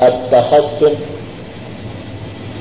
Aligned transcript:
اب 0.00 0.34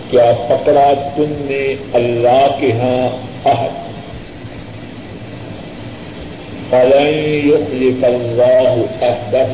کیا 0.10 0.32
پکڑا 0.48 0.94
تم 1.16 1.24
نے 1.30 1.76
اللہ 1.94 2.48
کے 2.60 2.72
ہاں 2.72 3.08
عہد 3.46 3.74
فلن 6.70 8.06
اللہ 8.06 9.04
عہدہ 9.06 9.46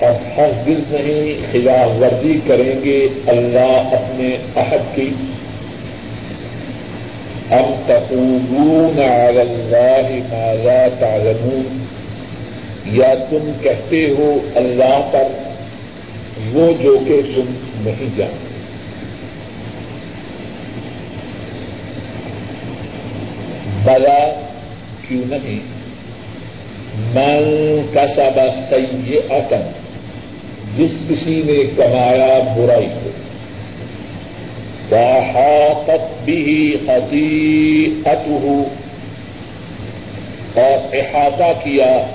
اور 0.00 0.12
ہر 0.36 0.50
دل 0.66 0.80
نہیں 0.90 1.52
خلاف 1.52 2.02
ورزی 2.02 2.38
کریں 2.46 2.84
گے 2.84 3.08
اللہ 3.26 3.94
اپنے 3.94 4.36
عہد 4.56 4.94
کی۔ 4.94 5.10
ام 7.50 7.72
تقولون 7.86 8.98
علی 8.98 9.40
اللہ 9.40 10.10
ما 10.10 10.52
لا 10.52 10.86
تعلمون، 10.98 11.84
یا 12.84 13.14
تم 13.30 13.50
کہتے 13.60 14.06
ہو 14.18 14.38
اللہ 14.54 15.00
پر 15.10 15.45
وہ 16.52 16.82
جو 16.82 16.98
کہ 17.08 17.20
تم 17.34 17.54
نہیں 17.76 18.16
جانتے۔ 18.16 18.46
بلا 23.84 24.46
کیوں 25.08 25.22
نہیں؟ 25.30 25.60
من 26.94 27.80
کا 27.92 28.06
سب 28.06 28.40
سید 28.68 29.14
جس 30.76 31.02
کسی 31.08 31.42
نے 31.46 31.64
کمایا 31.76 32.54
برائی 32.56 32.86
کو۔ 32.86 33.10
وحاطت 34.90 36.24
بھی 36.24 36.74
حقیقت 36.74 38.28
اور 40.58 40.94
احاطہ 40.94 41.64
کیا، 41.64 42.06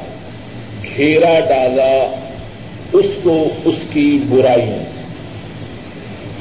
گھیرا 0.98 1.40
ڈالا 1.40 2.21
اس 2.94 3.06
کو 3.24 3.48
اس 3.66 3.76
کی 3.90 4.20
برائیوں 4.30 5.02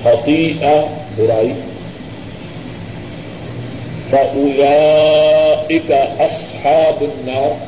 حقیقت 0.07 1.21
برائی۔ 1.21 1.53
فأولئك 4.11 5.93
أصحاب 6.21 7.01
النار۔ 7.01 7.65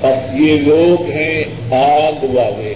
بس 0.00 0.34
یہ 0.34 0.58
لوگ 0.58 1.10
ہیں 1.10 1.44
آگ 1.74 2.24
والے۔ 2.24 2.74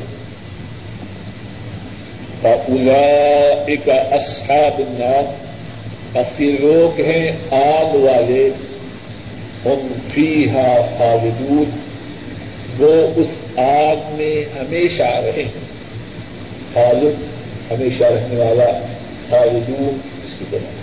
فأولئك 2.42 3.88
أصحاب 4.12 4.78
النار۔ 4.78 5.32
بس 6.12 6.40
یہ 6.40 6.52
لوگ 6.60 7.00
ہیں 7.00 7.32
آگ 7.50 7.94
والے۔ 7.94 8.50
ہم 9.64 9.88
فيها 10.14 10.80
خالدون۔ 10.98 11.87
وہ 12.78 12.94
اس 13.16 13.58
آگ 13.58 14.14
میں 14.18 14.58
ہمیشہ 14.58 15.02
رہے۔ 15.02 15.42
ہیں 15.42 15.68
خالد 16.74 17.22
ہمیشہ 17.72 18.04
رہنے 18.04 18.36
والا 18.36 18.86
خالدون 19.30 19.98
کی 20.38 20.44
طرح۔ 20.50 20.78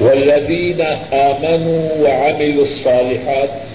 والذین 0.00 0.80
آمنوا 1.12 1.94
وعملوا 1.98 2.64
الصالحات، 2.64 3.72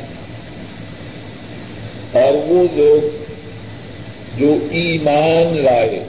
اور 2.16 2.34
وہ 2.34 2.68
لوگ 2.76 3.08
جو 4.40 4.58
ایمان 4.72 5.64
لائے، 5.64 6.00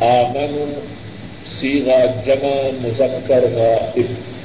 آمنوا، 0.00 0.80
سیغا 1.60 2.04
جمع، 2.26 2.68
مذکر 2.82 3.44
غائب 3.54 4.37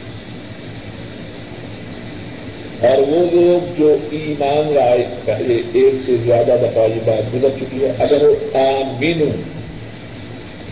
اور 2.84 2.98
وہ 2.98 3.26
لوگ 3.32 3.74
جو 3.78 3.96
ایمان 4.12 4.74
لائے 4.74 5.06
پہلے 5.26 5.56
ایک 5.74 5.94
سے 6.06 6.18
زیادہ 6.18 6.56
دفعہ 6.62 6.84
یہ 6.84 7.00
بات 7.06 7.36
گزر 7.36 7.50
چکی 7.50 7.84
ہے، 7.84 7.92
اگر 8.00 8.24
وہ 8.24 8.58
آمین 8.58 9.22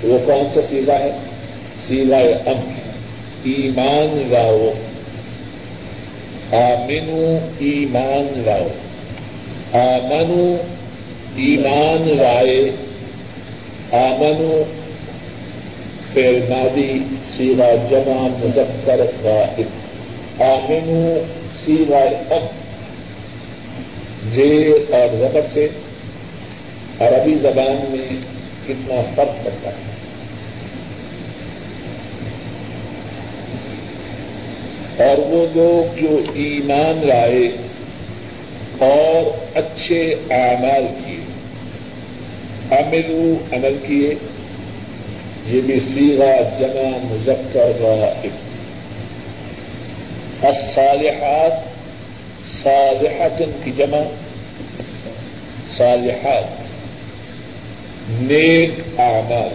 وہ 0.03 0.17
کون 0.25 0.49
سا 0.53 0.61
سیلا 0.61 0.99
ہے؟ 0.99 1.11
سیلا 1.87 2.17
ام 2.17 2.73
ایمان 3.43 4.27
لاؤ۔ 4.29 4.69
آمنو 6.51 7.37
ایمان 7.59 8.43
لاؤ۔ 8.45 8.67
آمنو 9.73 10.55
ایمان 11.35 12.17
لائے۔ 12.17 12.69
آمنو 13.91 14.63
پھر 16.13 16.39
مادی 16.49 16.99
سیلا 17.37 17.75
جمع 17.89 18.27
مظفر 18.27 19.01
غائب 19.23 20.41
آمنو 20.41 21.40
سیلا 21.65 22.35
ام 22.35 22.45
زیر 24.33 24.93
اور 24.93 25.15
زبر 25.17 25.41
سے۔ 25.53 25.67
عربی 26.99 27.35
زبان 27.41 27.75
میں 27.89 28.15
کتنا 28.67 29.01
فرق 29.15 29.45
پڑتا 29.45 29.69
ہے۔ 29.69 29.91
اور 35.05 35.17
وہ 35.17 35.45
لوگ 35.55 35.99
جو 36.01 36.21
ایمان 36.33 37.07
لائے 37.07 37.47
اور 38.79 39.47
اچھے 39.57 40.15
اعمال 40.29 40.85
کیے، 41.05 41.19
عملو 42.71 43.33
عمل 43.51 43.77
کیے، 43.87 44.15
یہ 45.47 45.61
بھی 45.61 45.79
سیرا 45.79 46.57
جمع 46.59 46.97
مذکر 47.03 47.71
غائب 47.79 48.31
الصالحات 50.43 51.51
صالحات 52.51 53.41
کی 53.63 53.71
جمع 53.71 54.01
صالحات 55.77 56.59
نیک 58.21 58.99
اعمال 58.99 59.53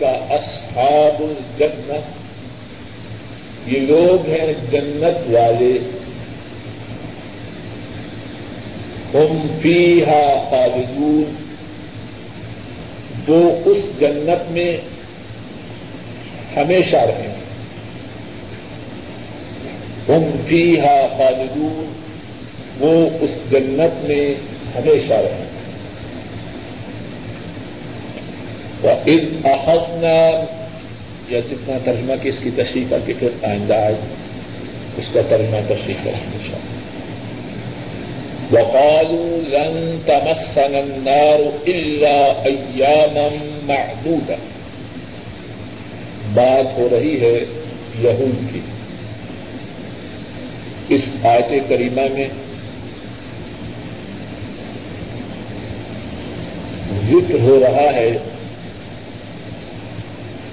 کا 0.00 0.10
اصحاب 0.34 1.22
الجنہ 1.22 1.98
یہ 3.66 3.80
لوگ 3.80 4.28
ہیں 4.28 4.52
جنت 4.70 5.34
والے 5.34 5.72
ہم 9.14 9.46
فیہا 9.62 10.22
خالدون 10.50 11.34
جو 13.26 13.40
اس 13.64 14.00
جنت 14.00 14.50
میں 14.50 14.76
ہمیشہ 16.56 16.96
رہیں 16.96 17.34
ہم 20.08 20.24
فیہا 20.48 21.06
خالدون، 21.16 21.92
وہ 22.80 23.10
اس 23.20 23.30
جنت 23.50 24.04
میں 24.04 24.34
ہمیشہ 24.76 25.12
رہیں 25.12 25.50
ان 29.06 29.40
احسنا 29.44 30.44
یا 31.28 31.40
جتنا 31.40 31.78
ترجمہ 31.84 32.12
کی 32.22 32.28
اس 32.28 32.34
کی 32.42 32.50
تشریح 32.50 32.84
کر 32.90 32.98
کے 33.06 33.12
پھر 33.18 33.28
آئندہ 33.42 33.88
اس 34.96 35.08
کا 35.12 35.20
ترجمہ 35.28 35.56
تشریح 35.68 35.94
کریں 36.04 36.32
گے 36.32 36.38
وقالوا 38.50 39.48
لن 39.48 39.98
تمسنا 40.06 40.78
النار 40.78 41.40
الا 41.66 42.32
ایاما 42.44 43.28
معدودا۔ 43.62 44.34
بات 46.34 46.78
ہو 46.78 46.88
رہی 46.92 47.20
ہے 47.20 47.44
یہود 47.98 48.52
کی۔ 48.52 48.60
اس 50.88 51.10
آیت 51.22 51.68
کریمہ 51.68 52.00
میں 52.12 52.28
ذکر 57.02 57.40
ہو 57.40 57.60
رہا 57.60 57.96
ہے 57.96 58.18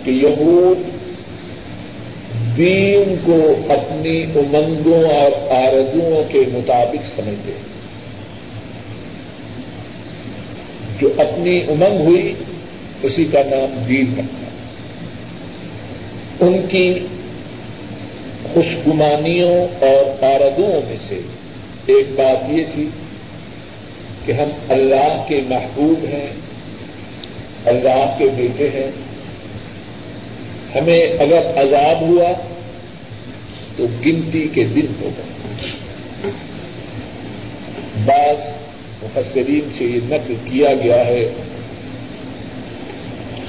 کہ 0.03 0.11
یہود 0.11 0.79
دین 2.57 3.15
کو 3.23 3.57
اپنی 3.69 4.23
امنگوں 4.23 5.03
اور 5.03 5.31
آرزوؤں 5.51 6.23
کے 6.29 6.39
مطابق 6.53 7.15
سمجھتے 7.15 7.51
ہیں۔ 7.51 7.77
جو 10.99 11.09
اپنی 11.17 11.59
امنگ 11.59 12.01
ہوئی، 12.01 12.33
اسی 13.03 13.25
کا 13.25 13.39
نام 13.39 13.83
دین 13.87 14.05
رکھنا 14.11 14.46
ان 16.39 16.67
کی 16.67 16.99
خوشگمانیوں 18.53 19.83
اور 19.83 20.23
آرزوؤں 20.23 20.81
میں 20.87 20.95
سے 21.07 21.19
ایک 21.85 22.07
بات 22.15 22.49
یہ 22.49 22.65
تھی 22.73 22.89
کہ 24.25 24.31
ہم 24.31 24.49
اللہ 24.69 25.23
کے 25.27 25.41
محبوب 25.49 26.05
ہیں، 26.05 26.27
اللہ 27.65 28.15
کے 28.17 28.25
بیٹے 28.35 28.69
ہیں۔ 28.69 28.91
ہمیں 30.75 30.99
اگر 30.99 31.63
عذاب 31.63 32.01
ہوا 32.01 32.31
تو 33.77 33.85
گنتی 34.05 34.47
کے 34.47 34.63
دن 34.63 34.85
ہوگا 35.01 35.21
بعض 38.05 38.37
مفسرین 39.03 39.69
سے 39.77 39.83
یہ 39.83 39.99
نقل 40.03 40.33
کیا 40.43 40.73
گیا 40.83 41.05
ہے 41.05 41.29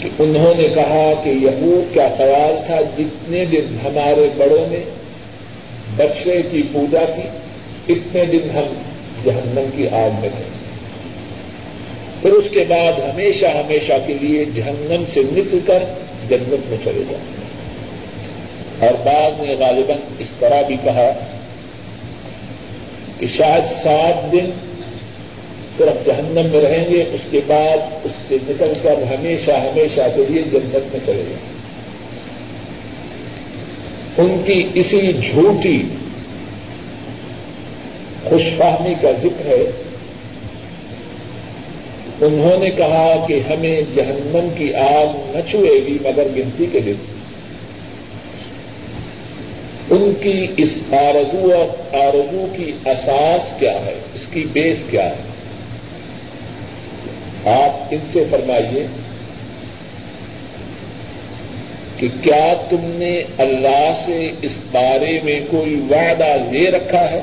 کہ 0.03 0.09
انہوں 0.19 0.55
نے 0.55 0.69
کہا 0.69 1.13
کہ 1.25 1.31
یہود 1.31 1.95
کا 1.95 2.09
خیال 2.17 2.57
تھا 2.67 2.77
جتنے 2.99 3.45
دن 3.45 3.77
ہمارے 3.85 4.29
بڑوں 4.37 4.67
نے 4.71 4.85
بچے 5.97 6.41
کی 6.51 6.63
پوجا 6.73 7.05
کی، 7.17 7.29
اتنے 7.89 8.25
دن 8.25 8.51
ہم 8.51 8.75
جہنم 9.25 9.71
کی 9.77 9.89
آگ 9.89 10.21
میں 10.21 10.29
رہیں 10.29 10.57
پھر 12.23 12.31
اس 12.31 12.51
کے 12.51 12.65
بعد 12.69 12.93
ہمیشہ 12.93 13.47
ہمیشہ 13.47 13.93
کے 14.07 14.15
لیے 14.21 14.45
جہنم 14.45 15.05
سے 15.15 15.23
نکل 15.33 15.59
کر 15.67 15.85
جنت 16.29 16.69
میں 16.69 16.79
چلے 16.85 17.03
جائیں 17.11 17.27
اور 18.81 19.05
بعد 19.05 19.41
میں 19.41 19.55
غالباً 19.59 19.97
اس 20.19 20.29
طرح 20.39 20.63
بھی 20.63 20.77
کہا 20.85 21.11
کہ 23.19 23.27
شاید 23.27 23.71
سات 23.83 24.33
دن 24.33 24.51
صرف 25.79 26.07
جہنم 26.07 26.47
میں 26.53 26.61
رہیں 26.61 26.85
گے، 26.91 27.05
اس 27.13 27.21
کے 27.31 27.41
بعد 27.47 27.79
اس 28.05 28.11
سے 28.29 28.35
نکل 28.35 28.73
کر 28.83 28.95
ہمیشہ 29.03 29.51
ہمیشہ 29.51 30.01
کے 30.17 30.25
لیے 30.29 30.43
جنت 30.43 30.75
میں 30.75 31.01
چلے 31.07 31.23
جائیں 31.31 31.59
ان 34.19 34.43
کی 34.45 34.69
اسی 34.75 35.13
جھوٹی 35.13 35.83
خوش 38.25 38.43
فہمی 38.57 38.95
کا 38.95 39.11
ذکر 39.23 39.47
ہے۔ 39.47 39.71
انہوں 42.21 42.59
نے 42.61 42.71
کہا 42.71 43.25
کہ 43.29 43.41
ہمیں 43.51 43.81
جہنم 43.95 44.49
کی 44.57 44.75
آگ 44.75 45.07
نہ 45.07 45.51
چھوئے 45.51 45.87
گی، 45.87 45.99
مگر 46.03 46.27
گنتی 46.37 46.67
کے 46.73 46.81
دن۔ 46.81 46.95
ان 49.91 50.15
کی 50.15 50.47
اس 50.57 50.79
آرزو 50.93 51.55
اور 51.55 51.97
آرزو 51.97 52.47
کی 52.57 52.73
اساس 52.87 53.43
کیا 53.59 53.87
ہے؟ 53.87 53.95
اس 54.15 54.27
کی 54.29 54.47
بیس 54.53 54.79
کیا 54.91 55.11
ہے؟ 55.11 55.38
آپ 57.47 57.89
ان 57.91 57.99
سے 58.13 58.25
فرمائیے 58.31 58.87
کہ 61.97 62.09
کیا 62.23 62.55
تم 62.69 62.77
نے 62.83 63.23
اللہ 63.39 63.93
سے 64.07 64.31
اس 64.43 64.55
بارے 64.73 65.21
میں 65.25 65.41
کوئی 65.51 65.75
وعدہ 65.91 66.35
لے 66.51 66.71
رکھا 66.71 67.11
ہے 67.11 67.21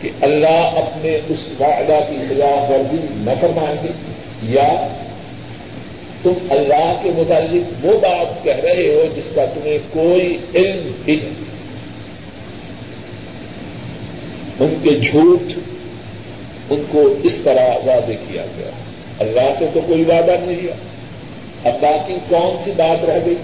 کہ 0.00 0.10
اللہ 0.20 0.78
اپنے 0.78 1.18
اس 1.28 1.60
وعدہ 1.60 1.98
کی 2.10 2.16
خلاف 2.28 2.70
ورزی 2.70 3.06
نہ 3.10 3.30
فرمائیں 3.40 3.76
گے؟ 3.82 3.88
یا 4.42 4.86
تم 6.22 6.32
اللہ 6.50 6.94
کے 7.02 7.10
متعلق 7.16 7.84
وہ 7.84 7.98
بات 7.98 8.44
کہہ 8.44 8.60
رہے 8.62 8.94
ہو 8.94 9.04
جس 9.16 9.34
کا 9.34 9.44
تمہیں 9.44 9.78
کوئی 9.90 10.36
علم 10.54 10.90
ہی 11.08 11.16
نہیں؟ 11.16 11.50
ان 14.60 14.74
کے 14.82 14.90
جھوٹ 14.90 15.52
ان 16.70 16.82
کو 16.90 17.14
اس 17.22 17.38
طرح 17.44 17.68
وعدے 17.86 18.14
کیا 18.14 18.42
گیا۔ 18.58 18.70
اللہ 19.18 19.54
سے 19.58 19.64
تو 19.74 19.80
کوئی 19.86 20.04
وعدہ 20.04 20.32
نہیں 20.40 20.62
لیا 20.62 20.74
اب 21.64 21.72
باقی 21.80 22.14
کون 22.28 22.56
سی 22.64 22.70
بات 22.70 23.04
رہ 23.04 23.18
گئی 23.26 23.34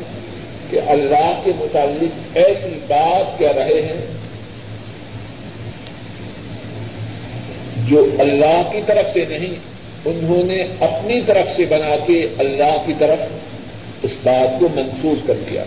کہ 0.71 0.81
اللہ 0.87 1.41
کے 1.45 1.51
متعلق 1.59 2.37
ایسی 2.37 2.79
بات 2.89 3.39
کہہ 3.39 3.53
رہے 3.57 3.83
ہیں 3.83 4.07
جو 7.91 8.07
اللہ 8.19 8.73
کی 8.73 8.81
طرف 8.87 9.07
سے 9.15 9.25
نہیں، 9.25 9.55
انہوں 10.05 10.45
نے 10.45 10.63
اپنی 10.81 11.21
طرف 11.21 11.47
سے 11.57 11.65
بنا 11.65 11.97
کے 11.97 12.27
اللہ 12.39 12.87
کی 12.87 12.93
طرف 12.99 13.19
اس 14.03 14.11
بات 14.23 14.61
کو 14.61 14.69
منسوخ 14.75 15.27
کر 15.27 15.35
دیا۔ 15.51 15.65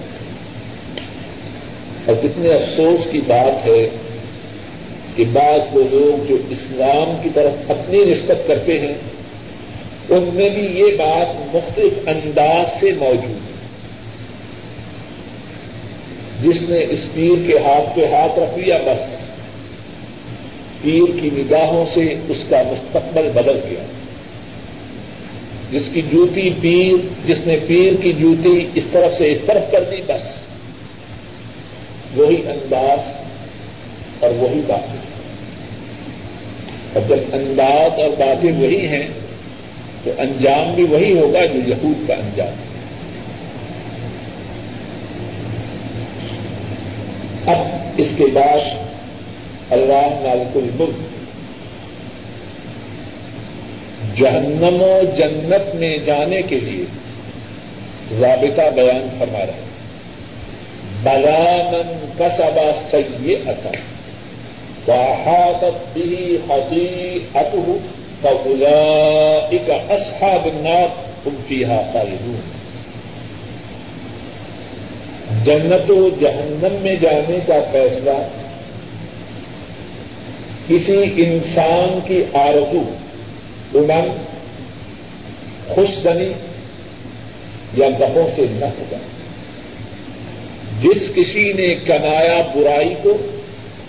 اور 2.05 2.15
کتنے 2.15 2.53
افسوس 2.53 3.07
کی 3.11 3.19
بات 3.27 3.67
ہے 3.67 3.89
کہ 5.15 5.23
بعض 5.33 5.59
وہ 5.73 5.83
لوگ 5.91 6.25
جو 6.29 6.37
اسلام 6.49 7.17
کی 7.23 7.29
طرف 7.33 7.71
اپنی 7.71 8.05
نسبت 8.05 8.47
کرتے 8.47 8.79
ہیں، 8.79 8.93
ان 10.09 10.29
میں 10.33 10.49
بھی 10.49 10.63
یہ 10.63 10.97
بات 10.97 11.55
مختلف 11.55 11.93
انداز 12.07 12.79
سے 12.79 12.91
موجود 12.91 13.29
ہے۔ 13.29 13.51
جس 16.41 16.61
نے 16.61 16.93
اس 16.93 16.99
پیر 17.13 17.47
کے 17.47 17.57
ہاتھ 17.57 17.95
پہ 17.95 18.05
ہاتھ 18.05 18.39
رکھ 18.39 18.59
لیا 18.59 18.77
بس، 18.77 19.15
پیر 20.81 21.19
کی 21.21 21.29
نگاہوں 21.33 21.85
سے 21.93 22.13
اس 22.29 22.49
کا 22.49 22.57
مستقبل 22.71 23.29
بدل 23.33 23.59
گیا۔ 23.69 23.83
جس 25.71 25.89
کی 25.93 26.01
جوتی 26.01 26.49
پیر، 26.61 26.93
جس 27.27 27.47
نے 27.47 27.55
پیر 27.67 27.93
کی 28.01 28.13
جوتی 28.13 28.65
اس 28.75 28.83
طرف 28.91 29.17
سے 29.17 29.31
اس 29.31 29.39
طرف 29.45 29.71
کر 29.71 29.83
دی 29.83 30.01
بس۔ 30.07 30.45
وہی 32.15 32.47
انداز 32.47 33.20
اور 34.21 34.31
وہی 34.31 34.61
باتیں 34.67 34.99
اور 36.93 37.01
جب 37.09 37.35
انداز 37.35 37.99
اور 37.99 38.09
باتیں 38.09 38.51
وہی 38.51 38.87
ہیں، 38.87 39.07
تو 40.03 40.11
انجام 40.17 40.73
بھی 40.75 40.83
وہی 40.83 41.19
ہوگا 41.19 41.45
جو 41.45 41.69
یہود 41.69 42.07
کا 42.07 42.13
انجام۔ 42.13 42.47
ہے 42.47 42.71
اب 47.45 47.57
اس 47.97 48.07
کے 48.17 48.25
بعد 48.33 48.59
اللہ 49.71 50.07
مالک 50.21 50.57
الملک 50.57 51.11
جہنم 54.17 54.81
و 54.81 54.99
جنت 55.17 55.75
میں 55.75 55.97
جانے 55.97 56.41
کے 56.41 56.59
لیے 56.59 56.85
ضابطہ 58.19 58.69
بیان 58.75 59.07
فرما 59.19 59.39
رہے 59.39 59.71
بلامن 61.03 62.05
کسبا 62.17 62.71
سی 62.89 63.35
اتا 63.35 63.69
وحاطت 64.87 65.73
به 65.95 66.39
خطيئته، 66.47 67.79
فأولئك 68.23 69.69
أصحاب 69.69 70.47
النار 70.47 70.89
هم 71.25 71.35
فيها 71.47 71.89
خالدون. 71.93 72.41
جنت 75.45 75.91
و 75.91 76.09
جہنم 76.19 76.75
میں 76.81 76.95
جانے 76.95 77.39
کا 77.47 77.59
فیصلہ، 77.71 78.17
کسی 80.67 81.23
انسان 81.25 81.99
کی 82.07 82.23
آرزو 82.33 82.83
امنگ 83.73 84.11
خوش 85.67 86.03
دنی 86.03 86.31
یا 87.73 87.87
گہوں 87.99 88.27
سے 88.35 88.45
نہ 88.51 88.65
ہوگا 88.65 88.97
جس 90.81 91.11
کسی 91.15 91.51
نے 91.53 91.75
کمایا 91.75 92.41
برائی 92.55 92.93
کو 93.01 93.17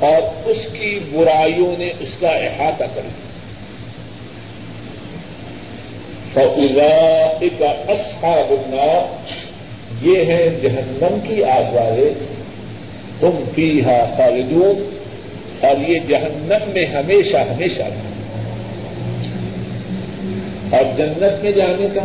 اور 0.03 0.49
اس 0.49 0.67
کی 0.73 0.99
برائیوں 1.13 1.75
نے 1.79 1.91
اس 2.01 2.17
کا 2.21 2.29
احاطہ 2.29 2.85
کر 2.95 3.03
دیا۔ 3.05 3.33
فضا 6.33 7.47
کا 7.59 7.93
اصحاب 7.93 8.51
النار۔ 8.51 9.33
یہ 10.03 10.25
ہے 10.25 10.49
جہنم 10.63 11.21
کی 11.29 11.45
آگ 11.45 11.73
والے۔ 11.73 12.11
تم 13.21 13.31
فی 13.55 13.85
ہا 13.85 14.15
خالدون۔ 14.17 14.99
اور 15.61 15.91
یہ 15.91 15.99
جہنم 16.09 16.71
میں 16.73 16.87
ہمیشہ 16.87 17.37
ہمیشہ 17.37 17.83
اور 20.77 20.97
جنت 20.97 21.43
میں 21.43 21.53
جانے 21.53 21.87
کا۔ 21.95 22.03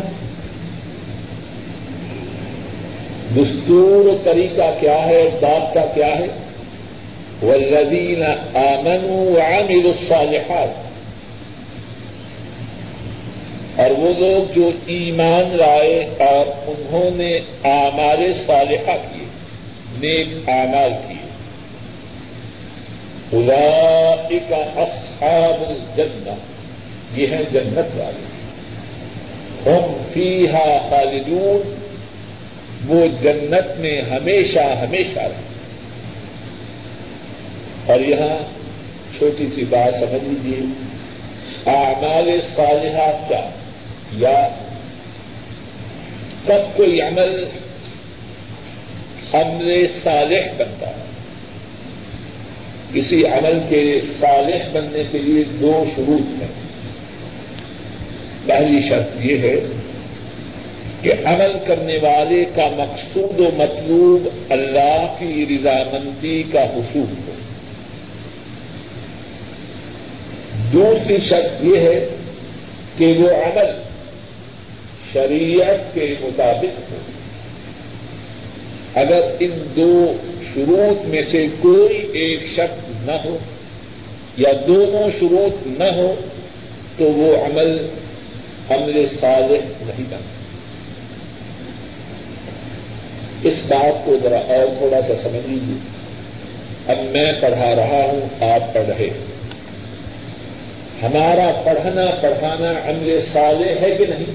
دستور 3.35 4.17
طریقہ 4.23 4.75
کیا 4.79 5.05
ہے؟ 5.05 5.29
بات 5.41 5.73
کا 5.73 5.85
کیا 5.95 6.07
ہے؟ 6.07 6.46
والذین 7.41 8.23
آمنوا 8.55 9.31
وعملوا 9.31 9.91
الصالحات۔ 9.91 10.87
اور 13.79 13.91
وہ 13.91 14.13
لوگ 14.19 14.53
جو 14.55 14.71
ایمان 14.85 15.57
لائے 15.57 16.09
اور 16.19 16.45
انہوں 16.67 17.17
نے 17.17 17.39
آمار 17.63 18.33
صالحہ 18.33 18.95
کیے، 18.95 19.25
نیک 19.97 20.49
آمار 20.49 20.89
کیے۔ 21.07 21.27
اولئک 23.31 24.53
اصحاب 24.75 25.63
الجنہ، 25.67 26.33
یہ 27.13 27.27
ہیں 27.27 27.43
جنت 27.51 27.99
والے۔ 27.99 28.27
ہم 29.65 29.93
فیہا 30.13 30.89
خالدون، 30.89 31.75
وہ 32.87 33.07
جنت 33.21 33.79
میں 33.79 34.01
ہمیشہ 34.01 34.59
ہمیشہ 34.59 35.19
رہے 35.19 35.56
اور 37.87 37.99
یہاں 37.99 38.37
چھوٹی 39.17 39.47
سی 39.55 39.63
بات 39.63 39.93
سمجھ 39.99 40.23
لیجیے 40.23 40.59
اعمال 41.65 42.41
صالحات 42.41 43.29
کا 43.29 43.49
یا 44.13 44.47
کب 46.45 46.77
کوئی 46.77 47.01
عمل 47.01 47.45
عمل 49.33 49.87
صالح 49.87 50.47
بنتا 50.57 50.87
ہے۔ 50.87 51.03
کسی 52.93 53.25
عمل 53.25 53.59
کے 53.69 53.99
صالح 54.19 54.69
بننے 54.73 55.03
کے 55.11 55.17
لیے 55.17 55.43
دو 55.43 55.85
شروط 55.95 56.41
ہیں۔ 56.41 56.47
پہلی 58.45 58.89
شرط 58.89 59.09
یہ 59.19 59.37
ہے 59.37 59.55
کہ 61.01 61.13
عمل 61.25 61.53
کرنے 61.67 61.97
والے 62.01 62.45
کا 62.55 62.67
مقصود 62.77 63.39
و 63.39 63.49
مطلوب 63.57 64.27
اللہ 64.49 65.15
کی 65.19 65.45
رضامندی 65.49 66.43
کا 66.43 66.63
حصول 66.63 67.13
ہو۔ 67.27 67.31
دوسری 70.73 71.17
شرط 71.29 71.65
یہ 71.65 71.79
ہے 71.79 72.07
کہ 72.97 73.05
وہ 73.05 73.29
عمل 73.29 73.81
شریعت 75.13 75.93
کے 75.93 76.15
مطابق 76.21 76.91
ہو۔ 76.91 76.97
اگر 78.93 79.21
ان 79.39 79.51
دو 79.75 80.13
شروط 80.53 81.05
میں 81.05 81.21
سے 81.21 81.43
کوئی 81.61 81.97
ایک 81.97 82.47
شخص 82.47 83.05
نہ 83.05 83.11
ہو 83.25 83.37
یا 84.37 84.49
دونوں 84.67 85.09
شروط 85.19 85.67
نہ 85.67 85.95
ہو 85.95 86.15
تو 86.97 87.03
وہ 87.03 87.45
عمل 87.45 87.79
عمل 88.69 89.05
صالح 89.19 89.65
نہیں 89.81 90.03
بنتا 90.09 90.17
اس 93.43 93.59
بات 93.67 94.05
کو 94.05 94.17
ذرا 94.23 94.37
اور 94.37 94.67
تھوڑا 94.77 95.01
سا 95.01 95.15
سمجھ 95.23 95.49
لیجیے 95.49 95.77
اب 96.87 96.97
میں 97.11 97.31
پڑھا 97.41 97.75
رہا 97.75 98.01
ہوں، 98.05 98.43
آپ 98.43 98.73
پڑھ 98.73 98.83
رہے 98.83 99.05
ہیں۔ 99.05 99.36
ہمارا 101.03 101.61
پڑھنا 101.63 102.05
پڑھانا 102.21 102.71
عمل 102.71 103.19
صالح 103.33 103.81
ہے 103.81 103.91
کہ 103.91 104.05
نہیں؟ 104.09 104.33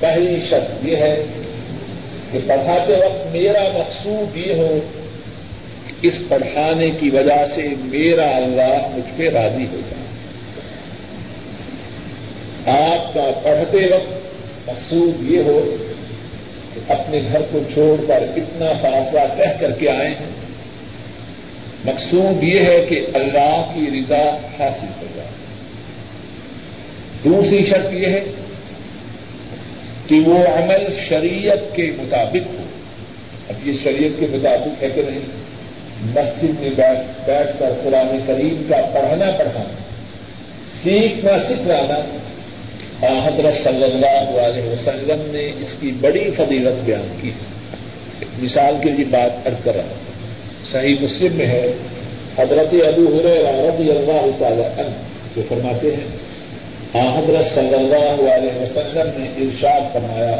پہلی 0.00 0.40
شرط 0.50 0.86
یہ 0.86 0.96
ہے 0.96 1.24
کہ 2.32 2.38
پڑھاتے 2.46 2.92
وقت 2.92 3.32
میرا 3.32 3.62
مقصود 3.78 4.36
یہ 4.36 4.54
ہو 4.54 4.78
اس 6.02 6.22
پڑھانے 6.28 6.90
کی 6.90 7.10
وجہ 7.10 7.46
سے 7.54 7.62
میرا 7.78 8.36
اللہ 8.36 8.88
مجھ 8.90 9.16
پہ 9.16 9.28
راضی 9.28 9.66
ہو 9.72 9.80
جائے۔ 9.90 10.04
آپ 12.78 13.14
کا 13.14 13.30
پڑھتے 13.42 13.78
وقت 13.78 14.12
مقصود 14.68 15.30
یہ 15.30 15.42
ہو 15.42 15.76
کہ 16.74 16.92
اپنے 16.92 17.18
گھر 17.32 17.40
کو 17.52 17.58
چھوڑ 17.74 18.06
کر 18.06 18.26
اتنا 18.36 18.72
فاصلہ 18.82 19.20
طے 19.36 19.58
کر 19.60 19.70
کے 19.70 19.90
آئے 19.90 20.08
ہیں۔ 20.08 20.30
مقصود 21.84 22.42
یہ 22.42 22.60
ہے 22.60 22.86
کہ 22.88 23.06
اللہ 23.14 23.72
کی 23.74 24.00
رضا 24.00 24.28
حاصل 24.36 24.86
ہو 25.00 25.06
جائے۔ 25.16 25.43
دوسری 27.24 27.64
شرط 27.64 27.92
یہ 27.92 28.06
ہے 28.06 28.24
کہ 30.06 30.20
وہ 30.20 30.38
عمل 30.38 30.92
شریعت 31.08 31.76
کے 31.76 31.92
مطابق 31.98 32.46
ہو۔ 32.46 32.64
اب 33.48 33.68
یہ 33.68 33.72
شریعت 33.84 34.20
کے 34.20 34.26
مطابق 34.30 34.82
ہے 34.82 34.88
کہ 34.94 35.02
نہیں؟ 35.08 35.20
مسجد 36.02 36.60
میں 36.60 36.70
بیٹھ 36.70 37.26
کر 37.26 37.72
قرآن 37.84 38.18
کریم 38.26 38.62
کا 38.68 38.76
پڑھنا 38.94 39.30
پڑھانا 39.30 39.82
سیکھنا 40.82 41.32
سکھلانا۔ 41.44 41.94
حضرت 43.26 43.54
صلی 43.54 43.84
اللہ 43.84 44.40
علیہ 44.40 44.62
وسلم 44.62 45.30
نے 45.30 45.48
اس 45.48 45.74
کی 45.80 45.90
بڑی 46.00 46.30
فضیلت 46.30 46.84
بیان 46.84 47.16
کی۔ 47.20 47.30
مثال 48.42 48.74
کے 48.82 48.90
لیے 48.90 49.04
بات 49.10 49.46
ارد 49.46 49.64
کر 49.64 49.74
رہا 49.74 49.84
ہوں۔ 49.84 50.24
صحیح 50.72 50.94
مسلم 51.00 51.36
میں 51.36 51.46
ہے، 51.46 51.66
حضرت 52.38 52.74
ابو 52.86 53.22
رضی 53.22 53.90
اللہ 53.90 54.26
تعالی 54.38 54.62
عنہ 54.62 54.90
جو 55.36 55.42
فرماتے 55.48 55.96
ہیں 55.96 56.33
حضرت 56.94 57.46
صلی 57.54 57.74
اللہ 57.74 58.20
علیہ 58.32 58.58
وسلم 58.60 59.08
نے 59.16 59.28
ارشاد 59.44 59.92
فرمایا 59.92 60.36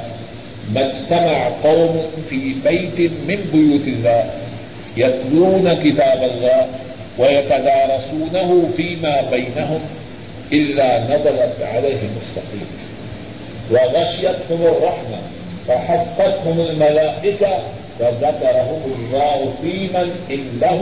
مجتمع 0.74 1.48
قوم 1.62 1.96
فی 2.28 2.38
بیت 2.62 2.98
من 3.28 3.40
بیوت 3.50 3.86
اللہ، 3.92 4.22
یتلون 4.96 5.66
کتاب 5.82 6.22
اللہ 6.22 6.60
ویتدارسونه 7.18 8.48
فیما 8.76 9.14
بینہم 9.30 9.82
الا 10.52 10.88
نزلت 11.10 11.62
عليهم 11.62 12.12
السقيمة 12.22 12.82
وغشيتهم 13.70 14.62
الرحمة 14.72 15.20
فحفتهم 15.68 16.60
الملائكة 16.60 17.58
وذكرهم 18.00 18.82
الله 18.96 19.52
في 19.62 19.72
من 19.94 20.08
عنده 20.30 20.80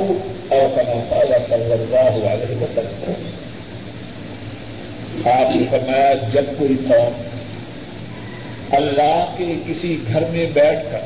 أو 0.53 0.69
كما 0.77 0.99
قال 1.11 1.31
صلى 1.51 1.75
الله 1.75 2.29
عليه 2.31 2.53
وسلم. 2.63 3.42
آپ 5.27 5.57
نے 5.57 5.67
فرمایا، 5.71 6.13
جب 6.33 6.45
کوئی 6.59 6.77
قوم 6.89 7.23
اللہ 8.71 9.35
کے 9.37 9.55
کسی 9.67 9.99
گھر 10.13 10.23
میں 10.31 10.47
بیٹھ 10.53 10.93
کر 10.93 10.99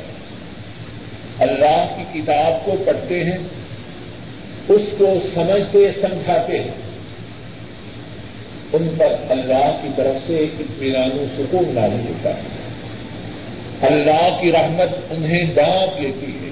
اللہ 1.39 1.87
کی 1.97 2.21
کتاب 2.21 2.65
کو 2.65 2.73
پڑھتے 2.87 3.25
ہیں، 3.25 3.39
اس 4.69 4.83
کو 4.99 5.07
سمجھتے، 5.35 5.79
سمجھاتے 6.01 6.59
ہیں، 6.59 6.87
ان 8.73 8.89
پر 8.99 9.15
اللہ 9.29 9.79
کی 9.83 9.89
طرف 9.97 10.27
سے 10.27 10.37
اطمینان 10.37 11.11
و 11.13 11.27
سکون 11.39 11.75
لاگو 11.75 11.97
ہوتا 12.09 12.31
ہے 12.31 12.41
اللہ 13.83 14.41
کی 14.41 14.53
رحمت 14.53 14.89
انہیں 15.11 15.45
ڈانپ 15.45 16.01
لیتی 16.01 16.33
ہے۔ 16.33 16.51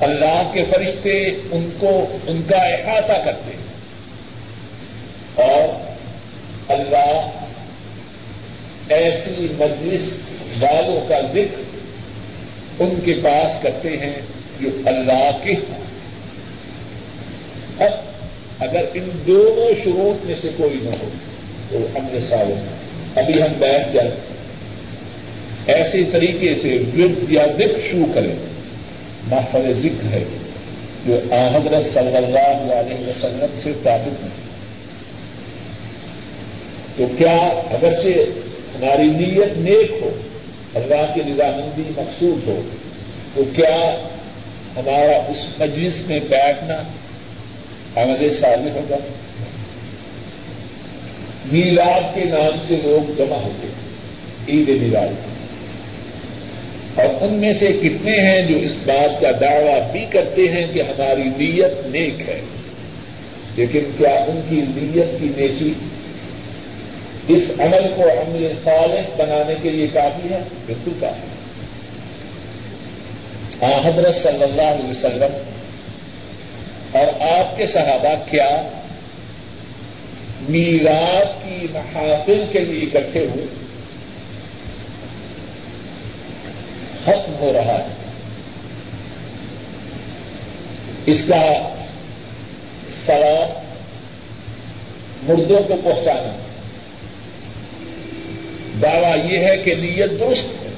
اللہ 0.00 0.50
کے 0.52 0.64
فرشتے 0.64 1.28
ان 1.28 1.70
کو، 1.78 2.16
ان 2.26 2.42
کا 2.42 2.56
احاطہ 2.56 3.12
کرتے 3.12 3.50
ہیں۔ 3.52 3.66
اور 5.48 5.95
اللہ 6.68 7.28
ایسی 8.88 9.46
مجلس 9.58 10.10
والوں 10.60 11.08
کا 11.08 11.20
ذکر 11.20 11.62
ان 12.78 13.00
کے 13.04 13.22
پاس 13.22 13.50
کرتے 13.62 13.88
ہیں 13.88 14.12
جو 14.60 14.68
اللہ 14.86 15.30
کے 15.42 15.52
ہاں۔ 15.52 15.86
اب 17.78 17.92
اگر 18.58 18.80
ان 18.94 19.10
دونوں 19.26 19.84
شروط 19.84 20.26
میں 20.26 20.34
سے 20.40 20.48
کوئی 20.56 20.78
نہ 20.82 20.90
ہو 20.90 21.08
تو 21.70 21.78
ہم 21.98 22.06
نے 22.12 22.20
سال 22.20 22.52
ابھی 23.16 23.42
ہم 23.42 23.52
بیٹھ 23.58 23.92
جائیں۔ 23.92 24.10
ایسے 25.66 26.04
طریقے 26.04 26.54
سے 26.54 26.78
ورد 26.96 27.32
یا 27.32 27.46
ذکر 27.46 27.80
شروع 27.90 28.06
کریں۔ 28.14 28.34
محفل 29.26 29.72
ذکر 29.72 30.08
ہے 30.08 30.24
جو 31.06 31.14
حضرت 31.34 31.84
صلی 31.94 32.16
اللہ 32.16 32.72
علیہ 32.72 33.08
وسلم 33.08 33.60
سے 33.62 33.72
ثابت 33.84 34.24
نہیں 34.24 34.55
تو 36.96 37.06
کیا 37.18 37.36
اگرچہ 37.70 38.18
ہماری 38.76 39.06
نیت 39.06 39.56
نیک 39.56 39.92
ہو، 40.02 40.10
اللہ 40.74 41.14
کی 41.14 41.20
نظامندی 41.26 41.82
مقصود 41.96 42.48
ہو، 42.48 42.60
تو 43.34 43.44
کیا 43.44 43.76
ہمارا 44.76 45.16
اس 45.28 45.46
مجلس 45.60 46.02
میں 46.06 46.20
بیٹھنا 46.28 46.74
ہمارے 47.96 48.30
سال 48.30 48.68
ہوگا؟ 48.74 48.96
میلاد 51.52 52.14
کے 52.14 52.24
نام 52.24 52.58
سے 52.68 52.76
لوگ 52.82 53.10
جمع 53.18 53.36
ہوتے 53.36 53.66
ہیں 53.66 53.86
عید 54.48 54.82
میلاد۔ 54.82 55.14
اور 56.98 57.06
ان 57.20 57.34
میں 57.34 57.52
سے 57.52 57.66
کتنے 57.66 58.18
ہیں 58.20 58.48
جو 58.48 58.56
اس 58.56 58.74
بات 58.86 59.20
کا 59.20 59.30
دعوی 59.40 59.80
بھی 59.92 60.06
کرتے 60.10 60.42
ہیں 60.42 60.66
کہ 60.72 60.82
ہماری 60.82 61.22
نیت 61.22 61.86
نیک 61.86 62.20
ہے، 62.20 62.40
لیکن 63.56 63.80
کیا 63.98 64.10
ان 64.10 64.40
کی 64.48 64.56
نیت 64.56 65.20
کی 65.20 65.28
نیکی 65.36 65.72
اس 67.28 67.40
عمل 67.58 67.88
کو 67.96 68.02
عمل 68.02 68.52
صالح 68.64 69.24
بنانے 69.24 69.54
کے 69.62 69.70
لیے 69.70 69.86
کافی 69.86 70.28
ہے، 70.32 70.40
بالکل 70.66 70.92
کافی 71.00 71.20
ہے۔ 71.20 71.36
حضرت 73.84 74.14
صلی 74.14 74.42
اللہ 74.42 74.62
علیہ 74.62 74.90
وسلم، 74.90 75.36
اور 76.92 77.06
آپ 77.20 77.56
کے 77.56 77.66
صحابہ 77.66 78.30
کیا 78.30 78.48
میلاد 80.48 81.24
کی 81.44 81.66
محافل 81.72 82.44
کے 82.52 82.64
لیے 82.64 82.82
اکٹھے 82.82 83.20
ہوئے؟ 83.20 83.46
ختم 87.02 87.34
ہو 87.40 87.52
رہا 87.52 87.78
ہے۔ 87.78 87.86
اس 91.06 91.24
کا 91.28 91.68
سواب 93.06 93.48
مردوں 95.28 95.58
کو 95.68 95.76
پہنچانا۔ 95.84 96.45
دعویٰ 98.82 99.16
یہ 99.32 99.38
ہے 99.38 99.56
کہ 99.58 99.74
نیت 99.74 100.10
درست 100.20 100.46
ہے۔ 100.62 100.68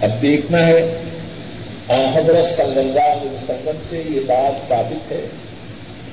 اب 0.00 0.22
دیکھنا 0.22 0.66
ہے 0.66 0.80
حضرت 2.14 2.44
صلی 2.56 2.78
اللہ 2.78 3.08
علیہ 3.12 3.30
وسلم 3.30 3.78
سے 3.90 4.02
یہ 4.08 4.20
بات 4.26 4.68
ثابت 4.68 5.12
ہے۔ 5.12 5.24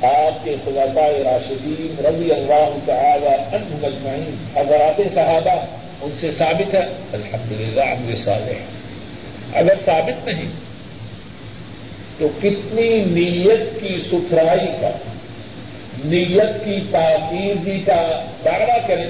آپ 0.07 0.45
کے 0.45 0.55
خلافہ 0.65 1.05
راشدین 1.23 2.05
رضی 2.05 2.31
اللہ 2.31 2.77
تعالی 2.85 3.27
عنہ 3.27 3.75
مجمعین 3.81 4.35
حضرات 4.55 5.01
صحابہ، 5.13 5.55
ان 6.01 6.11
سے 6.19 6.31
ثابت 6.31 6.73
ہے 6.73 6.85
الحمد 7.13 7.51
للہ 7.51 7.81
امر 7.81 8.15
صالح 8.15 9.57
اگر 9.59 9.75
ثابت 9.85 10.27
نہیں، 10.27 10.49
تو 12.17 12.27
کتنی 12.41 12.89
نیت 12.99 13.79
کی 13.81 14.01
ستھرائی 14.05 14.67
کا 14.81 14.89
نیت 16.05 16.65
کی 16.65 16.79
پاکیزگی 16.91 17.79
کا 17.79 18.25
دعوی 18.45 18.87
کریں، 18.87 19.09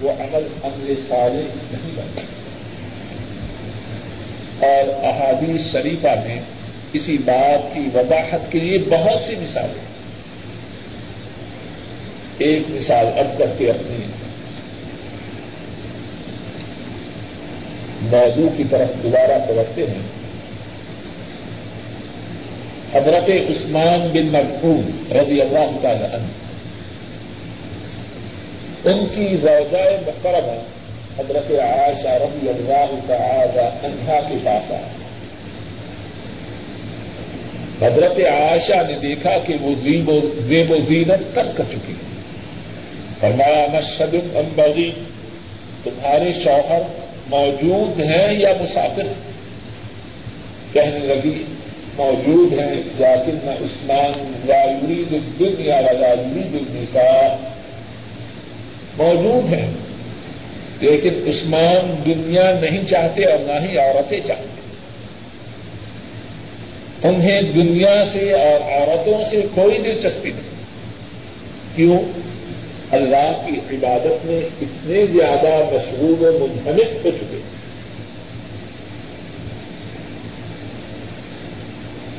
وہ 0.00 0.10
عمل 0.10 0.48
عمل 0.64 0.94
سارے 1.08 1.42
نہیں 1.72 1.90
بنتا۔ 1.94 2.20
اور 4.66 5.04
احادیث 5.04 5.72
شریفہ 5.72 6.08
میں 6.26 6.40
کسی 6.92 7.18
بات 7.18 7.74
کی 7.74 7.80
وضاحت 7.94 8.52
کے 8.52 8.58
لیے 8.58 8.78
بہت 8.78 9.20
سی 9.20 9.34
مثالیں 9.34 9.90
ایک 12.38 12.62
مثال 12.68 13.06
ارض 13.16 13.36
کر 13.36 13.46
کے 13.58 13.70
اپنی 13.70 14.06
موضوع 18.02 18.48
کی 18.56 18.64
طرف 18.70 18.88
دوبارہ 19.02 19.38
پلٹتے 19.48 19.86
ہیں 19.86 20.19
حضرت 22.94 23.28
عثمان 23.28 24.08
بن 24.12 24.26
مرحوم 24.26 24.90
رضی 25.10 25.40
اللہ 25.40 25.78
تعالی 25.82 26.04
عنہ۔ 26.04 26.50
ان 28.84 29.06
کی 29.06 29.36
روزہ 29.36 29.82
محترمہ 30.06 30.58
حضرت 31.18 31.50
عائشہ 31.50 32.08
رضی 32.08 32.48
اللہ 32.48 32.94
تعالی 33.06 33.60
عنہا 33.60 34.20
کے 34.28 34.34
پاس 34.44 34.70
آیا 34.70 34.88
حضرت 37.82 38.18
عائشہ 38.18 38.82
نے 38.88 38.96
دیکھا 38.98 39.38
کہ 39.38 39.54
وہ 39.60 39.74
زیب 39.82 40.70
و 40.70 40.76
زینت 40.88 41.32
تک 41.32 41.56
کر 41.56 41.64
چکی 41.70 41.92
فرمایا 43.20 43.66
مشد 43.72 44.14
امبغی 44.36 44.90
تمہارے 45.84 46.32
شوہر 46.44 46.82
موجود 47.28 48.00
ہیں 48.00 48.38
یا 48.38 48.52
مسافر 48.60 49.12
کہنے 50.72 50.98
لگی 50.98 51.42
موجود 51.96 52.52
ہیں، 52.52 52.74
لیکن 52.74 53.38
نہ 53.44 53.50
عثمان 53.50 54.32
لا 54.44 54.64
يريد 54.64 55.12
الدنيا 55.12 55.76
ولا 55.76 56.10
النساء 56.10 57.36
موجود 58.96 59.52
ہیں۔ 59.52 59.70
لیکن 60.80 61.10
عثمان 61.26 62.04
دنیا 62.04 62.60
نہیں 62.60 62.86
چاہتے 62.86 63.24
اور 63.24 63.38
نہ 63.38 63.68
ہی 63.68 63.78
عورتیں 63.78 64.20
چاہتے۔ 64.26 64.60
انہیں 67.08 67.42
دنیا 67.42 68.04
سے 68.12 68.32
اور 68.32 68.72
عورتوں 68.72 69.24
سے 69.30 69.40
کوئی 69.54 69.78
دلچسپی 69.78 70.30
نہیں۔ 70.30 70.50
کیوں؟ 71.76 71.98
اللہ 72.90 73.46
کی 73.46 73.76
عبادت 73.76 74.26
میں 74.26 74.40
اتنے 74.60 75.06
زیادہ 75.06 75.64
مشہور 75.72 76.20
و 76.20 76.46
منہمک 76.46 77.06
ہو 77.06 77.10
چکے۔ 77.10 77.40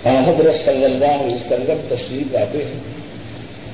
حضرت 0.06 0.56
صلی 0.56 0.86
اللہ 0.86 1.06
علیہ 1.06 1.36
وسلم 1.36 1.96
تشریف 1.96 2.32
لاتے 2.32 2.58
ہیں۔ 2.58 3.02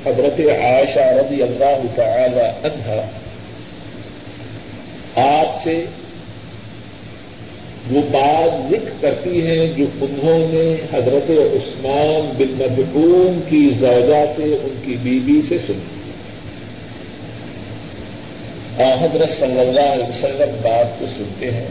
حضرت 0.05 0.39
عائشہ 0.39 0.99
رضی 0.99 1.43
اللہ 1.43 1.95
تعالی 1.95 2.39
عنہا 2.39 3.01
آپ 5.39 5.63
سے 5.63 5.85
وہ 7.91 8.01
بات 8.11 8.71
ذکر 8.71 8.89
کرتی 9.01 9.41
ہیں 9.41 9.67
جو 9.67 9.85
انہوں 10.01 10.39
نے 10.39 10.75
حضرت 10.93 11.29
عثمان 11.29 12.33
بن 12.37 12.51
مدعوم 12.51 13.39
کی 13.49 13.69
زوجہ 13.79 14.25
سے 14.35 14.43
ان 14.43 14.75
کی 14.85 14.95
بیوی 15.03 15.41
سے 15.49 15.57
سنی۔ 15.67 16.01
حضرت 18.77 19.29
صلی 19.29 19.59
اللہ 19.59 19.93
علیہ 19.93 20.09
وسلم 20.09 20.55
بات 20.61 20.99
کو 20.99 21.05
سنتے 21.05 21.51
ہیں۔ 21.51 21.67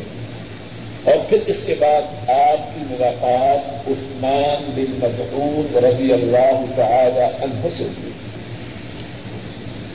اور 1.07 1.17
پھر 1.29 1.39
اس 1.47 1.63
کے 1.67 1.75
بعد 1.79 2.31
آپ 2.31 2.75
کی 2.75 2.81
ملاقات 2.91 3.89
عثمان 3.89 4.71
بن 4.75 4.85
مدعون 4.99 5.85
رضی 5.85 6.13
اللہ 6.13 6.65
تعالی 6.77 7.45
عنہ 7.45 7.67
سے 7.79 7.85
ہوئی۔ 7.85 8.13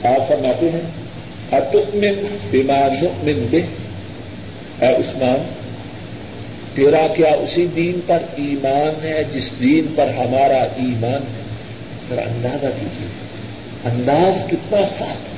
آپ 0.04 0.28
فرماتے 0.28 0.70
ہیں 0.70 0.80
اتمن 1.52 2.36
بیمار 2.50 2.90
نؤمن 3.02 3.46
بے 3.50 3.60
اے 4.80 4.94
عثمان، 4.94 5.52
تیرا 6.74 7.06
کیا 7.06 7.28
اسی 7.28 7.66
دین 7.76 8.00
پر 8.06 8.18
ایمان 8.36 9.04
ہے 9.04 9.24
جس 9.24 9.50
دین 9.60 9.86
پر 9.96 10.08
ہمارا 10.08 10.62
ایمان 10.62 11.22
ہے؟ 11.22 11.42
ذرا 12.08 12.22
اندازہ 12.22 12.66
کیجیے 12.80 13.08
انداز 13.84 14.50
کتنا 14.50 14.86
سخت 14.86 15.00
ہے، 15.00 15.36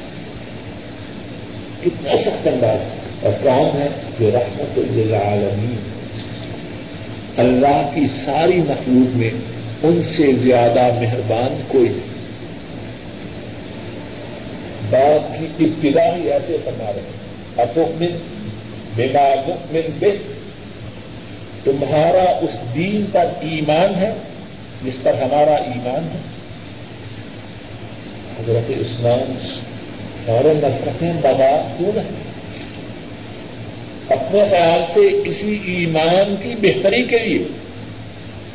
کتنا 1.84 2.16
سخت 2.16 2.46
انداز 2.46 2.80
ہے۔ 2.80 3.03
اور 3.24 3.32
کون 3.42 3.80
ہے 3.80 3.88
جو 4.20 4.30
رحمت 4.34 4.78
للعالمین 4.78 5.76
اللہ 7.36 7.90
کی 7.94 8.06
ساری 8.24 8.56
مخلوق 8.56 9.16
میں 9.16 9.30
ان 9.82 10.02
سے 10.02 10.32
زیادہ 10.32 10.88
مہربان 11.00 11.60
کوئی 11.68 11.88
نہیں۔ 11.88 12.14
بات 14.90 15.40
کی 15.58 15.64
ابتدا 15.64 16.16
ہی 16.16 16.32
ایسے 16.32 16.56
فرما 16.64 16.90
رہے 16.96 17.00
ہیں 17.00 17.62
اپمن 17.62 18.18
بنا 18.96 19.34
مکمن 19.46 19.90
بے 19.98 20.10
تمہارا 21.64 22.22
اس 22.22 22.56
دین 22.74 23.04
پر 23.12 23.24
ایمان 23.40 23.94
ہے 23.94 24.12
جس 24.84 25.02
پر 25.02 25.14
ہمارا 25.14 25.54
ایمان 25.54 26.08
ہے۔ 26.14 26.20
حضرت 28.40 28.70
عثمان 28.70 29.36
اور 30.26 30.44
نفرتیں 30.44 31.12
بابا 31.12 31.74
کیوں 31.78 31.92
نہیں 31.94 32.23
اپنے 34.08 34.42
خیال 34.50 34.82
سے 34.92 35.00
کسی 35.24 35.58
ایمان 35.66 36.34
کی 36.42 36.54
بہتری 36.54 37.02
کے 37.04 37.18
لیے 37.18 37.44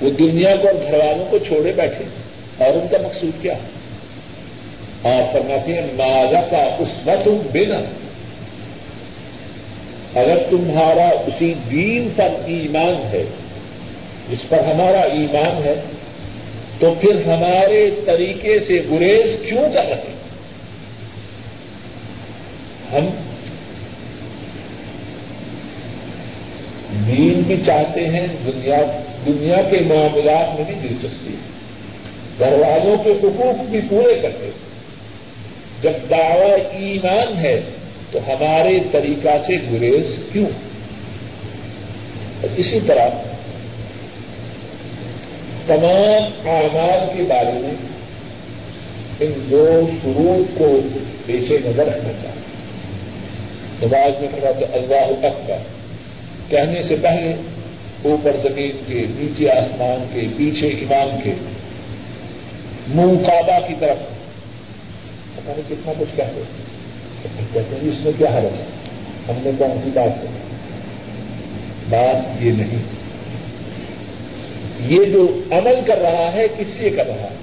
وہ 0.01 0.09
دنیا 0.09 0.55
کو 0.55 0.67
اور 0.67 0.75
گھر 0.83 0.93
والوں 0.93 1.25
کو 1.29 1.37
چھوڑے 1.37 1.71
بیٹھے 1.75 2.05
اور 2.57 2.73
ان 2.73 2.87
کا 2.91 2.97
مقصود 3.03 3.41
کیا؟ 3.41 3.53
آپ 5.03 5.33
فرماتے 5.33 5.73
ہیں 5.73 5.81
ماضا 5.81 6.41
کا 6.41 6.57
اس 6.57 7.07
وقت 7.07 7.27
بنا. 7.27 7.79
اگر 10.19 10.37
تمہارا 10.49 11.09
اسی 11.27 11.53
دین 11.71 12.09
پر 12.15 12.27
ایمان 12.45 12.95
ہے، 13.11 13.23
جس 14.29 14.49
پر 14.49 14.59
ہمارا 14.59 14.99
ایمان 14.99 15.63
ہے، 15.63 15.75
تو 16.79 16.93
پھر 16.99 17.15
ہمارے 17.25 17.89
طریقے 18.05 18.59
سے 18.59 18.79
گریز 18.91 19.37
کیوں 19.45 19.73
کر 19.73 19.89
رہے 19.89 20.13
ہم 22.91 23.05
دین 26.93 27.41
بھی 27.41 27.57
چاہتے 27.57 28.07
ہیں، 28.07 28.27
دنیا 28.45 28.77
دنیا 29.25 29.55
کے 29.55 29.79
معاملات 29.79 30.59
میں 30.59 30.71
بھی 30.71 30.89
دلچسپی۔ 30.89 31.33
ہے 31.33 31.59
گھر 32.39 32.53
والوں 32.53 32.97
کے 33.03 33.11
حقوق 33.11 33.69
بھی 33.69 33.79
پورے 33.89 34.19
کرتے 34.19 34.45
ہیں۔ 34.45 34.69
جب 35.81 35.91
دعوی 36.09 36.83
ایمان 36.83 37.45
ہے، 37.45 37.61
تو 38.11 38.19
ہمارے 38.27 38.79
طریقہ 38.91 39.29
سے 39.47 39.53
گریز 39.71 40.15
کیوں؟ 40.31 40.45
اور 42.41 42.49
اسی 42.57 42.79
طرح، 42.79 43.09
تمام 45.67 46.49
اعمال 46.49 47.17
کے 47.17 47.23
بارے 47.23 47.59
میں 47.59 47.73
ان 49.19 49.31
دو 49.51 49.89
شروع 50.01 50.43
کو 50.57 50.81
پیش 51.25 51.51
نظر 51.51 51.85
رکھنا 51.87 52.11
چاہتے 52.21 52.39
نماز 53.81 54.21
میں 54.21 54.29
کھڑا 54.39 54.51
تو 54.51 54.65
اللہ 54.73 55.25
اکبر۔ 55.25 55.78
کہنے 56.49 56.81
سے 56.81 56.95
پہلے 57.01 57.35
اوپر 58.01 58.31
زمین 58.43 58.71
کے 58.87 59.05
نیچے 59.09 59.51
آسمان 59.51 60.07
کے، 60.13 60.21
پیچھے 60.37 60.67
امام 60.67 61.21
کے، 61.23 61.33
منہ 62.87 63.17
کعبہ 63.27 63.67
کی 63.67 63.73
طرف۔ 63.79 63.97
پتا 65.35 65.53
نہیں 65.57 65.69
کتنا 65.69 65.93
کچھ 65.99 66.15
کہتے 66.15 66.41
کہتے 67.53 67.59
ہیں، 67.59 67.91
اس 67.91 68.03
میں 68.03 68.11
کیا 68.17 68.27
حرض 68.27 68.59
ہے؟ 68.59 68.65
ہم 69.29 69.35
نے 69.43 69.51
کون 69.57 69.81
سی 69.83 69.89
بات 69.93 70.21
کری 70.21 70.37
بات 71.89 72.43
یہ 72.43 72.51
نہیں۔ 72.51 72.81
یہ 74.85 75.05
جو 75.05 75.41
عمل 75.51 75.75
کر 75.85 75.97
رہا 75.97 76.33
ہے، 76.33 76.47
کس 76.57 76.81
لیے 76.81 76.89
کر 76.89 77.07
رہا 77.07 77.15
ہے؟ 77.15 77.35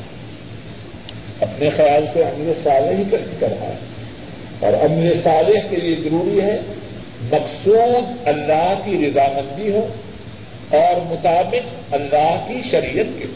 اپنے 1.40 1.70
خیال 1.70 2.04
سے 2.12 2.22
امن 2.22 2.52
صالح 2.64 2.98
ہی 2.98 3.04
کر 3.38 3.48
رہا 3.50 3.66
ہے۔ 3.66 3.76
اور 4.60 4.72
امن 4.72 5.12
صالح 5.24 5.68
کے 5.70 5.76
لیے 5.76 5.96
ضروری 6.04 6.40
ہے 6.40 6.58
مقصود 7.30 8.28
اللہ 8.28 8.72
کی 8.84 9.06
رضامندی 9.06 9.70
ہو 9.70 9.86
اور 10.70 11.00
مطابق 11.10 11.94
اللہ 11.94 12.44
کی 12.48 12.60
شریعت 12.70 13.18
کے 13.18 13.26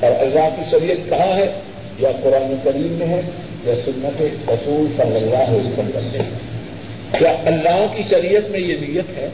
اور 0.00 0.22
اللہ 0.22 0.48
کی 0.56 0.64
شریعت 0.70 1.08
کہاں 1.08 1.36
ہے؟ 1.36 1.46
یا 1.98 2.08
قرآن 2.22 2.54
کریم 2.64 2.92
میں 2.92 3.06
ہے، 3.06 3.20
یا 3.64 3.74
سنت 3.84 4.22
رسول 4.50 4.86
صلی 4.96 5.16
اللہ 5.16 5.50
علیہ 5.50 5.68
وسلم 5.68 6.08
نے 6.12 7.18
کیا 7.18 7.30
اللہ 7.44 7.84
کی 7.96 8.02
شریعت 8.10 8.50
میں 8.50 8.60
یہ 8.60 8.76
نیت 8.80 9.16
ہے؟ 9.16 9.28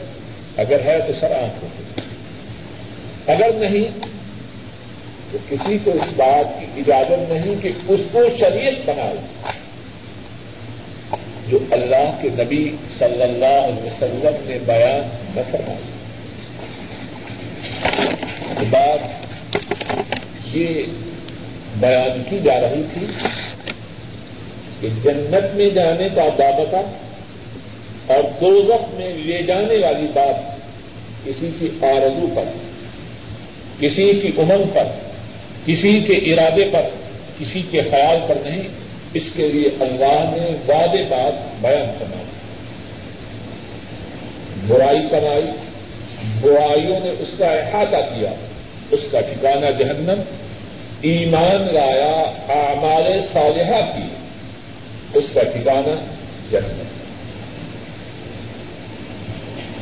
اگر 0.57 0.79
ہے 0.85 0.99
تو 1.07 1.13
سر 1.19 1.31
آنکھ 1.31 1.63
ہوگی 1.63 2.01
اگر 3.27 3.49
نہیں، 3.59 3.87
تو 5.31 5.37
کسی 5.49 5.77
کو 5.83 5.91
اس 5.91 6.13
بات 6.15 6.59
کی 6.59 6.81
اجازت 6.81 7.31
نہیں 7.31 7.61
کہ 7.61 7.69
اس 7.87 7.99
کو 8.11 8.19
شریعت 8.39 8.73
بنائے 8.85 9.17
جو 11.51 11.59
اللہ 11.71 12.17
کے 12.21 12.29
نبی 12.31 12.75
صلی 12.97 13.23
اللہ 13.23 13.45
علیہ 13.45 13.83
وسلم 13.83 14.35
نے 14.43 14.57
بیان 14.65 15.09
نہ 15.35 15.41
فرما 15.51 15.75
بات 18.69 18.99
یہ 20.45 20.83
بیان 21.75 22.23
کی 22.29 22.39
جا 22.39 22.59
رہی 22.59 22.83
تھی 22.93 23.05
کہ 24.81 24.87
جنت 25.03 25.55
میں 25.55 25.69
جانے 25.69 26.09
کا 26.15 26.27
دعوت 26.39 26.73
اور 28.11 28.23
دوزخ 28.41 28.93
میں 28.93 29.13
لے 29.13 29.43
جانے 29.43 29.77
والی 29.77 30.07
بات 30.13 30.61
کسی 31.25 31.49
کی 31.59 31.67
آرزو 31.81 32.27
پر، 32.35 32.43
کسی 33.79 34.19
کی 34.19 34.31
امنگ 34.37 34.63
پر، 34.73 34.83
کسی 35.65 35.99
کے 35.99 36.13
ارادے 36.13 36.69
پر، 36.71 36.81
کسی 37.39 37.61
کے 37.71 37.81
خیال 37.81 38.17
پر 38.27 38.35
نہیں۔ 38.35 38.67
اس 39.13 39.23
کے 39.33 39.47
لیے 39.47 39.69
اللہ 39.79 40.29
نے 40.29 40.57
وعدے 40.67 41.03
بات 41.03 41.61
بیان 41.61 41.91
کرنا 41.99 42.23
برائی 44.67 44.99
کمائی، 45.11 45.45
برائیوں 46.41 46.99
نے 47.03 47.09
اس 47.19 47.29
کا 47.37 47.45
احاطہ 47.45 48.15
کیا، 48.15 48.31
اس 48.91 48.99
کا 49.11 49.21
ٹھکانا 49.21 49.69
جہنم، 49.69 50.21
ایمان 51.01 51.73
لایا، 51.73 52.21
اعمال 52.49 53.19
صالحہ 53.33 53.91
کی، 53.95 54.07
اس 55.13 55.25
کا 55.33 55.41
ٹھکانا 55.43 55.95
جنت 56.51 57.01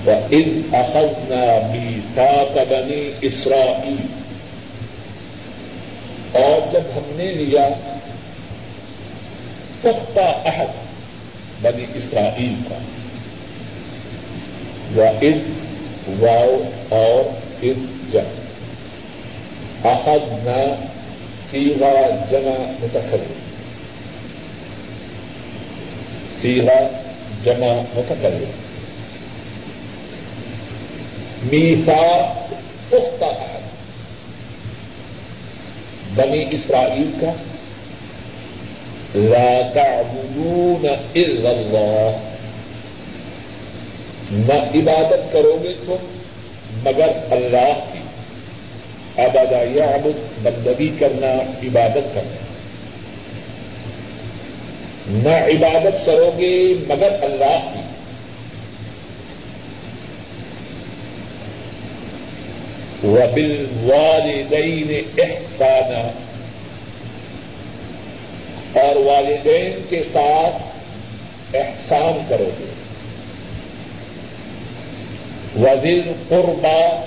وَإِذْ 0.08 0.48
أَخَذْنَا 0.74 1.72
مِيثَاقَ 1.72 2.60
بَنِي 2.70 3.30
إِسْرَائِيلَ۔ 3.30 4.20
اور 6.32 6.74
جب 6.74 6.82
ہم 6.96 7.12
نے 7.16 7.26
لیا 7.26 7.70
پختہ 9.82 10.20
عہد 10.20 10.68
بنی 11.62 11.86
اسرائیل 11.94 12.56
کا۔ 12.70 12.76
وَإِذْ 14.96 15.40
واؤ 16.20 16.62
اور 16.90 17.30
اذ 17.64 18.12
جب 18.12 18.22
اخذنا 19.84 20.88
سیغا 21.52 22.26
جمع 22.32 22.72
متکلم۔ 22.82 23.34
سیغا 26.42 27.02
جمع 27.44 27.74
متکلم۔ 27.96 28.52
میسا 31.44 32.34
پختہ 32.90 33.26
ہے 33.26 33.60
بنی 36.16 36.46
اسرائیل 36.52 37.12
کا۔ 37.22 37.34
لا 39.16 39.60
تعبدون 39.74 40.86
الا 41.16 41.50
اللہ 41.50 42.18
نہ 44.32 44.54
عبادت 44.54 45.34
کرو 45.34 45.58
گے 45.64 45.74
تم 45.86 45.96
مگر 46.84 47.08
اللہ 47.32 47.80
کی 47.94 48.00
آبادا 49.24 49.64
یعبد، 49.64 50.44
بندگی 50.44 50.92
کرنا، 51.00 51.54
عبادت 51.64 51.94
کرنا۔ 51.94 52.36
نہ 55.08 55.30
عبادت 55.30 56.06
کرو 56.06 56.32
گے 56.38 56.74
مگر 56.88 57.16
اللہ 57.22 57.70
کی۔ 57.74 57.80
وبالوالدین 63.08 65.02
احسانا 65.18 66.12
اور 68.74 68.96
والدین 68.96 69.82
کے 69.90 70.04
ساتھ 70.14 70.56
احسان 71.56 72.22
کرو 72.30 72.50
گے۔ 72.60 72.66
وزل 75.62 76.14
قربا 76.28 77.04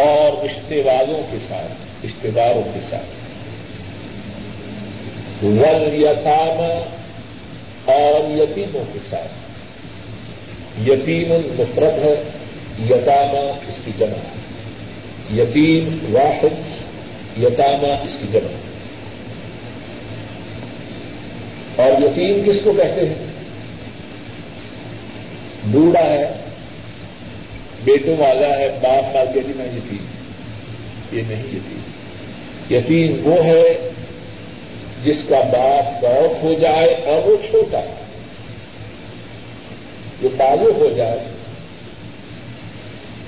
اور 0.00 0.44
رشتے 0.44 0.82
والوں 0.82 1.22
کے 1.30 1.36
ساتھ 1.48 2.06
رشتے 2.06 2.30
داروں 2.30 2.62
کے 2.74 2.80
ساتھ۔ 2.90 3.06
ول 5.44 6.02
یتام 6.02 6.82
اور 7.84 8.38
یتیموں 8.38 8.84
کے 8.92 8.98
ساتھ۔ 9.10 9.28
یتیم 10.88 11.32
المفرد 11.32 12.04
ہے، 12.04 12.22
یتامہ 12.90 13.52
اس 13.68 13.80
کی 13.84 13.90
جمع۔ 13.98 14.38
یتیم 15.42 16.16
واحد، 16.16 16.68
یتامہ 17.42 18.04
اس 18.04 18.16
کی 18.20 18.26
جگہ 18.32 18.71
اور 21.82 22.02
یتیم 22.02 22.42
کس 22.46 22.60
کو 22.64 22.72
کہتے 22.72 23.06
ہیں؟ 23.06 23.14
بوڑھا 25.64 26.00
ہے، 26.00 26.32
بیٹوں 27.84 28.16
والا 28.16 28.58
ہے، 28.58 28.68
باپ 28.80 29.14
مال 29.14 29.26
کے 29.34 29.40
جی 29.40 29.52
میں 29.56 29.66
یتیم 29.66 30.04
یہ 31.12 31.22
نہیں 31.28 31.42
یتیم 31.42 31.80
یتیم 32.70 33.26
وہ 33.26 33.44
ہے 33.44 33.90
جس 35.04 35.22
کا 35.28 35.40
باپ 35.40 36.04
بہت 36.04 36.42
ہو 36.42 36.52
جائے 36.60 36.94
اور 37.04 37.28
وہ 37.28 37.36
چھوٹا 37.50 37.80
جو 40.22 40.28
تازو 40.36 40.72
ہو 40.76 40.88
جائے، 40.96 41.18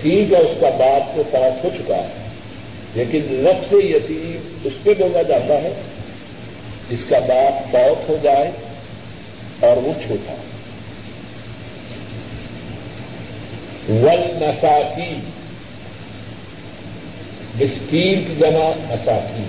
ٹھیک 0.00 0.32
ہے، 0.32 0.38
اس 0.38 0.56
کا 0.60 0.68
باپ 0.68 1.16
کو 1.16 1.22
پاس 1.30 1.64
ہو 1.64 1.70
چکا 1.78 1.96
ہے، 1.96 2.08
لیکن 2.94 3.46
رب 3.46 3.64
سے 3.70 3.76
یتیم 3.76 4.58
اس 4.64 4.72
پہ 4.82 4.94
بولا 4.98 5.22
جاتا 5.22 5.54
ہے۔ 5.54 5.72
جس 6.90 7.00
کا 7.08 7.18
باپ 7.18 7.74
بہت 7.74 8.08
ہو 8.08 8.16
جائے 8.22 8.50
اور 9.60 9.76
وہ 9.76 9.92
چھوٹا 10.06 10.32
ول 13.88 14.44
نساکی 14.44 15.16
مسکین 17.60 18.24
کی 18.24 18.34
جمع 18.38 18.70
نساکی 18.76 19.42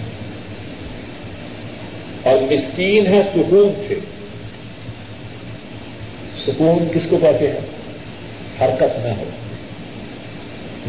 اور 2.23 2.41
مسکین 2.41 3.07
ہے 3.07 3.21
سکون 3.23 3.81
سے۔ 3.87 3.95
سکون 6.45 6.87
کس 6.95 7.09
کو 7.09 7.17
کہتے 7.17 7.51
ہیں؟ 7.51 7.59
حرکت 8.61 9.05
نہ 9.05 9.13
ہو۔ 9.17 9.29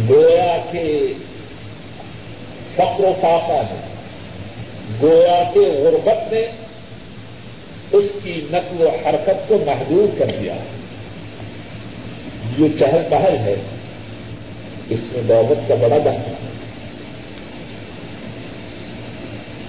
گویا 0.09 0.57
کے 0.71 1.13
فقر 2.75 3.05
و 3.05 3.13
فاقہ 3.21 3.75
نے 3.75 3.96
گویا 5.03 5.51
کے 5.55 5.61
غربت 5.61 6.33
نے 6.33 6.41
اس 7.93 8.05
کی 8.25 8.47
نقل 8.51 8.83
و 8.83 8.89
حرکت 8.89 9.49
کو 9.49 9.59
محدود 9.67 10.19
کر 10.19 10.27
دیا 10.41 10.55
جو 12.59 12.67
چہل 12.79 13.03
پہل 13.11 13.37
ہے۔ 13.37 13.55
اس 14.91 15.01
میں 15.13 15.23
دولت 15.23 15.69
کا 15.69 15.75
بڑا 15.75 15.97
ہے۔ 15.97 16.35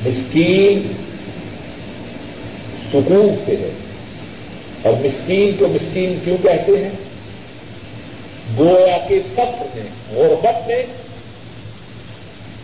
مسکین 0.06 0.92
سکون 2.94 3.36
سے 3.46 3.52
ہے۔ 3.52 3.70
اور 4.82 4.94
مسکین 4.94 5.52
کو 5.60 5.68
مسکین 5.68 6.20
کیوں 6.24 6.38
کہتے 6.38 6.84
ہیں؟ 6.84 6.90
گویا 8.58 8.98
کے 9.08 9.20
فخر 9.34 9.66
نے 9.76 10.16
غربت 10.16 10.68
نے 10.68 10.86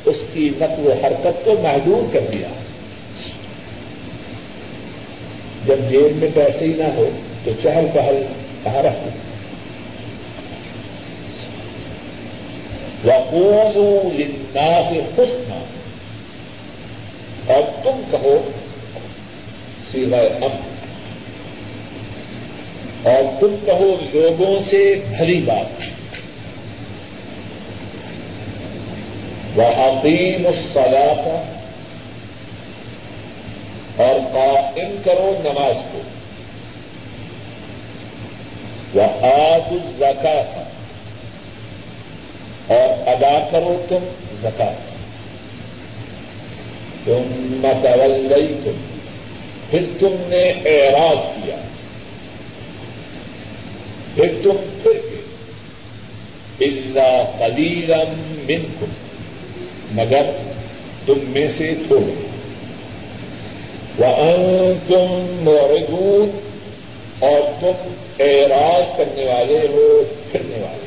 اس 0.06 0.18
کی 0.34 0.50
نقل 0.60 0.88
و 0.88 0.94
حرکت 1.04 1.46
کو 1.46 1.56
محدود 1.64 2.14
کر 2.14 2.20
دیا۔ 2.34 2.48
جب 5.66 5.76
جیب 5.90 6.18
میں 6.18 6.30
پیسے 6.34 6.66
ہی 6.66 6.74
نہ 6.74 6.84
ہو 6.96 7.10
تو 7.44 7.52
چہل 7.64 7.86
پہل 7.94 8.24
کہاں 8.64 8.84
رکھو 8.84 9.10
وقول 13.04 14.22
لنا 14.22 14.90
سے 14.90 15.00
حسنا۔ 15.00 15.64
اور 17.54 17.64
تم 17.84 18.02
کہو 18.12 18.52
سوائے 19.92 20.28
امن 20.28 20.74
اور 23.04 23.40
تم 23.40 23.56
کہو 23.66 23.96
لوگوں 24.14 24.60
سے 24.70 24.96
بھری 25.18 25.42
بات۔ 25.42 25.83
وہ 29.56 29.64
عقیم 29.64 30.48
الصلاح 30.48 31.44
اور 33.98 34.20
قائم 34.34 34.96
کرو 35.06 35.36
نماز 35.44 35.76
کو۔ 35.92 36.02
وہ 38.94 39.26
آج 39.26 39.62
الزکات 39.72 40.60
اور 42.72 43.08
ادا 43.08 43.48
کرو 43.52 43.86
تم 43.90 43.98
زکات۔ 44.42 44.94
تم 47.06 47.22
متول 47.64 48.34
گئی 48.34 48.56
تم 48.64 48.98
پھر 49.70 49.86
تم 50.00 50.16
نے 50.28 50.50
اعراض 50.50 51.18
کیا۔ 51.18 51.56
پھر 54.16 54.34
تم 54.44 54.80
پھر 54.84 55.00
اللہ 56.60 57.32
قلیلم 57.38 58.44
منکم 58.48 58.86
مگر 59.94 60.22
تم 61.06 61.14
میں 61.28 61.48
سے 61.58 61.74
تھوڑے۔ 61.88 62.28
وہ 63.98 64.74
تم 64.88 65.36
موردون 65.44 66.30
اور 67.20 67.42
تم 67.60 67.94
اعراض 68.20 68.98
کرنے 68.98 69.26
والے 69.26 69.68
ہو، 69.74 70.04
پھرنے 70.32 70.62
والے۔ 70.62 70.84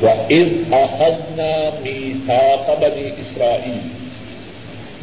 وہ 0.00 0.10
عز 0.10 0.72
اخذنا 0.72 1.78
میٹھا 1.80 2.74
بنی 2.80 3.08
اسرائیل 3.18 3.88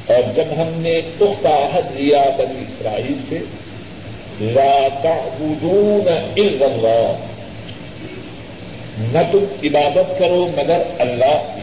اور 0.08 0.32
جب 0.36 0.46
ہم 0.58 0.82
نے 0.82 1.02
پختہ 1.18 1.48
عہد 1.48 2.00
لیا 2.00 2.24
بنی 2.38 2.64
اسرائیل 2.68 3.18
سے، 3.30 3.40
لا 4.42 4.88
تعبدون 5.02 6.08
الا 6.36 6.66
اللہ 6.66 7.29
نہ 9.00 9.20
تم 9.32 9.46
عبادت 9.64 10.20
کرو 10.20 10.48
مگر 10.58 10.78
اللہ 11.00 11.54
کی۔ 11.56 11.62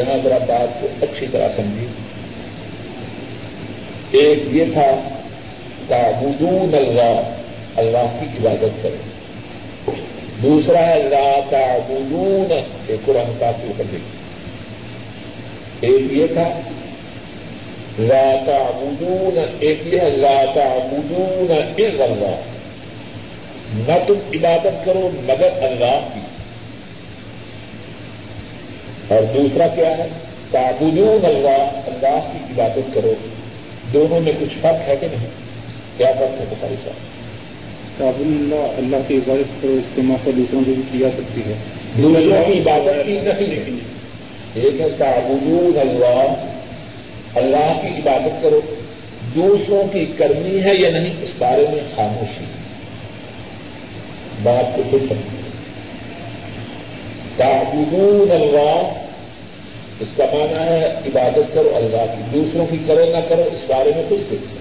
یہاں 0.00 0.16
ذرا 0.24 0.38
بات 0.38 0.80
کو 0.80 0.88
اچھی 1.02 1.26
طرح 1.32 1.48
سمجھی 1.56 1.86
ایک 4.10 4.38
یہ 4.52 4.64
تھا، 4.72 5.08
تعبدون 5.88 6.74
اللہ 6.74 7.20
اللہ 7.76 8.16
کی 8.20 8.26
عبادت 8.26 8.82
کرو۔ 8.82 8.96
دوسرا 10.42 10.88
ہے، 10.88 11.02
لا 11.02 11.40
تعبدون 11.50 12.52
ایک 12.86 13.06
قرآن 13.06 13.32
کا 13.38 13.50
کر 13.78 13.84
دیکھ 13.92 14.02
ایک 15.80 16.12
یہ 16.12 16.26
تھا 16.34 16.60
لاتا 17.98 18.70
مدون 18.76 19.44
ایک 19.60 19.80
یہ 19.86 20.00
لاتا 20.00 20.88
مدون 20.92 21.52
الا 21.78 22.04
اللہ۔ 22.04 22.59
نہ 23.74 23.92
تم 24.06 24.14
عبادت 24.34 24.84
کرو 24.84 25.10
مگر 25.24 25.48
اللہ 25.62 26.08
کی۔ 26.14 26.20
اور 29.08 29.22
دوسرا 29.34 29.66
کیا 29.66 29.98
ہے؟ 29.98 30.08
تعبدون 30.50 31.24
اللہ 31.24 31.80
اللہ 31.86 32.18
کی 32.32 32.38
عبادت 32.50 32.94
کرو۔ 32.94 33.14
دونوں 33.92 34.20
میں 34.20 34.32
کچھ 34.40 34.58
فرق 34.60 34.88
ہے 34.88 34.96
کہ 35.00 35.06
نہیں؟ 35.12 35.28
کیا 35.96 36.12
فرق 36.18 36.40
ہے 36.40 36.44
بخاری 36.50 36.74
صاحب؟ 36.84 36.94
تعبد 37.98 38.20
اللہ 38.20 38.76
اللہ 38.76 38.96
کی 39.08 39.16
عبادت 39.16 39.62
کرو 39.62 39.72
اس 39.72 39.94
کے 39.94 40.02
موقع 40.02 40.30
دوسروں 40.36 40.60
کو 40.66 40.72
بھی 40.72 40.82
کی 40.92 40.98
جا 40.98 41.08
سکتی 41.16 41.40
ہے۔ 41.46 41.54
دوسروں 42.02 42.44
کی 42.46 42.58
عبادت 42.58 43.06
کی 43.06 43.46
نہیں۔ 43.46 43.78
ایک 44.54 44.80
ہے 44.80 44.88
تعبدون 44.98 45.78
اللہ 45.80 46.34
اللہ 47.34 47.82
کی 47.82 47.88
عبادت 47.88 48.42
کرو۔ 48.42 48.60
دوسروں 49.34 49.84
کی 49.92 50.06
کرنی 50.16 50.64
ہے 50.64 50.74
یا 50.74 50.90
نہیں 50.90 51.12
اس 51.22 51.30
بارے 51.38 51.64
میں 51.72 51.80
خاموشی۔ 51.96 52.44
بات 54.42 54.76
کو 54.76 54.82
پھر 54.90 54.98
سمجھ 54.98 55.40
تعبدون 57.36 58.32
اللہ، 58.32 58.92
اس 60.00 60.08
کا 60.16 60.24
معنی 60.32 60.68
ہے 60.68 60.86
عبادت 60.86 61.54
کرو، 61.54 61.72
اللہ 61.74 62.14
کی۔ 62.14 62.22
دوسروں 62.32 62.66
کی 62.66 62.76
کرو، 62.86 63.04
نہ 63.04 63.28
کرو، 63.28 63.42
اس 63.42 63.60
بارے 63.66 63.90
میں 63.96 64.04
کچھ 64.08 64.20
سیکھو 64.30 64.56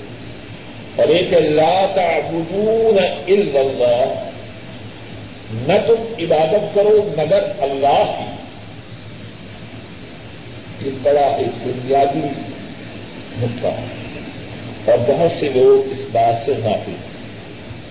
اور 0.96 1.08
ایک 1.08 1.34
اللہ 1.34 1.86
تعبدون 1.96 2.98
الا 3.28 3.60
اللہ، 3.60 4.14
نہ 5.54 5.74
تم 5.88 6.14
عبادت 6.20 6.76
کرو 6.76 7.10
مگر 7.18 7.40
اللہ 7.60 8.04
کی۔ 8.18 8.40
یہ 10.86 10.92
بڑا 11.04 11.22
ایک 11.22 11.68
بنیادی 11.68 12.28
نقطہ 13.38 13.68
اور 14.92 14.98
بہت 15.08 15.32
سے 15.32 15.50
لوگ 15.56 15.92
اس 15.92 16.02
بات 16.12 16.46
سے 16.46 16.54
نافی 16.60 16.96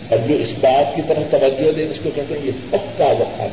اور 0.09 0.19
جو 0.29 0.35
اس 0.35 0.53
بات 0.61 0.97
کی 0.97 1.03
طرف 1.09 1.31
توجہ 1.31 1.73
دیں، 1.73 1.87
اس 1.91 1.99
کو 2.03 2.11
کہتے 2.15 2.35
ہیں 2.35 2.47
یہ 2.47 2.53
پکا 2.71 3.05
وقت 3.05 3.41
ہے۔ 3.41 3.49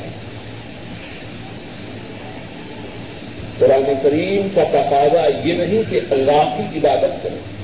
قرآن 3.59 3.93
کریم 4.03 4.47
کا 4.55 4.63
تقاضا 4.63 5.47
یہ 5.47 5.53
نہیں 5.53 5.91
کہ 5.91 5.99
اللہ 6.11 6.57
کی 6.57 6.77
عبادت 6.77 7.23
کریں 7.23 7.55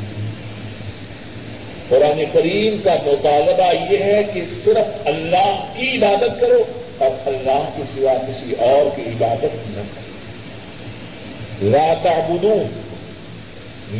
قرآن 1.89 2.23
کریم 2.33 2.75
کا 2.83 2.95
مطالبہ 3.05 3.93
یہ 3.93 4.03
ہے 4.03 4.23
کہ 4.33 4.41
صرف 4.65 5.07
اللہ 5.07 5.65
کی 5.77 5.97
عبادت 5.97 6.41
کرو 6.41 6.63
اور 6.97 7.09
اللہ 7.25 7.69
کے 7.77 7.83
سوا 7.95 8.13
کسی 8.13 8.53
اور 8.59 8.95
کی 8.95 9.01
عبادت 9.01 9.55
نہ 9.69 9.81
کرو۔ 9.95 11.69
لا 11.69 11.93
تعبدون، 12.03 12.81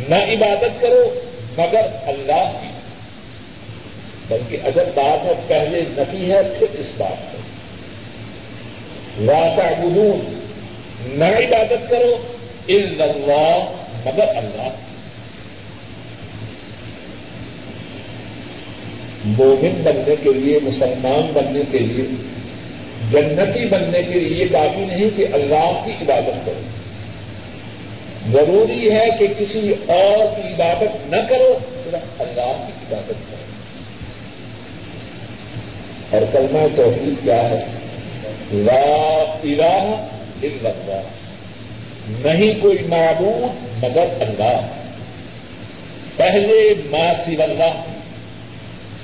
نہ 0.08 0.14
عبادت 0.14 0.80
کرو 0.80 1.20
مگر 1.58 1.86
اللہ 2.02 2.50
کی 2.60 2.71
بلکہ 4.28 4.56
اگر 4.64 4.84
بات 4.94 5.24
ہے 5.24 5.32
پہلے 5.46 5.80
نفی 5.88 6.32
ہے، 6.32 6.42
پھر 6.58 6.66
اس 6.78 6.86
بات 6.96 7.32
پر۔ 7.32 7.38
لا 9.22 9.54
تعبدون، 9.56 10.42
نہ 11.06 11.24
عبادت 11.24 11.90
کرو، 11.90 12.16
الا 12.68 13.04
اللہ، 13.04 13.58
مگر 14.04 14.28
اللہ۔ 14.28 14.68
مومن 19.24 19.80
بننے 19.82 20.14
کے 20.22 20.32
لیے، 20.32 20.58
مسلمان 20.62 21.30
بننے 21.32 21.62
کے 21.70 21.78
لیے، 21.78 22.04
جنتی 23.10 23.64
بننے 23.64 24.02
کے 24.02 24.20
لیے 24.20 24.44
یہ 24.44 24.48
کافی 24.52 24.84
نہیں 24.84 25.16
کہ 25.16 25.26
اللہ 25.32 25.82
کی 25.84 25.92
عبادت 25.92 26.46
کرو۔ 26.46 26.60
ضروری 28.32 28.90
ہے 28.90 29.06
کہ 29.18 29.26
کسی 29.38 29.74
اور 29.86 30.40
کی 30.40 30.48
عبادت 30.48 31.12
نہ 31.12 31.16
کرو، 31.28 31.58
صرف 31.84 32.20
اللہ 32.20 32.66
کی 32.66 32.72
عبادت۔ 32.72 33.08
کرو 33.08 33.31
اور 36.12 36.22
کلمہ 36.32 36.76
توحید 36.76 37.24
کیا 37.24 37.50
ہے۔ 37.50 37.64
لا 38.52 39.24
الہ 39.42 40.04
الا 40.42 40.68
اللہ۔ 40.68 41.00
نہیں 42.24 42.62
کوئی 42.62 42.78
معبود 42.88 43.84
مگر 43.84 44.04
اللہ۔ 44.20 44.60
پہلے 46.16 46.74
ما 46.90 47.12
سوا 47.26 47.44
اللہ۔ 47.44 47.92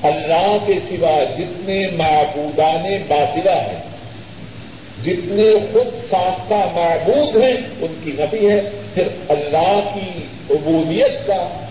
اللہ 0.02 0.56
کے 0.66 0.72
سوا 0.88 1.22
جتنے 1.38 1.86
معبودان 1.96 2.96
باطلا 3.08 3.54
ہیں، 3.54 3.82
جتنے 5.04 5.52
خود 5.72 6.10
ساختہ 6.10 6.54
معبود 6.54 7.42
ہیں، 7.42 7.56
ان 7.80 7.94
کی 8.04 8.12
نبی 8.18 8.50
ہے۔ 8.50 8.60
پھر 8.94 9.02
اللہ 9.28 9.80
کی 9.94 10.20
عبودیت 10.50 11.26
کا 11.26 11.67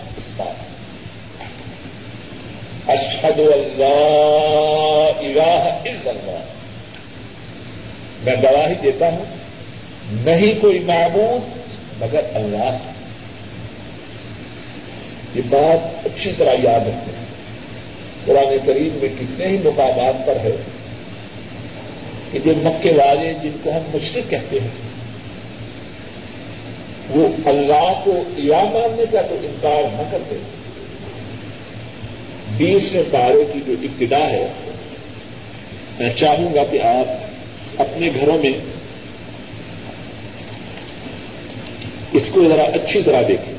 اشد 2.88 3.38
اللہ 3.38 5.18
الہ 5.20 5.64
الا 5.84 6.10
اللہ 6.10 6.44
میں 8.24 8.36
گواہی 8.42 8.74
دیتا 8.82 9.08
ہوں، 9.08 9.24
نہیں 10.24 10.60
کوئی 10.60 10.78
معبود 10.78 12.02
مگر 12.02 12.22
اللہ 12.34 12.76
یہ 15.34 15.42
بات 15.50 16.06
اچھی 16.06 16.32
طرح 16.38 16.54
یاد 16.62 16.86
رکھتے 16.88 17.10
ہیں 17.16 17.26
قرآن 18.26 18.56
کریم 18.66 18.98
میں 19.02 19.08
کتنے 19.18 19.46
ہی 19.46 19.56
مقامات 19.64 20.26
پر 20.26 20.36
ہے 20.44 20.56
کہ 22.30 22.38
جو 22.44 22.52
مکے 22.62 22.92
والے 22.92 23.32
جن 23.42 23.56
کو 23.62 23.70
ہم 23.70 23.84
مشرق 23.94 24.30
کہتے 24.30 24.58
ہیں، 24.60 24.70
وہ 27.10 27.28
اللہ 27.44 27.92
کو 28.04 28.22
یا 28.36 28.62
ماننے 28.72 29.04
کا 29.12 29.22
تو 29.22 29.36
انکار 29.42 29.82
نہ 29.92 30.02
کرتے۔ 30.10 30.38
بیسویں 32.58 33.02
پارے 33.10 33.44
کی 33.52 33.60
جو 33.66 33.72
ابتدا 33.82 34.30
ہے، 34.30 34.46
میں 35.98 36.10
چاہوں 36.16 36.54
گا 36.54 36.64
کہ 36.70 36.82
آپ 36.82 37.80
اپنے 37.80 38.08
گھروں 38.20 38.38
میں 38.38 38.52
اس 42.12 42.22
کو 42.32 42.48
ذرا 42.48 42.62
اچھی 42.62 43.02
طرح 43.02 43.22
دیکھیں۔ 43.28 43.58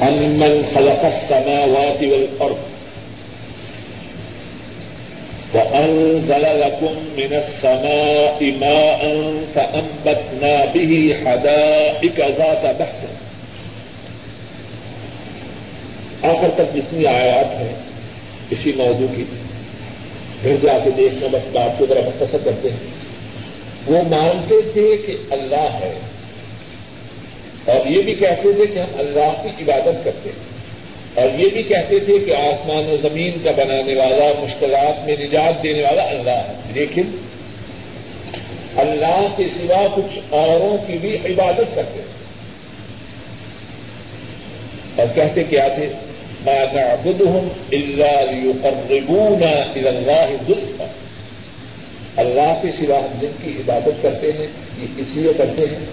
من 0.00 0.62
خلق 0.74 1.04
السماوات 1.04 2.02
والأرض 2.02 2.77
وأنزل 5.54 6.42
لكم 6.42 7.14
من 7.16 7.34
السماء 7.34 8.40
ماء 8.40 9.00
فأنبتنا 9.52 10.64
به 10.74 11.18
حدائق 11.22 12.20
ذات 12.38 12.78
بحث۔ 12.78 13.04
آخر 16.24 16.48
تک 16.54 16.76
جتنی 16.76 17.06
آیات 17.06 17.60
ہیں، 17.60 17.74
اسی 18.50 18.72
موضوع 18.76 19.06
کی۔ 19.16 19.24
گھر 20.42 20.56
جا 20.62 20.78
کے 20.84 20.90
دیکھنا، 20.90 21.26
بس 21.32 21.48
بات 21.52 21.78
کو 21.78 21.86
ذرا 21.86 22.00
مختصر 22.06 22.38
کرتے 22.44 22.70
ہیں۔ 22.70 22.86
وہ 23.86 24.02
مانتے 24.02 24.54
تھے 24.72 24.96
کہ 24.96 25.16
اللہ 25.30 25.68
ہے۔ 25.80 25.98
اور 27.64 27.86
یہ 27.86 28.02
بھی 28.02 28.14
کہتے 28.14 28.52
تھے 28.52 28.66
کہ 28.66 28.78
ہم 28.78 28.88
اللہ 28.98 29.42
کی 29.42 29.48
عبادت 29.48 30.04
کرتے 30.04 30.30
ہیں۔ 30.30 30.57
اور 31.18 31.38
یہ 31.38 31.48
بھی 31.48 31.62
کہتے 31.62 31.98
تھے 31.98 32.18
کہ 32.18 32.36
آسمان 32.36 32.90
و 32.90 32.96
زمین 33.02 33.32
کا 33.44 33.50
بنانے 33.50 33.94
والا 33.94 34.24
مشکلات 34.38 35.06
میں 35.06 35.16
نجات 35.20 35.62
دینے 35.62 35.82
والا 35.82 36.02
اللہ 36.02 36.30
ہے۔ 36.30 36.52
لیکن 36.74 37.02
اللہ 38.76 39.26
کے 39.36 39.44
سوا 39.48 39.86
کچھ 39.94 40.18
اوروں 40.30 40.76
کی 40.86 40.98
بھی 41.00 41.14
عبادت 41.14 41.74
کرتے 41.74 42.00
ہیں 42.00 42.18
اور 44.96 45.06
کہتے 45.14 45.44
کیا 45.44 45.68
تھے 45.68 45.86
نعبدهم 46.46 47.48
الا 47.72 48.20
ليقربونا 48.20 49.50
الى 49.50 49.88
الله 49.88 50.36
زلفا. 50.46 50.84
اللہ 52.16 52.58
کے 52.62 52.70
سوا 52.70 52.98
ہم 52.98 53.18
جن 53.20 53.30
کی 53.44 53.50
عبادت 53.50 54.02
کرتے 54.02 54.32
ہیں، 54.38 54.46
یہ 54.78 54.86
اس 54.96 55.06
لیے 55.10 55.32
کرتے 55.36 55.62
ہیں 55.62 55.86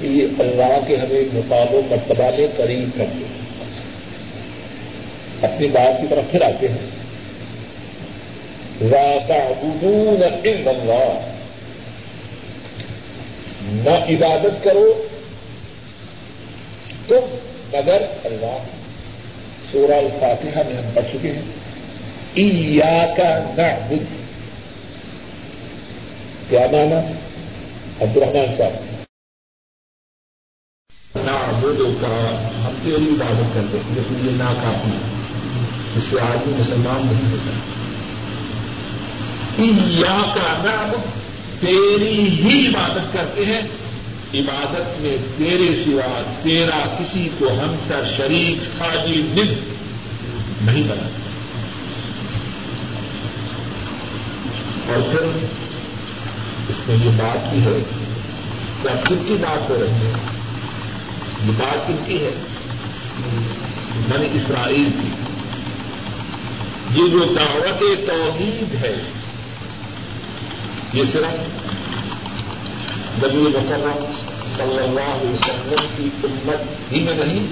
کہ 0.00 0.06
یہ 0.06 0.26
اللہ 0.38 0.78
کے 0.86 0.96
ہمیں 0.96 1.22
مقام 1.32 1.74
و 1.74 1.80
مرتبہ 1.90 2.30
میں 2.38 2.46
قریب 2.56 2.88
کرتے 2.98 3.18
ہیں۔ 3.18 3.41
اپنی 5.42 5.66
بات 5.66 6.00
کی 6.00 6.06
طرف 6.10 6.30
پھر 6.30 6.42
آتے 6.42 6.68
ہیں۔ 6.68 7.02
تعبدون 9.28 10.22
الا 10.22 10.70
اللہ۔ 10.70 11.30
نہ 13.62 13.90
عبادت 13.90 14.64
کرو 14.64 15.06
تم 17.06 17.36
مگر 17.72 18.02
اللہ۔ 18.24 18.58
سورہ 19.72 19.92
الفاتحہ 19.92 20.62
میں 20.68 20.76
ہم 20.76 20.90
پڑھ 20.94 21.04
چکے 21.12 21.32
ہیں۔ 21.32 21.42
ایا 22.34 23.14
کا 23.16 23.38
نعبد۔ 23.38 24.12
کیا 26.48 26.66
مانا 26.72 26.98
عبد 28.04 28.16
الرحمان 28.16 28.56
صاحب۔ 28.56 28.72
معبود 31.16 31.78
کہا 32.00 32.50
ہم 32.64 32.74
تیری 32.84 33.08
عبادت 33.08 33.54
کرتے 33.54 33.78
ہیں 33.78 33.94
لیکن 33.94 34.26
یہ 34.26 34.30
ناکافی 34.36 35.21
اس 35.96 36.04
سے 36.10 36.20
آدمی 36.20 36.54
مسلمان 36.58 37.06
نہیں 37.06 37.32
ہوتا۔ 37.32 37.50
یا 40.00 40.34
کا 40.34 40.70
نام 40.70 41.00
تیری 41.60 42.28
ہی 42.28 42.68
عبادت 42.68 43.12
کرتے 43.12 43.46
ہیں۔ 43.46 43.60
عبادت 44.34 45.00
میں 45.00 45.16
تیرے 45.36 45.84
سوا 45.84 46.22
تیرا 46.42 46.96
کسی 46.98 47.28
کو 47.38 47.48
ہم 47.48 47.74
سر 47.88 48.02
شریک 48.16 48.62
ساجی 48.78 49.22
ند 49.22 49.48
نہیں 50.68 50.82
بنا۔ 50.82 51.08
اور 54.86 55.02
پھر 55.10 55.46
اس 56.68 56.88
میں 56.88 56.96
یہ 57.04 57.10
بات 57.16 57.54
بھی 57.54 57.62
ہے 57.62 57.78
کہ 58.82 58.88
اب 58.88 59.08
کن 59.08 59.16
کی 59.26 59.36
بات 59.40 59.70
ہو 59.70 59.76
رہی 59.80 60.06
ہے۔ 60.06 60.12
یہ 61.46 61.52
بات 61.58 61.88
کن 61.88 61.96
کی 62.06 62.16
ہے؟ 62.24 62.30
بنی 64.08 64.28
اسرائیل 64.32 64.90
کی۔ 65.02 65.21
یہ 66.94 67.06
جو 67.08 67.24
دعوت 67.36 67.82
توحید 68.06 68.74
ہے، 68.82 68.94
یہ 70.92 71.02
صرف 71.12 71.60
نبی 73.22 73.38
مکرم 73.38 74.04
صلی 74.56 74.78
اللہ 74.78 75.08
علیہ 75.12 75.30
وسلم 75.30 75.86
کی 75.96 76.08
امت 76.24 76.92
ہی 76.92 77.00
میں 77.00 77.14
نہیں، 77.14 77.46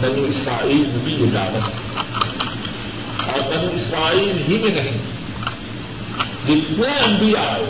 بنی 0.00 0.26
اسرائیل 0.28 0.84
میں 0.86 1.02
بھی 1.04 1.14
یہ 1.14 1.30
دعوت 1.34 1.98
اور 3.28 3.40
بنی 3.50 3.74
اسرائیل 3.74 4.42
ہی 4.48 4.58
میں 4.62 4.74
نہیں، 4.74 4.98
جتنے 6.46 6.90
انبیاء 6.98 7.42
آئے، 7.42 7.66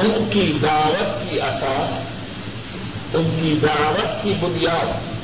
ان 0.00 0.28
کی 0.32 0.52
دعوت 0.62 1.30
کی 1.30 1.40
اساس، 1.40 3.14
ان 3.14 3.30
کی 3.40 3.54
دعوت 3.62 4.22
کی 4.22 4.32
بنیاد 4.40 5.16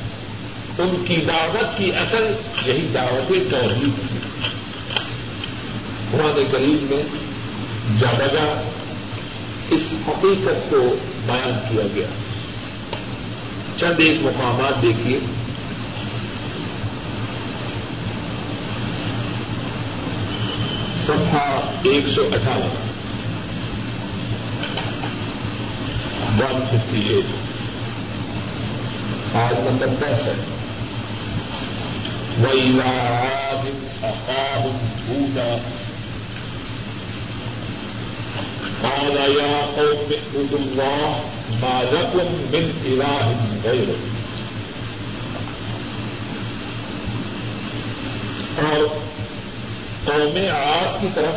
ان 0.79 1.05
کی 1.09 1.17
دعوت 1.17 1.79
کی 1.79 1.93
اصل 1.97 2.33
یہی 2.67 2.89
دعوت 2.95 3.29
توحید 3.29 3.91
قرآن 6.13 6.45
کریم 6.53 6.87
میں 6.91 7.03
جا 8.01 8.63
اس 9.71 9.81
حقیقت 10.09 10.71
کو 10.71 10.97
بیان 11.27 11.59
کیا 11.69 11.83
گیا۔ 11.95 12.07
چند 13.77 13.95
ایک 13.99 14.17
مقامات 14.21 14.83
دیکھیے۔ 14.83 15.19
سفا 21.03 21.73
ایک 21.83 22.09
سو 22.15 22.29
اٹھارہ۔ 22.33 22.69
One 26.39 26.65
fifty 26.71 27.01
eight. 27.09 27.25
آج 29.37 29.55
نمبر 29.59 29.87
دس 29.87 30.27
ہے۔ 30.27 30.54
ویلا 32.42 33.61
بھوٹا 35.07 35.57
قال 38.81 39.16
يا 39.16 39.61
قوم 39.77 40.12
اعبدوا 40.12 40.59
الله 40.59 41.12
ما 41.61 41.83
لكم 41.92 42.27
من 42.51 42.70
إله 42.87 43.33
غيره. 43.64 43.99
اور 48.57 48.99
قوم 50.05 50.38
آپ 50.57 51.01
کی 51.01 51.09
طرف 51.14 51.35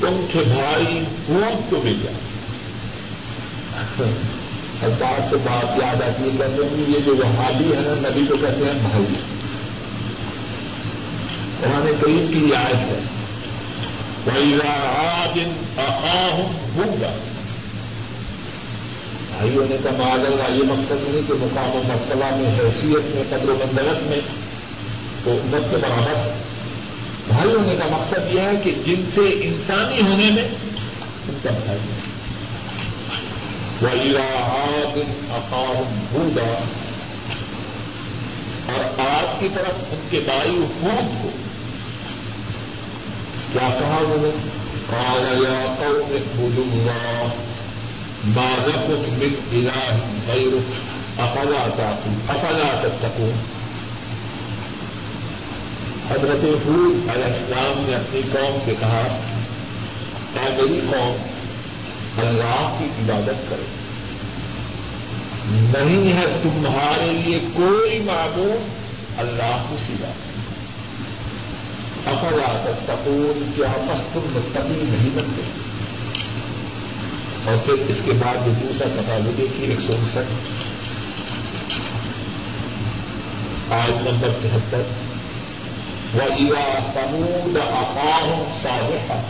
تم 0.00 0.26
کے 0.32 0.38
بھائی 0.38 1.04
خون 1.26 1.60
کو 1.70 1.76
بھیجا۔ 1.76 2.12
سرکار 4.84 5.20
سے 5.30 5.36
بات 5.36 5.78
یاد 5.82 6.02
آتی 6.02 6.24
ہے، 6.24 6.30
کہتے 6.38 6.62
ہیں 6.62 6.84
یہ 6.88 6.98
جو 7.06 7.16
وہابی 7.16 7.64
ہے 7.64 7.80
نا 7.80 8.08
نبی 8.08 8.26
کو 8.28 8.36
کہتے 8.36 8.64
ہیں 8.64 8.72
بھائی۔ 8.72 9.04
قرآن 11.60 11.92
کریم 12.00 12.26
کی 12.28 12.54
رعایت 12.54 12.74
ہے۔ 12.74 13.00
بھائیوں 19.28 19.66
نے 19.70 19.76
کہا 19.82 19.92
معذر 19.98 20.30
کا 20.30 20.54
یہ 20.54 20.62
مقصد 20.62 21.08
نہیں 21.08 21.28
کہ 21.28 21.34
مقام 21.38 21.76
و 21.76 21.82
مرتبہ 21.86 22.36
میں، 22.36 22.50
حیثیت 22.50 23.14
میں، 23.14 23.22
قدر 23.28 23.48
و 23.48 23.56
بندرت 23.60 24.02
میں 24.02 24.20
تو 25.24 25.30
امت 25.30 25.70
کے 25.70 25.76
برابر 25.76 26.32
بھائیوں 27.28 27.60
نے 27.60 27.76
کا 27.76 27.96
مقصد 27.96 28.34
یہ 28.34 28.40
ہے 28.40 28.52
کہ 28.64 28.70
جن 28.70 29.10
سے 29.14 29.20
انسانی 29.20 30.00
ہونے 30.00 30.30
میں 30.30 30.48
ان 31.28 31.38
کا 31.42 31.50
بھائی 31.50 31.78
وَإِلَىٰ 31.78 32.03
اقام 33.82 36.06
بھوگا 36.12 36.54
اور 38.72 39.00
آپ 39.00 39.40
کی 39.40 39.48
طرف 39.54 39.66
ان 39.66 40.06
کے 40.10 40.20
بائی 40.26 40.50
حکومت 40.50 41.22
کو۔ 41.22 41.28
کیا 43.52 43.60
کہا 43.60 43.98
انہوں 44.00 44.16
نے؟ 44.20 44.30
قال 44.90 45.42
یا 45.42 45.74
قوم 45.78 45.86
اعبدوا 45.86 46.52
الله، 46.56 47.28
ما 48.24 48.54
لكم 48.66 49.02
من 49.08 49.34
اله 49.52 50.00
غيره 50.26 50.60
افلا 51.18 51.66
تعقلون؟ 51.76 52.18
افلا 52.28 52.80
تتقون؟ 52.82 53.32
حضرت 56.10 56.44
حود 56.44 57.08
علیہ 57.08 57.24
السلام 57.24 57.84
نے 57.86 57.94
اپنی 57.94 58.20
قوم 58.32 58.58
سے 58.64 58.74
کہا 58.80 59.18
کہ 60.34 60.40
میری 60.44 60.80
قوم 60.90 61.16
اللہ 62.18 62.76
کی 62.78 62.84
عبادت 62.84 63.50
کرے 63.50 63.64
نہیں 65.50 66.12
ہے 66.12 66.40
تمہارے 66.42 67.22
لیے 67.24 67.38
کوئی 67.54 67.98
معبود 67.98 68.84
اللہ 69.18 69.64
کی 69.70 69.76
سوا۔ 69.86 70.10
افلا 72.10 72.64
تتقون، 72.64 73.50
کیا 73.56 73.96
تم 74.12 74.20
متقی 74.24 74.84
نہیں 74.88 75.08
بنتے؟ 75.14 75.42
اور 77.44 77.56
پھر 77.64 77.74
اس 77.88 77.96
کے 78.04 78.12
بعد 78.12 78.46
جو 78.46 78.52
دوسرا 78.62 78.88
سوال 78.88 79.30
دیکھیے، 79.38 79.68
ایک 79.68 79.78
سو 79.86 79.92
انسٹھ۔ 79.92 80.32
آج 83.72 83.90
نمبر 83.90 84.28
تہتر۔ 84.42 84.82
وہ 86.14 86.20
ایوا 86.20 86.78
تمود 86.94 87.56
افاہ 87.56 88.42
صالحہ 88.62 89.20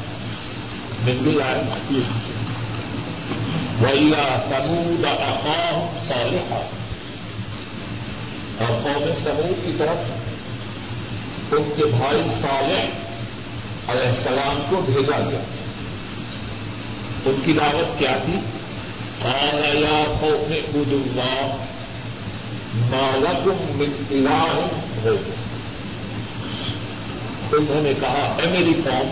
بندی 1.05 1.41
آئے۔ 1.41 1.63
وہ 3.81 3.87
ایوا 3.87 4.43
تمود 4.49 5.05
افاہ 5.05 5.87
صالحہ 6.09 6.55
اور 8.59 8.83
قوم 8.83 9.05
سمود 9.25 9.65
کی 9.65 9.73
طرف 9.79 10.13
ان 11.53 11.71
کے 11.77 11.85
بھائی 11.85 12.23
صالح 12.43 12.85
علیہ 13.93 14.09
السلام 14.09 14.63
کو 14.71 14.81
بھیجا 14.81 15.29
گیا۔ 15.31 15.41
ان 17.27 17.35
کی 17.45 17.53
دعوت 17.53 17.99
کیا 17.99 18.19
تھی؟ 18.25 18.33
یا 19.81 20.17
قوم 20.21 20.53
عبد 20.53 20.93
اللہ 20.93 21.57
مالکم 22.75 23.79
من 23.79 24.05
الہ 24.11 24.63
ہو 25.05 25.17
انہوں 27.53 27.83
نے 27.83 27.93
کہا، 28.01 28.37
اے 28.39 28.47
میری 28.51 28.75
قوم، 28.85 29.09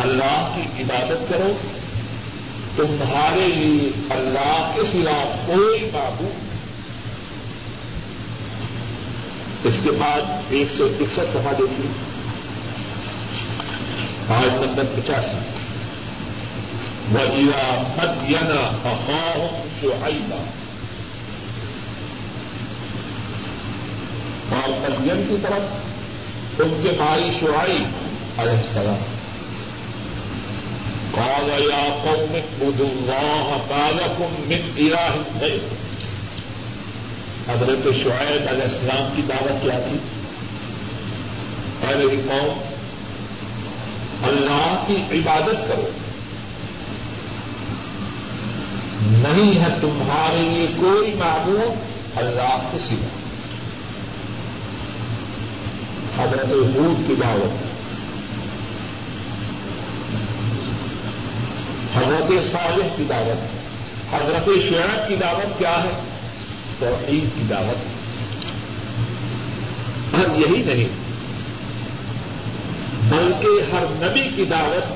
اللہ 0.00 0.52
کی 0.54 0.82
عبادت 0.82 1.30
کرو 1.30 1.52
تمہارے 2.76 3.48
لیے 3.48 3.90
اللہ 4.10 4.72
کے 4.74 4.82
سوا 4.92 5.36
کوئی 5.46 5.90
معبود 5.92 6.50
اس 9.64 9.74
کے 9.84 9.90
بعد 9.90 10.20
ایک 10.50 10.68
سو 10.76 10.84
اکسٹھ 10.84 11.30
سفا 11.32 11.52
دیکھیے۔ 11.58 11.92
آج 14.34 14.64
نمبر 14.64 14.82
پچاسی۔ 14.96 15.36
وجیرا 17.14 17.82
مدینہ 17.96 18.88
افواہ 18.88 19.62
جو 19.82 19.94
آئیگا 20.02 20.42
اور 24.56 24.68
مدین 24.68 25.24
کی 25.28 25.36
طرف، 25.42 26.60
ان 26.60 26.80
کے 26.82 26.90
بھائی 26.96 27.30
شعائی 27.40 27.84
علیہ 28.38 28.66
السلام۔ 28.66 29.19
قال 31.20 31.62
یا 31.62 32.00
قوم 32.04 32.34
اعبدوا 32.34 32.88
الله 32.90 33.56
ما 33.68 33.90
لكم 33.90 34.42
من 34.46 34.58
اله 34.76 35.22
غيره. 35.40 35.68
حضرت 37.48 37.84
شعیب 37.84 38.48
علیہ 38.48 38.62
السلام 38.62 39.12
کی 39.16 39.22
دعوت 39.28 39.62
کیا 39.62 39.80
تھی؟ 39.80 39.98
اے 41.88 41.94
میری 41.94 42.20
قوم، 42.28 42.74
اللہ 44.22 44.84
کی 44.86 44.96
عبادت 45.10 45.68
کرو۔ 45.68 45.90
نہیں 49.00 49.60
ہے 49.60 49.68
تمہارے 49.80 50.40
لیے 50.40 50.66
کوئی 50.76 51.14
معبود 51.18 51.76
اللہ 52.18 52.68
کو 52.72 52.78
سوا۔ 52.88 53.08
حضرت 56.22 56.46
حود 56.46 57.08
کی 57.08 57.14
دعوت۔ 57.20 57.69
حضرت 61.94 62.52
صالح 62.52 62.86
کی 62.96 63.04
دعوت 63.08 63.60
حضرت 64.14 64.46
شعیب 64.46 65.08
کی 65.08 65.16
دعوت 65.16 65.58
کیا 65.58 65.84
ہے؟ 65.84 66.02
توحید 66.78 67.36
کی 67.36 67.42
دعوت۔ 67.50 67.76
ہم 70.14 70.34
یہی 70.34 70.62
نہیں، 70.62 70.88
بلکہ 73.10 73.74
ہر 73.74 73.84
نبی 73.90 74.28
کی 74.36 74.44
دعوت، 74.44 74.92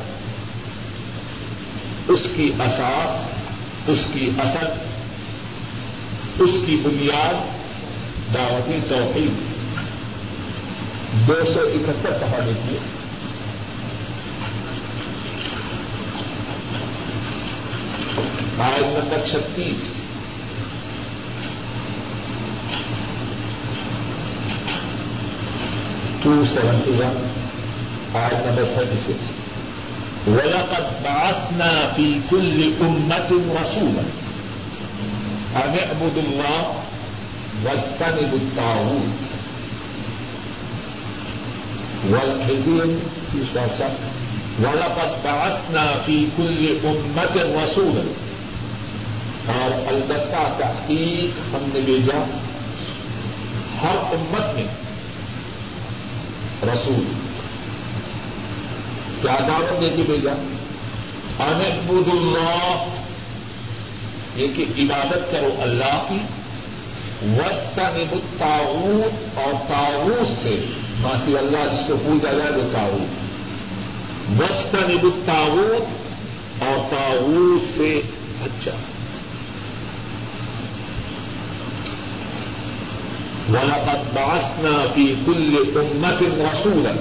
اس 2.11 2.21
کی 2.37 2.53
اساس، 2.59 3.39
اس 3.89 3.99
کی 4.13 4.31
اثر، 4.39 4.71
اس 6.39 6.51
کی 6.67 6.77
بنیاد 6.83 7.35
دعوتی 8.35 8.79
توحید۔ 8.89 9.55
دو 11.29 11.35
سو 11.55 11.61
اکہتر 11.61 12.13
سفا 12.13 12.39
دیکھیے۔ 12.47 12.79
آئن 18.59 18.85
نمبر 18.85 19.19
چھتیس 19.27 19.79
ٹو 26.23 26.45
سیونٹی 26.45 26.91
ون 26.91 27.17
آئن 28.13 28.49
نمبر 28.49 28.65
تھرٹی 28.75 28.99
سکس۔ 28.99 29.31
وَلَقَدْ 30.29 31.03
بَعَثْنَا 31.03 31.89
فِي 31.97 32.19
كُلِّ 32.29 32.77
أُمَّةٍ 32.81 33.61
رَسُولًا۔ 33.63 34.03
أَنِ 35.65 35.79
اعْبُدُوا 35.83 36.23
اللَّهَ 36.23 36.73
وَاجْتَنِبُوا 37.65 38.39
الطَّاغُوتَ۔ 38.41 39.25
وَالْحِذِينَ 42.11 42.93
وَلَقَدْ 44.59 45.25
بَعَثْنَا 45.25 45.99
فِي 46.05 46.27
كُلِّ 46.37 46.81
أُمَّةٍ 46.85 47.63
رَسُولًا۔ 47.63 48.34
اور 49.47 49.89
البتہ 49.89 50.55
تحقیق 50.59 51.55
ہم 51.55 51.71
نے 51.75 51.81
بھیجا 51.85 52.25
ہر 53.83 53.97
امت 53.97 54.55
میں 54.55 54.67
رسول 56.63 57.05
کیا 59.23 59.37
دعوت 59.49 59.81
دے 59.81 59.89
کے 59.89 60.03
بھیجا؟ 60.07 60.33
انبود 61.39 62.09
اللہ 62.09 62.85
یہ 64.37 64.47
کہ 64.57 64.65
عبادت 64.79 65.33
کرو 65.33 65.55
اللہ 65.59 66.07
کی 66.09 66.19
وسط 67.23 67.79
نب 67.79 68.17
تعاون 68.39 69.03
اور 69.35 69.53
تعاون 69.69 70.25
سے 70.43 70.65
ماسی 71.01 71.37
اللہ 71.37 71.73
جس 71.73 71.89
کو 71.89 71.95
پوجا 72.05 72.33
جائے 72.33 72.51
وہ 72.53 72.73
تعاون 72.73 73.07
وسط 74.39 74.75
نب 74.75 75.07
تعاون 75.25 75.85
اور 76.59 76.91
تعاون 76.91 77.59
سے 77.77 78.01
بچا 78.41 78.71
ولقد 83.53 84.15
بعثنا 84.15 84.89
في 84.95 85.15
كل 85.27 85.57
أمة 85.77 86.19
رسولا. 86.53 86.95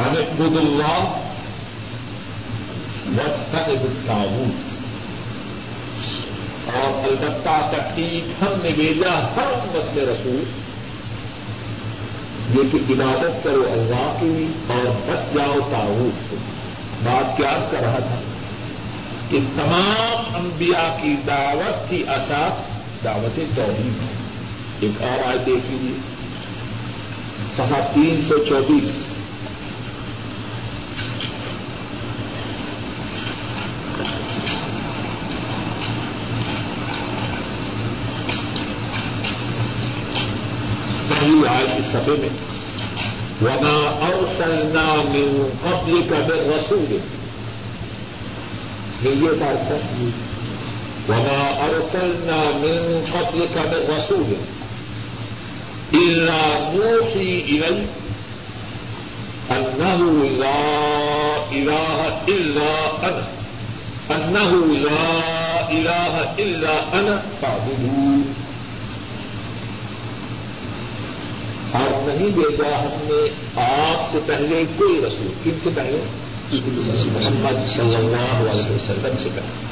ان 0.00 0.16
اعبدوا 0.16 0.60
الله 0.60 1.04
واجتنبوا 3.16 3.88
الطاغوت. 3.90 4.66
اور 6.74 7.08
البتہ 7.08 7.70
تحقیق 7.70 8.42
ہم 8.42 8.48
نے 8.62 8.70
بھیجا 8.70 9.10
ہر 9.10 9.46
امت 9.46 9.96
میں 9.96 10.04
رسول 10.04 10.44
یہ 12.54 12.62
کہ 12.72 12.92
عبادت 12.92 13.44
کرو 13.44 13.64
اللہ 13.70 14.16
کی 14.20 14.46
اور 14.66 14.86
بچ 15.06 15.34
جاؤ 15.34 15.54
تعاون 15.70 16.10
سے. 16.30 16.36
بات 17.02 17.36
کیا 17.36 17.68
کر 17.70 17.80
رہا 17.80 17.98
تھا؟ 17.98 18.20
کہ 19.30 19.38
تمام 19.56 20.36
انبیاء 20.36 21.02
کی 21.02 21.16
دعوت 21.26 21.90
کی 21.90 22.02
اساس 22.02 22.52
دعوت 23.04 23.40
توحید 23.54 24.02
ہے. 24.02 24.25
ایک 24.80 25.02
اور 25.02 25.28
آئے 25.28 25.38
دیکھ 25.38 25.70
لیجیے 25.70 25.94
سفا 27.56 27.90
تین 27.94 28.24
سو 28.28 28.38
چوبیس۔ 28.38 28.90
پہلی 41.08 41.48
آئے 41.48 41.64
اس 41.64 41.84
سفے 41.92 42.14
میں 42.18 42.28
ونا 43.42 44.06
اوسلنا 44.06 44.94
من 44.94 45.48
قبل 45.62 46.02
کا 46.10 46.16
بے 46.26 46.34
رسول۔ 46.34 46.96
یہ 49.02 49.28
بات 49.28 49.70
ہے۔ 49.70 50.04
وما 51.08 51.64
ارسلنا 51.64 52.42
من 52.54 53.04
قبلك 53.12 53.58
من 53.58 53.94
رسول۔ 53.98 54.34
إلا 55.94 56.70
نوحي 56.74 57.40
إليه 57.40 57.86
أنه 59.50 60.24
لا 60.38 61.36
إله 61.52 62.18
إلا 62.28 62.70
أنا. 63.02 63.24
أنه 64.10 64.52
لا 64.74 65.70
إله 65.70 66.34
إلا 66.38 67.00
أنا 67.00 67.22
فاعبدون 67.40 68.22
اور 71.72 72.08
نہیں 72.08 72.28
بھیجا 72.34 72.78
ہم 72.78 73.06
نے 73.08 73.28
آپ 73.60 74.12
سے 74.12 74.18
پہلے 74.26 74.64
کوئی 74.76 74.98
رسول. 74.98 75.32
کن 75.44 75.58
سے 75.62 75.70
پہلے؟ 75.74 76.02
محمد 76.50 77.76
صلی 77.76 77.96
اللہ 77.96 78.50
علیہ 78.50 78.64
وسلم 78.64 79.22
سے 79.22 79.28
پہلے. 79.34 79.66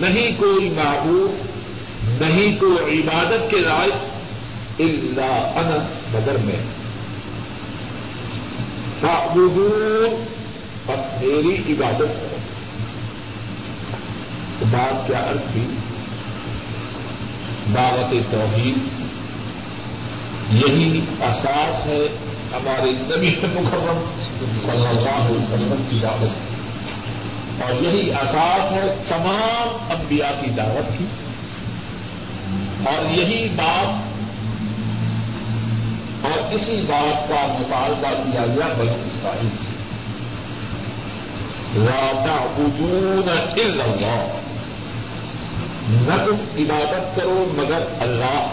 نہیں 0.00 0.30
کوئی 0.36 0.68
معبود، 0.68 1.46
نہیں 2.22 2.56
کوئی 2.60 3.00
عبادت 3.00 3.50
کے 3.50 3.56
لائق 3.56 3.94
الا 4.78 5.52
انا، 5.54 5.86
مگر 6.12 6.36
میں۔ 6.44 6.62
فاعبدون 9.00 10.24
میری 10.86 11.72
عبادت 11.72 11.98
کرو۔ 11.98 12.36
تو 14.58 14.66
بات 14.70 15.06
کیا 15.06 15.18
عرض 15.18 15.54
کی؟ 15.54 15.66
دعوت 17.74 18.14
توحید۔ 18.30 19.03
یہی 20.52 21.00
احساس 21.20 21.86
ہے 21.86 22.06
ہمارے 22.52 22.90
نبی 22.90 23.28
مکرم 23.28 24.04
صلی 24.66 24.86
اللہ 24.86 25.10
علیہ 25.10 25.36
وسلم 25.36 25.84
کی 25.88 25.98
دعوت 26.02 26.54
اور 27.62 27.82
یہی 27.82 28.12
احساس 28.12 28.72
ہے 28.72 29.02
تمام 29.08 29.76
انبیاء 29.90 30.40
کی 30.40 30.50
دعوت 30.50 30.98
کی۔ 30.98 31.04
اور 32.84 33.12
یہی 33.12 33.48
بات 33.48 34.14
اور 36.24 36.54
اسی 36.54 36.80
بات 36.86 37.28
کا 37.28 37.56
مطالبہ 37.60 38.30
کیا 38.32 38.46
گیا 38.46 38.74
بلو 38.78 38.94
اسرائیل 39.06 39.48
سے۔ 39.48 39.74
تعبدون 42.26 43.28
الا 43.28 43.84
اللہ۔ 43.84 44.40
نہ 45.88 46.24
تم 46.24 46.36
عبادت 46.58 47.16
کرو 47.16 47.46
مگر 47.56 47.84
اللہ۔ 48.00 48.46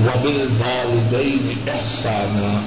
وبل 0.00 0.48
والدین 0.58 1.70
احسانہ 1.70 2.60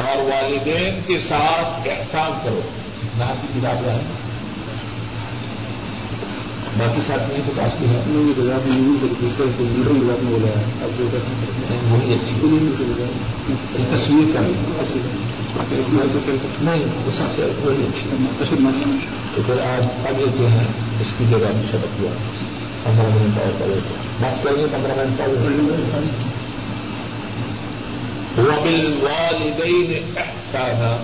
اور 0.00 0.16
والدین 0.16 1.00
کے 1.06 1.18
ساتھ 1.18 1.88
احسان 1.88 2.38
کرو۔ 2.44 2.60
نہ 3.18 3.24
کی 3.40 3.46
کتاب 3.54 3.76
ہے۔ 3.76 4.00
باقی 6.78 7.00
ساتھ 7.06 7.22
نہیں 7.28 7.42
تو 7.46 7.52
پاس 7.56 7.72
کی 7.78 7.86
ہے۔ 7.86 8.02
بولا 10.24 10.48
ہے۔ 10.48 10.64
اب 10.82 10.98
جو 10.98 11.06
وہی 11.90 12.14
اچھی۔ 12.14 12.40
تصویر 13.96 14.34
کا 14.34 14.40
نہیں 14.40 14.52
وہی 17.62 17.84
اچھی۔ 17.84 18.10
تو 19.34 19.42
پھر 19.46 19.58
آج 19.58 20.06
آگے 20.06 20.24
جو 20.38 20.50
ہے 20.50 20.64
اس 21.00 21.06
کی 21.18 21.24
جگہ 21.30 21.38
میں 21.38 21.72
سبق 21.72 22.00
ہوا۔ 22.00 22.10
کرے 23.58 23.93
بس 24.20 24.44
کریے 24.44 24.66
پندرہ 24.72 24.92
منٹ 24.96 25.20
اور 25.20 25.28
وبل 28.38 28.98
والدین 29.02 30.12
احسانہ 30.16 30.96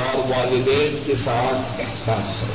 اور 0.00 0.18
والدین 0.18 1.02
کے 1.06 1.16
ساتھ 1.16 1.80
احسان 1.80 2.32
کرو۔ 2.40 2.52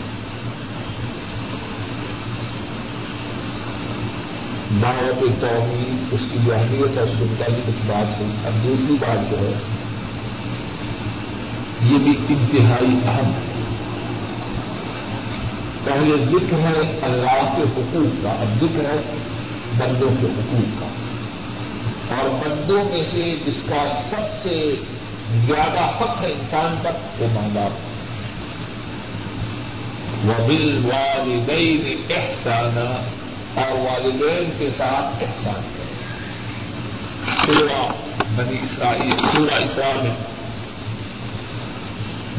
دعوت 4.82 5.42
توحید، 5.42 6.14
اس 6.14 6.20
کی 6.32 6.38
جو 6.46 6.54
اہمیت 6.54 6.98
اور 6.98 7.08
سنتا 7.08 7.46
کی 7.46 7.62
کچھ 7.68 7.88
بات 7.88 8.20
ہوئی۔ 8.20 8.48
اب 8.48 8.64
دوسری 8.64 8.96
بات 9.00 9.32
جو 9.32 9.38
ہے، 9.40 9.54
یہ 11.82 11.98
بھی 11.98 12.14
انتہائی 12.30 13.00
اہم 13.06 13.32
ہے۔ 13.32 13.49
پہلے 15.84 16.26
ذکر 16.26 16.60
ہے 16.60 17.00
اللہ 17.02 17.54
کے 17.58 17.62
حقوق 17.62 18.24
کا، 18.24 18.30
اب 18.30 18.58
ذکر 18.62 18.86
ہے 18.86 19.18
بندوں 19.78 20.10
کے 20.22 20.28
حقوق 20.28 20.82
کا۔ 20.82 20.86
اور 22.16 22.30
بندوں 22.30 22.84
میں 22.84 23.04
سے 23.12 23.36
جس 23.46 23.70
کا 23.70 24.02
سب 24.10 24.44
سے 24.44 24.76
زیادہ 25.48 26.02
حق 26.02 26.22
ہے 26.22 26.28
انسان 26.28 26.76
پر، 26.84 26.92
وہ 27.20 27.28
ماں 27.34 27.50
باپ 27.54 27.90
وہ 30.26 30.48
بل 30.48 30.86
والدین 30.86 32.02
احسانہ 32.10 33.04
اور 33.60 33.72
والدین 33.72 34.50
کے 34.58 34.70
ساتھ 34.78 35.24
احسان 35.24 35.62
کریں۔ 35.78 35.90
سورہ 37.46 37.92
بنی 38.36 38.58
اسرائیل، 38.64 39.14
سورہ 39.18 39.64
اسرائیل 39.64 40.02
میں۔ 40.02 40.16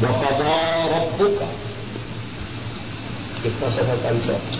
وفدا 0.03 0.85
رب 0.91 1.23
کا 1.39 1.45
کتنا 3.43 3.69
سفر 3.69 3.95
کا 4.03 4.09
حساب 4.09 4.55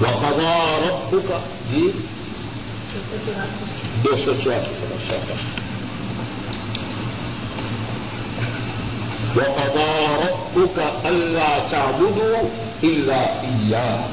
وفدا 0.00 0.78
رب 0.82 1.16
کا 1.28 1.38
جی؟ 1.70 1.90
دو 4.04 4.16
سو 4.24 4.32
چواسی 4.44 4.72
سفر، 4.74 4.96
شاہ 5.08 5.32
وفدا 9.36 10.20
رب 10.24 10.60
کا 10.76 11.08
اللہ 11.08 11.66
چابدو 11.70 12.34
اللہ 12.82 14.06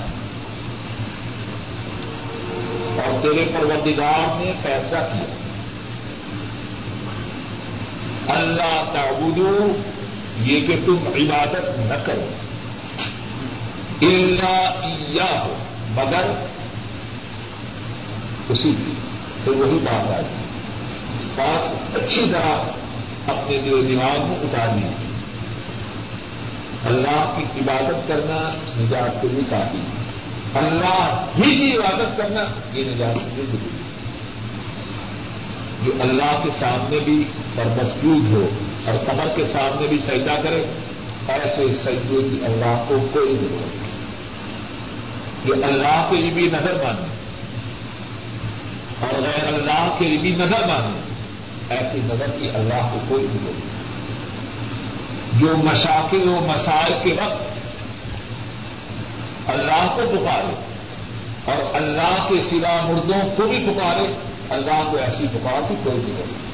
اور 2.95 3.21
تیرے 3.21 3.45
پروردگار 3.53 4.39
نے 4.39 4.53
فیصلہ 4.61 4.99
کیا۔ 4.99 5.33
اللہ 8.27 8.83
تعبدو 8.93 9.71
یہ 10.41 10.67
کہ 10.67 10.75
تم 10.85 10.97
عبادت 11.07 11.79
نہ 11.79 12.05
کرو۔ 12.05 12.27
اللہ 14.01 15.21
ہو 15.21 15.55
مگر 15.89 16.31
اسی 18.49 18.71
کی 18.71 18.93
تو 19.43 19.53
وہی 19.53 19.79
بات 19.83 20.11
آئی۔ 20.11 20.25
بات 21.35 21.95
اچھی 21.95 22.25
طرح 22.31 22.63
اپنے 23.27 23.57
دل 23.57 23.87
دماغ 23.89 24.27
میں 24.27 24.37
اتارنی 24.41 24.83
ہے۔ 24.83 24.93
اللہ 26.85 27.37
کی 27.37 27.59
عبادت 27.59 28.07
کرنا 28.07 28.49
نجات 28.77 29.21
کے 29.21 29.27
لیے 29.27 29.41
کافی 29.49 29.77
اللہ 30.53 31.25
ہی 31.37 31.55
کی 31.55 31.77
عبادت 31.77 32.17
کرنا 32.17 32.39
یہ 32.73 32.83
نجات 32.87 33.13
کے 33.13 33.29
لیے 33.35 33.45
ضروری 33.45 33.65
ہے۔ 33.65 33.94
جو 35.85 35.91
اللہ 35.99 36.39
کے 36.43 36.49
سامنے 36.59 36.99
بھی 36.99 37.23
سرمسجود 37.55 38.31
ہو 38.31 38.47
اور 38.85 38.93
قبر 39.05 39.27
کے 39.35 39.43
سامنے 39.51 39.87
بھی 39.87 39.97
سجدہ 39.97 40.41
کرے، 40.43 40.65
ایسے 41.27 41.67
سجدے 41.83 42.29
کی 42.29 42.45
اللہ 42.45 42.83
کو 42.87 42.97
کوئی 43.13 43.35
ضرورت 43.35 43.75
نہیں۔ 43.75 43.95
جو 45.45 45.53
اللہ 45.53 46.07
کے 46.09 46.17
لیے 46.17 46.29
بھی 46.29 46.43
نظر 46.43 46.83
مانے 46.83 47.07
اور 48.99 49.21
غیر 49.21 49.47
اللہ 49.47 49.95
کے 49.97 50.07
لیے 50.07 50.17
بھی 50.17 50.31
نظر 50.31 50.67
مانے 50.67 50.99
ایسی 51.69 51.99
نظر 52.03 52.29
کی 52.39 52.49
اللہ 52.53 52.89
کو 52.93 52.99
کوئی 53.07 53.25
ضرورت 53.25 53.65
نہیں۔ 53.65 53.75
جو 55.39 55.57
مشاکل 55.57 56.29
و 56.29 56.39
مسائل 56.47 56.93
کے 57.03 57.13
وقت 57.13 57.55
اللہ 59.49 59.87
کو 59.95 60.01
پکارے 60.11 60.53
اور 61.45 61.75
اللہ 61.75 62.25
کے 62.29 62.35
سوا 62.49 62.91
مردوں 62.91 63.35
کو 63.35 63.43
بھی 63.43 63.59
پکارے 63.59 64.24
اللہ 64.49 64.87
کو 64.91 64.97
ایسی 64.97 65.27
پکار 65.33 65.61
کی 65.69 65.75
کوئی 65.83 65.97
نہیں 65.97 66.45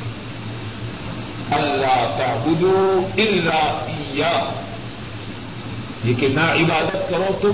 اللہ 1.52 2.16
کا 2.18 2.44
بدو 2.46 3.00
اللہ 3.18 4.52
یہ 6.04 6.14
کہ 6.20 6.28
نہ 6.28 6.40
عبادت 6.40 7.10
کرو 7.10 7.38
تم، 7.42 7.52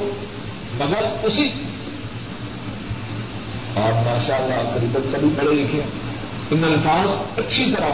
مگر 0.83 1.03
اسی۔ 1.23 1.49
اور 3.73 3.93
ماشاء 3.93 4.35
اللہ 4.35 4.69
قریباً 4.73 5.01
سبھی 5.11 5.29
پڑھے 5.37 5.51
لکھے 5.51 5.81
ان 6.51 6.63
الفاظ 6.63 7.09
اچھی 7.39 7.75
طرح 7.75 7.89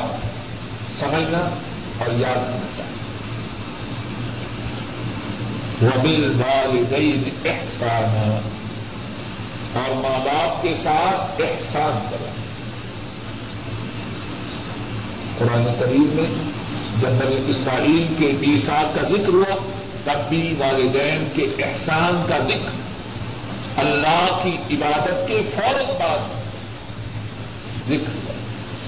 سمجھنا 0.99 1.37
اور 1.97 2.07
یاد 2.19 2.35
کرنا 2.35 2.67
چاہیے۔ 2.77 2.93
وبل 5.81 6.41
والدین 6.41 7.23
احسان 7.45 8.37
اور 9.73 9.95
ماں 9.95 10.25
باپ 10.25 10.63
کے 10.63 10.73
ساتھ 10.83 11.41
احسان 11.41 12.07
کرنا 12.11 12.31
قرآن 15.37 15.73
کریم 15.79 16.09
میں 16.13 16.53
جب 17.01 17.09
نبی 17.09 17.51
اسرائیل 17.51 18.13
کے 18.17 18.31
بیسات 18.39 18.95
کا 18.95 19.01
ذکر 19.01 19.33
ہوا، 19.33 19.55
تب 20.03 20.29
بھی 20.29 20.55
والدین 20.57 21.29
کے 21.33 21.63
احسان 21.63 22.23
کا 22.29 22.37
ذکر، 22.37 22.69
اللہ 23.79 24.39
کی 24.43 24.75
عبادت 24.75 25.27
کے 25.27 25.41
فوراً 25.55 25.85
بعد 25.85 26.19
ذکر 27.87 28.15
ہوا۔ 28.15 28.33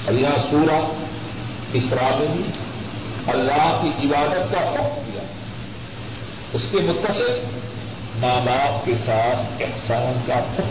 اور 0.06 0.14
یہاں 0.14 0.52
سورہ 0.52 0.82
اسرا 1.74 2.10
میں 2.20 2.28
بھی 2.34 2.44
اللہ 3.28 3.82
کی 3.82 4.08
عبادت 4.08 4.52
کا 4.52 4.60
حکم 4.60 5.02
دیا۔ 5.06 5.24
اس 6.54 6.62
کے 6.72 6.78
متصل 6.78 7.44
ماں 8.20 8.46
باپ 8.46 8.86
کے 8.86 8.94
ساتھ 9.06 9.62
احسان 9.62 10.20
کا 10.28 10.34
حکم 10.34 10.68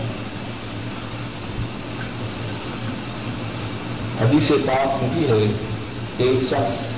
حدیث 4.20 4.48
پاک 4.48 5.02
میں 5.02 5.10
بھی 5.12 5.28
ہے 5.28 5.52
ایک 6.16 6.42
شخص 6.50 6.94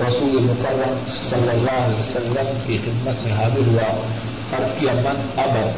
رسول 0.00 0.42
مکرم 0.42 1.10
صلی 1.30 1.48
اللہ 1.48 1.70
علیہ 1.70 1.98
وسلم 1.98 2.58
کی 2.66 2.76
خدمت 2.76 3.26
میں 3.26 3.32
حاضر 3.32 3.66
ہوا۔ 3.66 4.06
عرض 4.56 4.80
کیا، 4.80 4.92
من 4.92 5.28
اب 5.36 5.56
ہے 5.56 5.72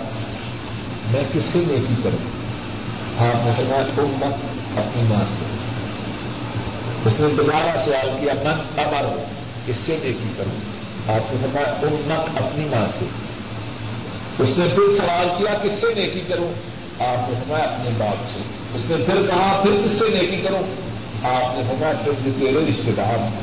میں 1.10 1.22
کس 1.32 1.42
سے 1.52 1.58
نیکی 1.66 1.94
کروں 2.04 2.30
آپ 3.18 3.36
مسلمان 3.36 3.90
امت 3.98 4.34
اپنی 4.78 5.02
ماں 5.02 5.24
سے۔ 5.38 5.44
اس 7.04 7.20
نے 7.20 7.28
دوبارہ 7.36 7.84
سوال 7.84 8.08
کیا، 8.20 8.32
من 8.44 8.80
ابر 8.80 9.22
کس 9.66 9.76
سے 9.86 9.96
نیکی 10.02 10.28
کروں 10.36 10.74
آپ 11.14 11.32
نے 11.32 11.36
فرمایا، 11.40 11.66
امت 11.66 12.42
اپنی 12.42 12.64
ماں 12.64 12.86
سے۔ 12.98 13.04
اس 14.38 14.48
نے 14.56 14.64
پھر 14.74 14.96
سوال 14.96 15.28
کیا، 15.38 15.54
کس 15.62 15.72
سے 15.80 15.86
نیکی 15.94 16.20
کروں؟ 16.28 16.52
آپ 17.02 17.30
نے 17.30 17.34
فرمایا، 17.38 17.64
اپنے 17.64 17.90
باپ 17.98 18.14
سے. 18.34 18.40
اس 18.74 18.82
نے 18.90 19.04
پھر 19.06 19.14
کہا، 19.30 19.60
پھر 19.62 19.70
کس 19.84 19.98
سے 19.98 20.18
نیکی 20.18 20.36
کروں؟ 20.36 20.62
آپ 21.22 21.58
نے 21.58 21.62
ہوگا 21.68 21.92
جو 22.04 22.12
تیرے 22.24 22.60
رشتے 22.68 22.92
دار 22.96 23.18
ہیں. 23.18 23.40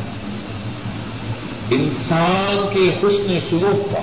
انسان 1.72 2.58
کے 2.74 3.08
حسن 3.08 3.40
سلوک 3.50 3.94
کا، 3.94 4.02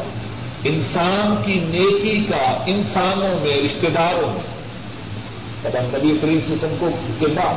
انسان 0.65 1.43
کی 1.47 1.53
نیکی 1.53 2.25
کا 2.25 2.63
انسانوں 2.67 3.45
میں 3.45 3.57
رشتے 3.57 3.89
داروں 3.91 4.33
میں 4.33 4.59
پتا 5.63 5.79
نبی 5.83 6.19
کریم 6.23 6.39
قسم 6.47 6.77
کو 6.79 6.89
کے 7.19 7.27
بعد 7.27 7.55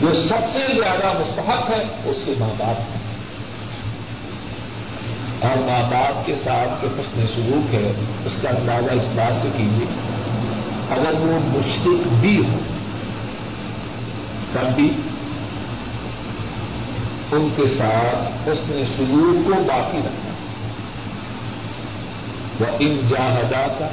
جو 0.00 0.12
سب 0.12 0.38
سے 0.52 0.58
زیادہ 0.58 1.12
مستحق 1.18 1.70
ہے 1.70 2.10
اس 2.10 2.16
کے 2.24 2.32
ماں 2.38 2.48
باپ 2.58 2.80
ہیں۔ 2.80 3.07
اور 5.40 5.56
ماں 5.56 5.90
باپ 5.90 6.26
کے 6.26 6.34
ساتھ 6.44 6.82
جو 6.82 6.88
حسن 6.98 7.26
سلوک 7.34 7.74
ہے، 7.74 7.92
اس 8.26 8.32
کا 8.42 8.48
اندازہ 8.48 8.92
اس 8.92 9.06
بات 9.14 9.42
سے 9.42 9.48
کیجیے 9.56 9.86
اگر 10.90 11.20
وہ 11.20 11.38
مشرق 11.44 12.06
بھی 12.20 12.38
ہو، 12.38 12.58
تب 14.52 14.74
بھی 14.74 14.88
ان 17.32 17.48
کے 17.56 17.62
ساتھ 17.78 18.48
اس 18.48 18.58
نے 18.66 18.82
سلوک 18.96 19.46
کو 19.46 19.62
باقی 19.66 19.98
رکھنا۔ 19.98 20.32
وہ 22.60 22.66
ان 22.78 23.00
جاہدا 23.08 23.66
کا 23.78 23.88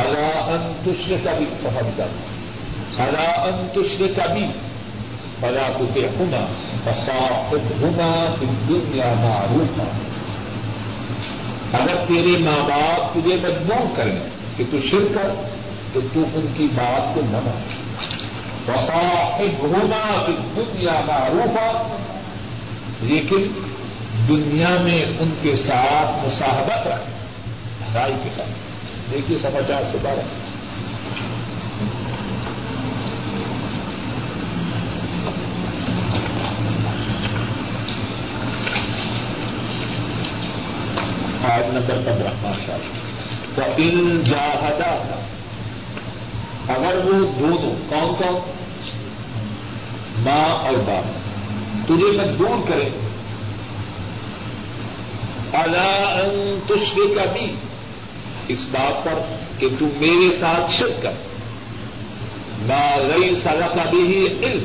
الا 0.00 0.28
انتشر 0.46 1.14
کا 1.24 1.32
بھی 1.38 1.46
سفر 1.62 1.90
کر 1.96 3.02
الا 3.02 3.30
انتشر 3.42 4.06
کا 4.16 4.32
بھی 4.32 4.46
بلا 5.40 5.68
کتے 5.78 6.06
ہونا 6.18 6.46
بساخ 6.84 7.54
ہونا 7.80 8.34
دنیا 8.40 9.14
معروف 9.20 9.80
اگر 11.72 11.96
تیرے 12.08 12.38
ماں 12.38 12.68
باپ 12.68 13.14
تجھے 13.14 13.36
مجبور 13.42 13.96
کریں 13.96 14.18
کہ 14.56 14.64
تو 14.70 14.76
شرک 14.90 15.14
کر، 15.14 15.30
تو 15.92 16.00
تو 16.12 16.24
ان 16.34 16.46
کی 16.56 16.66
بات 16.74 17.14
کو 17.14 17.20
نہ 17.24 17.36
مان 17.36 17.62
بسا 18.66 19.38
ہونا 19.62 20.24
دنیا 20.56 21.00
معروف 21.06 21.58
لیکن 23.00 23.46
دنیا 24.28 24.78
میں 24.82 25.00
ان 25.18 25.34
کے 25.42 25.56
ساتھ 25.56 26.26
مساحبت 26.26 26.86
رکھ 26.86 27.96
رائے 27.96 28.12
کے 28.24 28.30
ساتھ۔ 28.36 28.48
دیکھیے 29.12 29.38
سماچار 29.42 29.82
سے 29.92 29.98
بارہ 30.02 30.20
آج 41.52 41.62
نمبر 41.66 41.94
پندرہ 41.94 42.30
ماشاء 42.42 42.76
تو 43.54 43.62
ان 43.76 44.22
جاہدہ 44.24 44.96
اگر 46.72 46.96
وہ 47.04 47.38
دونوں 47.40 47.74
کون 47.88 48.14
کون؟ 48.18 48.52
ماں 50.18 50.48
اور 50.48 50.72
باپ۔ 50.72 51.04
تجھے 51.84 52.18
مجبور 52.18 52.68
کرے 52.68 52.88
ان 55.52 56.58
تشرے 56.66 57.14
کا 57.14 57.24
بھی 57.32 57.54
اس 58.48 58.58
بات 58.70 59.04
پر 59.04 59.14
کہ 59.58 59.68
تم 59.78 59.88
میرے 60.00 60.36
ساتھ 60.40 60.72
شرک 60.78 61.02
کر۔ 61.02 61.12
نہ 62.58 62.96
رئی 62.96 63.34
سزا 63.34 63.66
کا 63.74 63.90
بھی 63.90 63.98
ہی 63.98 64.26
علم۔ 64.26 64.64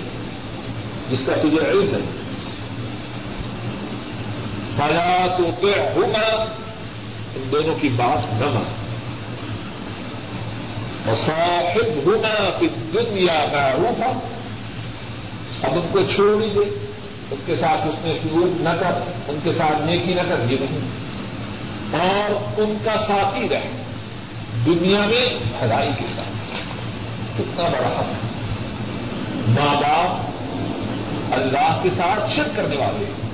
جس 1.09 1.19
کا 1.25 1.33
تجھے 1.33 1.71
علم 1.71 1.95
ہے 1.95 2.17
فلا 4.75 5.27
تو 5.37 5.49
پہ 5.61 5.99
ہوگا 5.99 6.45
ان 7.43 7.51
دونوں 7.51 7.75
کی 7.81 7.89
بات 7.89 8.33
نہ 8.33 8.47
مان 8.47 8.63
اور 11.05 11.15
صاحب 11.25 12.05
ہونا 12.05 12.57
کہ 12.59 12.67
دنیا 12.93 13.45
کا 13.51 13.73
روح 13.77 14.03
اب 15.61 15.73
ان 15.73 15.87
کو 15.91 16.01
چھوڑ 16.01 16.43
دے 16.55 16.69
ان 17.31 17.37
کے 17.45 17.55
ساتھ 17.55 17.87
اس 17.87 17.95
میں 18.03 18.13
سلوک 18.23 18.61
نہ 18.61 18.69
کر۔ 18.69 19.11
ان 19.27 19.39
کے 19.43 19.51
ساتھ 19.57 19.81
نیکی 19.81 20.13
نہ 20.13 20.21
کر۔ 20.21 20.51
یہ 20.51 20.57
نہیں۔ 20.59 20.79
اور 22.01 22.59
ان 22.61 22.77
کا 22.83 22.95
ساتھی 23.07 23.49
رہے۔ 23.49 23.69
دنیا 24.65 24.99
میں 24.99 25.29
بھلائی 25.59 25.89
کے 25.99 26.05
ساتھ۔ 26.15 26.57
کتنا 27.37 27.63
بڑا 27.63 27.99
حق۔ 27.99 28.13
ماں 29.47 29.75
باپ 29.75 30.31
اللہ 31.33 31.79
کے 31.83 31.89
ساتھ 31.89 32.35
شرک 32.35 32.55
کرنے 32.55 32.75
والے۔ 32.75 33.05
ہیں 33.05 33.30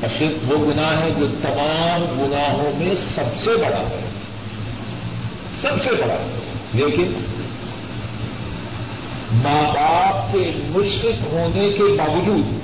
شرک 0.00 0.52
وہ 0.52 0.72
گناہ 0.72 1.02
ہے 1.02 1.10
جو 1.18 1.26
تمام 1.42 2.22
گناہوں 2.22 2.78
میں 2.78 2.94
سب 2.94 3.40
سے 3.44 3.56
بڑا 3.56 3.80
ہے۔ 3.80 4.00
سب 5.60 5.84
سے 5.84 5.92
بڑا۔ 5.92 6.14
ہے 6.14 6.38
لیکن 6.72 7.12
ماں 9.32 9.62
باپ 9.62 10.32
کے 10.32 10.50
مشرق 10.56 11.32
ہونے 11.32 11.68
کے 11.68 11.82
باوجود، 11.98 12.58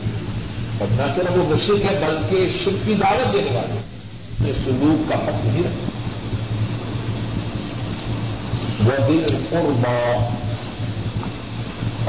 اور 0.80 0.88
نہ 0.90 1.02
صرف 1.16 1.38
وہ 1.38 1.54
مشرق 1.54 1.92
ہے 1.92 1.98
بلکہ 2.00 2.58
شرک 2.64 2.86
کی 2.86 2.94
دعوت 2.94 3.32
دینے 3.32 3.56
والے 3.56 4.50
اس 4.50 4.56
سلوک 4.64 5.08
کا 5.08 5.14
حق 5.14 5.46
نہیں 5.46 5.62
رکھتا۔ 5.64 5.86
وہ 8.84 9.08
دل 9.08 9.36
قربا 9.50 10.28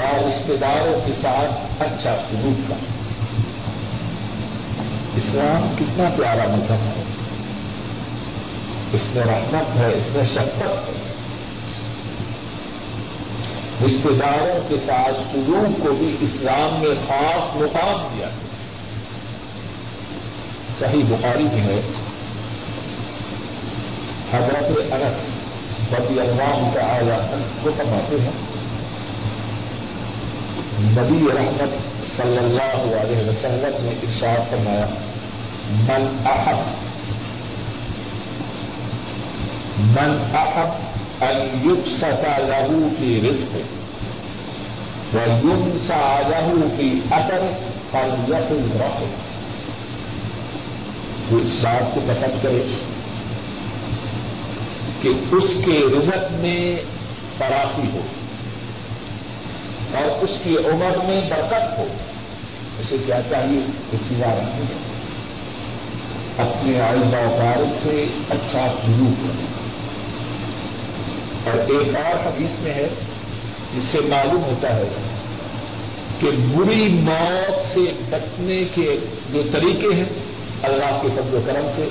اور 0.04 0.24
رشتے 0.24 0.58
داروں 0.62 1.00
کے 1.06 1.12
ساتھ 1.22 1.82
اچھا 1.82 2.16
سلوک 2.32 2.70
کا۔ 2.70 2.76
اسلام 5.16 5.76
کتنا 5.80 6.10
پیارا 6.18 6.56
مذہب 6.56 6.72
ہے۔ 6.72 7.04
اس 8.94 9.02
میں 9.14 9.24
رحمت 9.24 9.78
ہے، 9.78 9.88
اس 9.88 10.16
میں 10.16 10.24
شفقت 10.34 10.64
ہے۔ 10.64 11.02
رشتے 13.86 14.10
داروں 14.20 14.70
کے 14.70 14.76
ساتھ 14.86 15.16
سلوک 15.32 15.84
کو 15.84 15.92
بھی 15.92 16.16
اسلام 16.22 16.80
میں 16.80 16.96
خاص 17.08 17.56
مقام 17.56 18.08
دیا۔ 18.16 18.30
صحیح 20.80 21.04
بخاری 21.10 21.44
میں 21.44 21.62
ہے۔ 21.62 21.82
حضرت 24.32 24.94
انس 24.94 25.30
رضی 25.94 26.20
اللہ 26.20 26.72
تعالی 26.74 27.44
کو 27.64 27.70
کماتے 27.78 28.16
ہیں۔ 28.22 28.30
نبی 30.80 31.32
رحمت 31.38 32.01
صلی 32.16 32.38
اللہ 32.38 32.80
علیہ 33.02 33.30
وسلم 33.30 33.76
نے 33.86 33.92
ارشاد 34.04 34.50
فرمایا، 34.50 34.86
من 35.88 36.04
احب 36.26 36.80
من 39.98 40.18
احب 40.34 41.24
ان 41.24 41.38
يبسط 41.64 42.24
له 42.50 42.90
في 43.00 43.10
رزقه 43.30 43.64
وينسى 45.14 46.04
له 46.30 46.48
في 46.78 46.88
اثره 47.12 47.52
فليصل 47.92 48.64
رحمه 48.80 49.12
وہ 51.32 51.40
اس 51.40 51.54
بات 51.62 51.94
کو 51.96 52.00
پسند 52.08 52.44
کرے 52.44 52.64
کہ 55.02 55.10
اس 55.32 55.48
کے 55.66 55.78
رزق 55.94 56.32
میں 56.32 56.62
فراخی 57.38 57.88
ہو۔ 57.94 58.02
اور 59.96 60.24
اس 60.24 60.30
کی 60.44 60.58
عمر 60.58 61.06
میں 61.06 61.22
برکت 61.30 61.78
ہو، 61.78 61.86
اسے 62.80 62.96
کیا 63.06 63.20
چاہیے؟ 63.30 63.60
کہ 63.92 63.98
سوا 64.10 64.34
رکھنے 64.34 64.92
اپنے 66.38 66.82
آئندہ 66.82 67.18
فارغ 67.38 67.90
سے 67.90 68.06
اچھا 68.30 68.74
سلوک 68.86 69.24
کرے 69.24 69.46
اور 71.50 71.72
ایک 71.72 71.96
اور 71.96 72.28
حدیث 72.28 72.60
میں 72.60 72.74
ہے، 72.74 72.88
جس 73.76 73.84
سے 73.92 73.98
معلوم 74.10 74.44
ہوتا 74.44 74.76
ہے 74.76 74.84
کہ 76.20 76.30
بری 76.32 76.90
موت 76.90 77.74
سے 77.74 77.80
بچنے 78.10 78.64
کے 78.76 78.98
جو 79.34 79.42
طریقے 79.52 79.96
ہیں، 79.96 80.06
اللہ 80.62 81.00
کے 81.02 81.08
فضل 81.14 81.36
و 81.36 81.42
کرم 81.46 81.68
سے، 81.76 81.88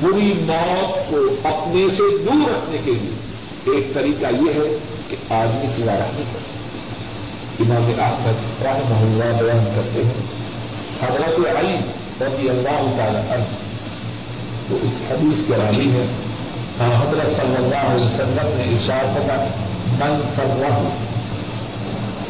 بری 0.00 0.32
موت 0.46 1.10
کو 1.10 1.48
اپنے 1.48 1.86
سے 1.90 2.24
دور 2.24 2.50
رکھنے 2.50 2.78
کے 2.84 2.90
لیے 2.90 3.76
ایک 3.76 3.94
طریقہ 3.94 4.26
یہ 4.26 4.52
ہے 4.54 4.78
کہ 5.08 5.16
آدمی 5.32 5.66
سوا 5.76 5.94
رکھنے 5.94 6.22
کا 6.32 6.38
امام 7.60 7.92
احمد 7.98 8.62
رحمہ 8.64 8.96
اللہ 8.96 9.42
بیان 9.42 9.72
کرتے 9.76 10.04
ہیں۔ 10.04 10.22
حضرت 11.02 11.58
علی 11.58 11.76
رضی 12.20 12.48
اللہ 12.48 12.96
تعالی 12.96 13.18
عنہ۔ 13.18 13.64
تو 14.68 14.78
اس 14.82 15.02
حدیث 15.10 15.48
کے 15.48 15.54
راوی 15.58 15.90
ہے 15.92 16.06
حضرت 16.78 17.26
صلی 17.36 17.56
اللہ 17.56 17.92
علیہ 17.92 18.04
وسلم 18.04 18.48
نے 18.56 18.64
اشار 18.64 19.04
ہوگا 19.04 19.44
من 19.98 20.20
فرح 20.36 20.78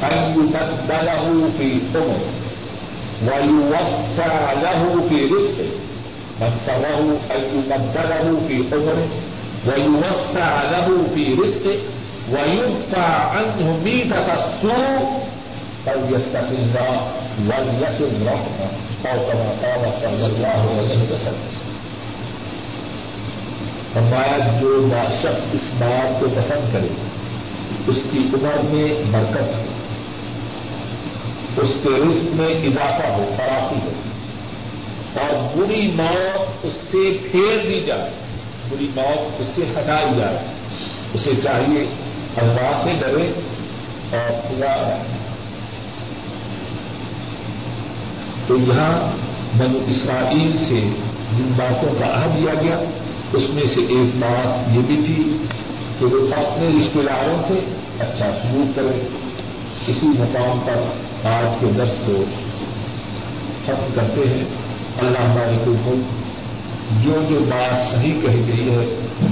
ان 0.02 0.18
يبدله 0.18 1.48
في 1.58 1.78
عمر 1.94 2.18
ويوسع 3.22 4.52
له 4.52 5.02
في 5.08 5.24
رزقه 5.24 5.68
من 6.40 6.52
فرح 6.66 6.96
ان 7.34 7.42
يبدله 7.54 8.40
في 8.48 8.56
عمر 8.72 8.98
ويوسع 9.66 10.62
له 10.62 10.88
في 11.14 11.24
رزقه 11.44 12.03
ويدفع 12.32 13.08
عنه 13.30 13.80
ميتة 13.84 14.34
السوء 14.34 15.24
فليتق 15.84 16.48
الله 16.50 17.12
وليصل 17.48 18.12
رحمه 18.26 18.68
او 19.06 19.16
كما 19.26 19.50
قال 19.62 19.82
صلى 20.02 20.26
الله 20.26 20.60
عليه 20.78 21.02
وسلم. 21.10 21.50
فرمایا، 23.94 24.38
جو 24.60 24.88
شخص 25.22 25.54
اس 25.54 25.66
بات 25.78 26.20
کو 26.20 26.26
پسند 26.36 26.72
کرے، 26.72 26.88
اس 27.88 27.96
کی 28.12 28.18
عمر 28.34 28.56
میں 28.62 28.88
برکت 29.10 29.54
ہو، 29.54 29.62
اس 31.62 31.72
کے 31.82 31.88
رزق 31.88 32.34
میں 32.34 32.48
اضافہ 32.48 33.08
ہو 33.08 33.24
فراخی 33.36 33.78
ہو، 33.84 33.92
اور 35.20 35.56
بری 35.56 35.90
موت 35.94 36.66
اس 36.66 36.72
سے 36.90 37.18
پھیر 37.30 37.66
دی 37.68 37.80
جائے، 37.80 38.10
بری 38.68 38.88
موت 38.94 39.40
اس 39.40 39.48
سے 39.54 39.62
ہٹائی 39.76 40.10
جائے، 40.18 40.38
اسے 41.14 41.30
چاہیے 41.42 41.84
اللہ 42.36 42.80
سے 42.84 42.92
ڈرے 43.00 43.26
اور 44.12 44.30
خدا 44.42 44.96
تو 48.46 48.56
یہاں 48.56 48.92
بنو 49.58 49.78
اسرائیل 49.86 50.58
سے 50.58 50.80
جن 51.36 51.52
باتوں 51.56 51.94
کا 52.00 52.06
عہد 52.06 52.36
دیا 52.36 52.54
گیا، 52.62 52.78
اس 53.32 53.42
میں 53.50 53.62
سے 53.62 53.80
ایک 53.80 54.16
بات 54.16 54.76
یہ 54.76 54.82
بھی 54.86 54.96
تھی 55.06 55.36
کہ 55.98 56.04
وہ 56.04 56.34
اپنے 56.34 56.68
رشتے 56.68 57.00
داروں 57.06 57.42
سے 57.48 57.54
اچھا 58.00 58.26
سلوک 58.42 58.76
کرے 58.76 59.06
کسی 59.86 60.06
مقام 60.06 60.58
پر 60.66 61.26
آج 61.26 61.60
کے 61.60 61.66
درس 61.76 62.06
کو 62.06 62.24
ختم 63.66 63.86
کرتے 63.94 64.20
ہیں۔ 64.28 64.44
اللہ 64.98 65.18
ہمارے 65.18 65.56
کو 65.64 65.94
جو 67.04 67.22
جو 67.28 67.40
بات 67.48 67.94
صحیح 67.94 68.12
کہی 68.12 68.42
گئی 68.48 68.70
ہے 68.70 68.84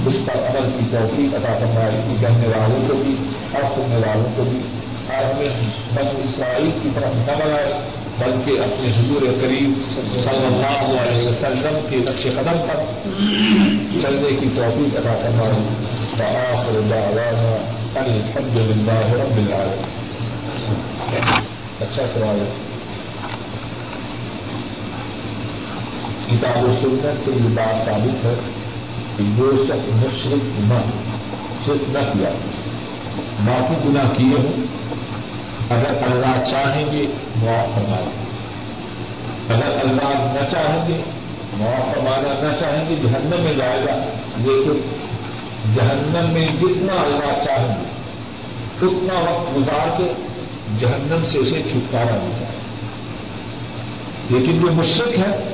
اس 0.05 0.13
پر 0.25 0.39
عمل 0.39 0.69
کی 0.79 0.85
توفیق 0.91 1.35
عطا 1.35 1.53
فرمائے 1.59 2.01
کی 2.09 2.15
کہنے 2.21 2.47
والوں 2.47 2.87
کو 2.87 2.93
بھی، 2.93 3.15
اور 3.53 3.61
سننے 3.75 3.95
والوں 3.95 4.31
کو 4.35 4.43
بھی۔ 4.43 4.59
اور 5.15 5.33
ہمیں 5.33 5.49
بن 5.95 6.07
اسرائیل 6.23 6.69
کی 6.83 6.89
طرف 6.95 7.15
نہ 7.15 7.45
بنائے، 7.45 7.73
بلکہ 8.19 8.51
اپنے 8.51 8.89
حضور 8.89 9.21
قریب 9.41 9.73
صلی 10.15 10.45
اللہ 10.45 11.01
علیہ 11.01 11.27
وسلم 11.27 11.77
کے 11.89 11.97
نقش 11.97 12.23
قدم 12.23 12.65
پر 12.67 12.83
چلنے 14.03 14.35
کی 14.39 14.47
توفیق 14.55 14.97
ادا 14.97 15.13
کرنا 15.23 15.43
بآخر 16.17 16.79
دعوانا 16.89 17.55
ان 17.99 18.13
الحمد 18.13 18.57
للہ 18.57 19.23
رب 19.23 19.37
العالمین۔ 19.37 19.93
اچھا 21.79 22.03
سوال 22.13 22.39
ہے۔ 22.39 22.51
کتاب 26.27 26.63
و 26.63 26.73
سنت 26.81 27.25
سے 27.25 27.31
یہ 27.31 27.55
بات 27.55 27.85
ثابت 27.85 28.25
ہے 28.25 28.35
کہ 29.17 29.23
جو 29.37 29.65
شخص 29.67 29.93
مشرق 29.93 30.59
نہ 30.59 30.79
صرف 31.65 31.89
نہ 31.89 31.99
کیا۔ 32.13 32.29
باقی 33.45 33.89
گناہ 33.89 34.17
کیے 34.17 34.35
ہوں۔ 34.35 34.63
اگر 35.69 36.03
اللہ 36.11 36.49
چاہیں 36.49 36.85
گے، 36.91 37.05
معاف 37.35 37.75
فرمانا 37.75 38.23
اگر 39.53 39.77
اللہ 39.83 40.39
نہ 40.39 40.51
چاہیں 40.51 40.87
گے، 40.87 41.01
معاف 41.57 41.95
فرمانا 41.95 42.47
نہ 42.47 42.59
چاہیں 42.59 42.89
گے، 42.89 42.95
جہنم 42.95 43.43
میں 43.43 43.53
جائے 43.53 43.79
گا۔ 43.79 43.95
لیکن 44.37 44.81
جہنم 45.75 46.33
میں 46.33 46.47
جتنا 46.47 46.93
اللہ 46.93 47.43
چاہیں 47.45 47.67
گے 47.67 47.93
اتنا 48.81 49.31
وقت 49.31 49.57
گزار 49.57 49.87
کے 49.97 50.11
جہنم 50.79 51.25
سے 51.31 51.37
اسے 51.37 51.61
چھٹکارا 51.71 52.15
مل 52.23 52.29
جائے۔ 52.39 52.55
لیکن 54.29 54.61
جو 54.61 54.71
مشرق 54.71 55.17
ہے، 55.17 55.53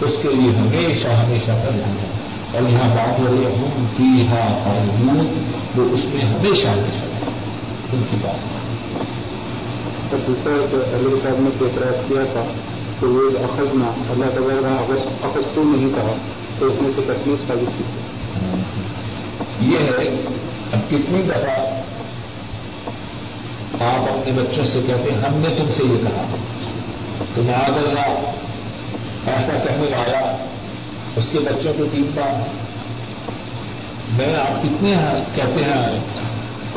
اس 0.00 0.22
کے 0.22 0.28
لیے 0.28 0.50
ہمیشہ 0.50 1.08
ہمیشہ 1.08 1.50
کر 1.50 1.72
ہے 1.72 2.19
اور 2.52 2.62
یہاں 2.62 2.88
بات 2.88 3.20
ہو 3.20 3.26
رہی 3.30 3.46
ہے 3.46 3.54
ہم 3.54 3.86
کی 3.96 4.26
ہا 4.26 4.62
اور 4.64 5.78
وہ 5.78 5.94
اس 5.94 6.04
میں 6.04 6.24
ہمیشہ 6.24 6.68
ان 7.92 8.02
کی 8.10 8.16
بات۔ 8.22 8.60
تو 10.10 10.16
دوسرا 10.26 10.66
جو 10.70 10.78
علی 10.78 11.20
صاحب 11.22 11.34
نے 11.38 11.50
اعتراض 11.60 12.08
کیا 12.08 12.20
تھا 12.32 12.44
تو 13.00 13.08
وہ 13.08 13.20
اخذ 13.38 13.74
نہ 13.74 13.84
اللہ 14.10 14.24
تعالیٰ 14.24 14.98
اخذ 15.22 15.54
تو 15.54 15.62
نہیں 15.64 15.88
کہا 15.94 16.12
تو 16.58 16.66
اس 16.66 16.72
میں 16.82 16.90
سے 16.96 17.02
تکلیف 17.06 17.48
ثابت 17.48 17.78
کی۔ 17.78 17.84
یہ 19.60 19.78
ہے 19.78 20.22
اب 20.72 20.90
کتنی 20.90 21.22
دفعہ 21.22 21.60
آپ 23.82 24.00
اپنے 24.00 24.32
بچوں 24.32 24.64
سے 24.64 24.80
کہتے 24.86 25.12
ہیں 25.12 25.18
ہم 25.18 25.34
نے 25.34 25.54
تم 25.58 25.66
سے 25.66 25.82
یہ 25.84 25.98
کہا۔ 26.02 26.22
تم 27.34 27.50
آ 27.54 27.66
اللہ 27.66 28.32
ایسا 29.26 29.52
کہنے 29.64 29.96
والا 29.96 30.46
اس 31.16 31.24
کے 31.32 31.38
بچوں 31.38 31.72
کو 31.78 31.84
تین 31.92 32.10
بار 32.14 32.48
میں 34.12 34.36
آپ 34.36 34.62
کتنے 34.62 34.96
کہتے 35.34 35.64
ہیں، 35.64 35.98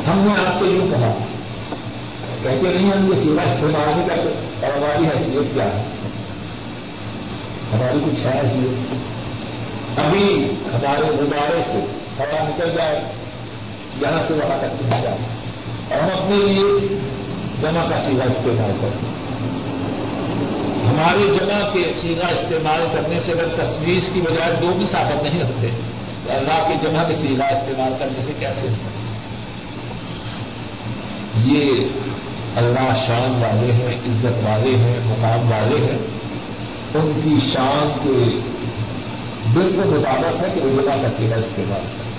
ہم 0.08 0.20
نے 0.20 0.48
آپ 0.48 0.54
سے 0.60 0.66
یوں 0.66 0.88
کہا۔ 0.88 1.14
کہتے 2.44 2.74
نہیں، 2.74 2.92
ہم 2.92 3.14
یہ 3.14 3.24
سیوا 3.24 3.44
استعمال 3.44 3.90
نہیں 3.98 4.10
کرتے۔ 4.10 4.68
اور 4.68 4.78
ہماری 4.78 5.06
حیثیت 5.06 5.54
کیا 5.54 5.66
ہے؟ 5.66 5.84
ہماری 7.74 7.98
کچھ 8.06 8.20
ہے 8.20 8.42
حیثیت۔ 8.44 10.00
ابھی 10.00 10.52
ہمارے 10.74 11.02
گزارے 11.02 11.62
سے 11.66 11.86
ہوا 12.20 12.50
نکل 12.50 12.72
جائے، 12.76 13.00
یہاں 14.02 14.24
سے 14.28 14.34
وہاں 14.34 14.58
تک 14.58 14.84
پہنچ 14.84 15.04
جائے۔ 15.04 15.18
اور 15.90 16.12
ہم 16.12 16.24
اپنے 16.24 16.36
لیے 16.36 16.88
جمع 17.62 17.84
کا 17.90 17.96
سیوا 17.96 18.26
استعمال 18.26 18.72
کرتے 18.82 19.06
ہیں۔ 19.08 19.73
ہماری 20.94 21.40
جگہ 21.40 21.70
کے 21.74 21.94
سیدھا 22.02 22.28
استعمال 22.28 22.82
کرنے 22.94 23.20
سے 23.20 23.32
اگر 23.32 23.48
تصویر 23.56 24.00
کی 24.14 24.22
بجائے 24.22 24.52
دو 24.62 24.74
بھی 24.78 24.86
ثابت 24.86 25.24
نہیں 25.24 25.42
رکھتے 25.42 25.70
اللہ 26.34 26.68
کی 26.68 26.74
جگہ 26.82 27.04
کے 27.08 27.16
سیدھا 27.16 27.46
استعمال 27.46 27.94
کرنے 28.00 28.24
سے 28.26 28.32
کیسے؟ 28.40 28.68
یہ 31.46 31.88
اللہ 32.56 33.06
شان 33.08 33.44
والے 33.44 33.72
ہیں، 33.72 33.96
عزت 33.96 34.46
والے 34.46 34.76
ہیں، 34.76 35.00
مقام 35.06 35.52
والے 35.52 35.92
ہیں۔ 35.92 35.98
ان 36.94 37.22
کی 37.24 37.54
شان 37.54 37.88
کے 38.04 38.40
بالکل 39.54 39.90
مطابق 39.90 40.44
ہے 40.44 40.48
کہ 40.56 40.62
وہ 40.62 40.82
جگہ 40.82 41.02
کا 41.02 41.08
سیدھا 41.18 41.36
استعمال 41.36 41.82
کریں۔ 41.82 42.14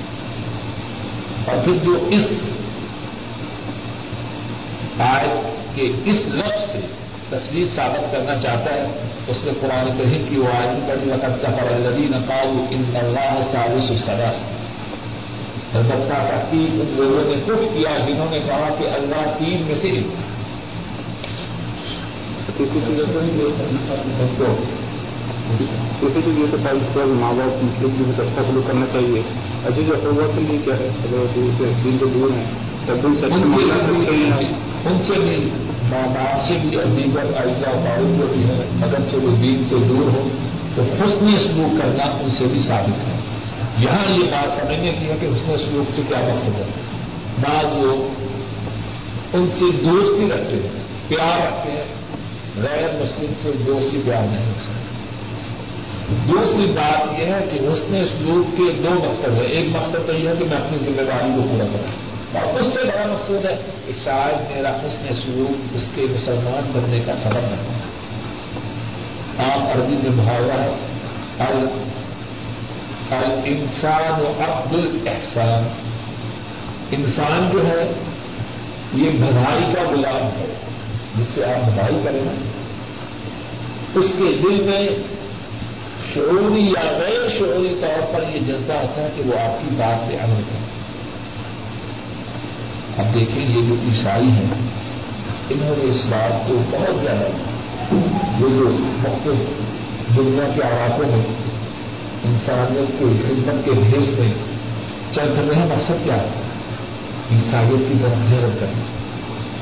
اور 1.47 1.64
پھر 1.64 1.72
جو 1.85 2.09
اس 2.11 2.27
آیت 4.99 5.77
کے 5.77 5.93
اس 6.05 6.16
لفظ 6.27 6.72
سے 6.72 7.04
تصویر 7.31 7.66
ثابت 7.77 8.12
کرنا 8.12 8.35
چاہتا 8.41 8.75
ہے، 8.75 8.87
اس 9.29 9.37
نے 9.45 9.53
قرآن 9.61 9.89
کریم 9.99 10.25
کی 10.29 10.37
وہ 10.37 10.49
آئندی 10.57 10.81
بڑی 10.87 11.11
وقت 11.11 11.43
کا 11.43 11.49
پر 11.51 11.79
لدی 11.79 12.07
نقاب 12.11 12.64
ان 12.70 12.85
اللہ 12.95 13.41
سالس 13.53 13.91
السدا 13.91 14.31
البتہ 15.75 16.14
تحقیق 16.31 16.81
ان 16.81 16.95
لوگوں 16.97 17.25
نے 17.25 17.43
کچھ 17.47 17.75
کیا 17.75 17.99
جنہوں 18.07 18.27
نے 18.31 18.39
کہا 18.47 18.68
کہ 18.79 18.85
اللہ 18.95 19.35
تین 19.39 19.62
میں 19.62 19.75
سے 19.81 20.03
کسی 26.03 26.31
کی 26.37 26.43
ماں 26.97 27.33
باپ 27.33 27.64
مسلم 27.64 27.91
کی 27.99 28.22
اچھا 28.22 28.43
سلوک 28.47 28.66
کرنا 28.66 28.87
چاہیے۔ 28.93 29.22
اچھی 29.67 29.83
جو 29.87 29.95
کے 30.35 30.41
لیے 30.41 30.59
کیا 30.65 30.75
ہے 30.75 30.89
اگر 31.05 31.25
دن 31.37 31.51
سے 31.59 31.91
دور 32.01 32.31
ہیں 32.37 32.45
تب 32.87 32.97
ان 33.05 33.15
سے 33.21 33.27
ان 34.89 35.03
سے 35.07 35.12
بھی 35.12 35.51
ماں 35.89 36.07
باپ 36.09 36.49
سے 36.49 36.55
بھی 36.62 36.71
دیگر 36.97 37.25
ایسا 37.37 37.73
باؤ 37.73 38.15
جو 38.19 38.27
بھی 38.33 38.45
ہے 38.45 38.65
اگر 38.83 38.99
سے 39.11 39.17
وہ 39.17 39.31
دین 39.43 39.65
سے 39.69 39.75
دور 39.89 40.09
ہو 40.15 40.29
تو 40.75 40.83
حسن 40.83 41.39
سلوک 41.39 41.81
کرنا 41.81 42.05
ان 42.05 42.31
سے 42.39 42.45
بھی 42.45 42.61
ثابت 42.69 43.09
ہے۔ 43.09 43.15
یہاں 43.79 44.12
یہ 44.12 44.25
بات 44.31 44.61
سمجھنے 44.61 44.93
کی 45.01 45.07
ہے 45.07 45.17
کہ 45.21 45.27
حسن 45.27 45.57
سلوک 45.59 45.97
سے 45.97 46.03
کیا 46.09 46.19
مقصد 46.19 46.55
ہے؟ 46.55 46.65
بعض 47.41 47.85
لوگ 47.85 48.25
ان 49.33 49.49
سے 49.59 49.65
دوستی 49.85 50.31
رکھتے 50.31 50.55
ہیں 50.55 50.83
پیار 51.09 51.47
رکھتے 51.47 51.71
ہیں 51.71 51.85
غیر 52.57 52.89
مسلم 52.95 53.33
سے 53.43 53.51
دوستی 53.67 54.01
پیار 54.05 54.23
نہیں 54.23 54.51
رکھ 54.51 54.62
سکتے 54.62 54.84
دوسری 56.11 56.65
بات 56.67 57.21
یہ 57.21 57.25
ہے 57.25 57.45
کہ 57.53 57.65
حسن 57.65 58.07
سلوک 58.07 58.57
کے 58.57 58.73
دو 58.83 58.91
مقصد 58.91 59.33
ہیں۔ 59.35 59.49
ایک 59.49 59.67
مقصد 59.69 60.07
تو 60.07 60.13
یہ 60.13 60.29
ہے 60.29 60.35
کہ 60.39 60.45
میں 60.45 60.57
اپنی 60.57 60.79
ذمہ 60.79 61.03
داری 61.03 61.31
کو 61.37 61.43
پورا 61.51 61.65
کروں۔ 61.73 62.05
اور 62.47 62.61
اس 62.61 62.67
سے 62.75 62.85
بڑا 62.85 63.07
مقصود 63.07 63.45
ہے 63.45 63.57
کہ 63.87 63.93
شاید 64.05 64.57
میرا 64.57 64.71
حسن 64.71 65.17
سلوک 65.17 65.77
اس 65.77 65.83
کے 65.95 66.07
مسلمان 66.11 66.71
بننے 66.73 67.01
کا 67.07 67.13
سبب 67.25 67.37
ہے 67.37 67.75
آپ 69.51 69.77
عربی 69.77 69.97
میں 69.97 70.11
محاورہ 70.17 70.61
ہے۔ 70.61 70.77
انسان 73.45 74.21
و 74.21 74.33
عبد 74.39 74.73
الاحسان۔ 74.73 75.69
انسان 76.91 77.51
جو 77.53 77.67
ہے، 77.67 77.93
یہ 78.93 79.11
بھلائی 79.11 79.75
کا 79.75 79.91
غلام 79.91 80.41
ہے۔ 80.41 80.55
جس 81.19 81.27
سے 81.35 81.45
آپ 81.45 81.71
بھلائی 81.71 82.01
کریں 82.05 82.21
اس 83.95 84.11
کے 84.19 84.37
دل 84.43 84.63
میں 84.63 84.89
شعوری 86.15 86.61
یا 86.61 86.99
غیر 86.99 87.39
شعوری 87.39 87.75
طور 87.81 88.15
پر 88.15 88.35
یہ 88.35 88.41
جذبہ 88.41 88.75
ہوتا 88.75 89.03
ہے 89.03 89.09
کہ 89.17 89.23
وہ 89.27 89.39
آپ 89.39 89.61
کی 89.61 89.75
بات 89.77 90.09
پہ 90.09 90.15
عمل 90.25 90.43
کرے۔ 90.51 90.75
اب 92.99 93.15
دیکھیں 93.15 93.49
یہ 93.49 93.69
جو 93.69 93.75
عیسائی 93.75 94.29
ہیں، 94.29 94.47
انہوں 95.51 95.75
نے 95.79 95.91
اس 95.91 95.97
بات 96.09 96.49
کو 96.49 96.62
بہت 96.71 97.03
زیادہ 97.03 97.27
یہ 98.41 98.59
جو 98.59 98.77
مختلف 98.81 99.37
دنیا 100.17 100.51
کے 100.55 100.61
علاقوں 100.61 101.09
میں، 101.09 101.27
انسانیت 102.25 102.99
کے 102.99 103.05
خدمت 103.29 103.65
کے 103.65 103.71
بھیس 103.71 104.19
میں 104.19 104.33
چل 105.15 105.47
رہے 105.49 105.57
ہیں 105.57 105.67
مقصد 105.67 106.05
کیا؟ 106.05 106.15
ہے 106.15 106.29
انسانیت 107.31 107.89
کی 107.89 107.95
طرف 108.03 108.33
نظر 108.33 108.49
کرنا۔ 108.61 108.83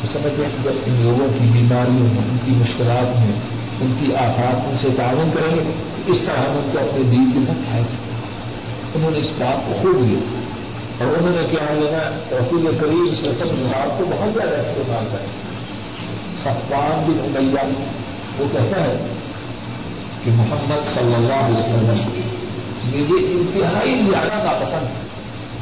تو 0.03 0.09
سمجھتے 0.13 0.43
ہیں 0.43 0.51
کہ 0.51 0.71
جب 0.71 0.77
ان 0.87 1.03
لوگوں 1.03 1.27
کی 1.29 1.45
بیماریوں 1.53 2.01
میں، 2.01 2.23
ان 2.31 2.37
کی 2.45 2.53
مشکلات 2.53 3.17
میں 3.17 3.52
ان 3.83 3.93
کی 4.01 4.15
آفات 4.15 4.55
ان 4.55 4.77
سے 4.83 4.89
تعاون 4.97 5.31
کریں 5.35 5.57
گے، 5.57 5.73
اس 6.07 6.17
طرح 6.27 6.37
ہم 6.37 6.61
ان 6.65 6.71
کو 6.73 6.79
اپنے 6.79 7.03
دین 7.03 7.31
کے 7.35 7.39
ساتھ 7.47 7.59
کھائے 7.69 7.85
انہوں 8.95 9.11
نے 9.11 9.19
اس 9.19 9.29
بات 9.39 9.67
کو 9.67 9.73
خوب 9.83 10.03
لیا۔ 10.03 10.43
اور 11.05 11.19
انہوں 11.19 11.31
نے 11.31 11.47
کیا 11.51 11.75
لینا 11.75 12.11
رسول 12.33 12.77
کریم 12.81 13.09
اس 13.13 13.19
رسم 13.19 13.49
نظام 13.49 13.89
کو 13.99 14.05
بہت 14.05 14.35
زیادہ 14.35 14.61
استعمال 14.61 15.05
کریں۔ 15.13 15.27
صفان 16.45 17.05
بن 17.07 17.37
امیہ 17.37 17.69
وہ 18.39 18.47
کہتا 18.53 18.85
ہے 18.85 19.07
کہ 20.25 20.31
محمد 20.31 20.95
صلی 20.95 21.15
اللہ 21.15 21.33
علیہ 21.33 21.59
وسلم، 21.59 22.21
مجھے 22.85 23.27
انتہائی 23.33 24.03
زیادہ 24.11 24.45
ناپسند 24.45 24.83
ہے۔ 24.83 25.03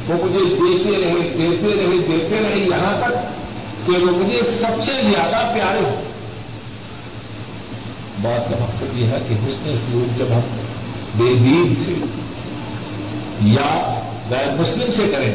وہ 0.07 0.25
مجھے 0.25 0.39
دیتے 0.39 1.01
رہے 1.01 1.29
دیتے 1.37 1.75
رہے 1.75 2.17
دیتے 2.17 2.39
رہے 2.43 2.59
یہاں 2.59 3.01
تک 3.01 3.13
کہ 3.87 4.05
وہ 4.05 4.11
مجھے 4.11 4.39
سب 4.43 4.83
سے 4.83 4.91
زیادہ 4.93 5.53
پیارے 5.53 5.79
ہو 5.79 6.01
بات 8.21 8.49
کا 8.49 8.55
مقصد 8.59 8.97
یہ 8.97 9.05
ہے 9.05 9.17
کہ 9.27 9.33
حسن 9.33 9.75
سلوک 9.85 10.19
جب 10.19 10.25
ہم 10.35 10.39
بے 11.15 11.33
دین 11.33 11.73
سے 11.85 11.93
یا 13.41 14.01
غیر 14.29 14.61
مسلم 14.61 14.91
سے 14.91 15.11
کریں 15.11 15.33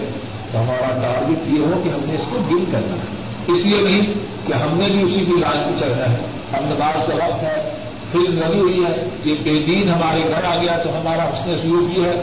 تو 0.52 0.60
ہمارا 0.62 0.98
ٹارگیٹ 1.02 1.38
یہ 1.46 1.58
ہو 1.58 1.80
کہ 1.84 1.88
ہم 1.88 2.00
نے 2.02 2.14
اس 2.14 2.24
کو 2.30 2.38
دل 2.50 2.64
کرنا 2.72 2.94
ہے۔ 2.94 3.16
اس 3.46 3.66
لیے 3.66 3.82
نہیں 3.82 4.06
کہ 4.46 4.52
ہم 4.52 4.78
نے 4.78 4.88
بھی 4.88 5.02
اسی 5.02 5.24
کی 5.24 5.32
علاج 5.32 5.56
کو 5.64 5.70
چلنا 5.80 6.12
ہے۔ 6.12 6.16
ہم 6.52 6.64
نماز 6.64 7.06
کا 7.06 7.26
وقت 7.26 7.42
ہے 7.42 7.70
پھر 8.12 8.20
لگی 8.20 8.60
ہوئی 8.60 8.84
ہے 8.84 9.08
کہ 9.24 9.34
بے 9.42 9.62
دین 9.66 9.88
ہمارے 9.88 10.20
گھر 10.28 10.44
آ 10.44 10.54
گیا 10.62 10.76
تو 10.76 10.90
ہمارا 11.00 11.24
حسن 11.24 11.58
سلوک 11.62 11.98
یہ 11.98 12.04
ہے 12.04 12.22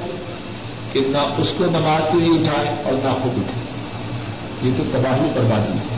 کہ 0.91 0.99
نہ 1.07 1.18
اس 1.38 1.53
کو 1.57 1.66
نماز 1.66 2.03
کے 2.11 2.18
لیے 2.18 2.39
اٹھائے 2.39 2.68
اور 2.84 2.93
نہ 2.93 3.09
خود 3.24 3.38
اٹھے 3.38 3.61
یہ 4.68 4.74
تو 4.78 4.84
تباہی 4.91 5.32
بربادی 5.34 5.72
ہے۔ 5.72 5.95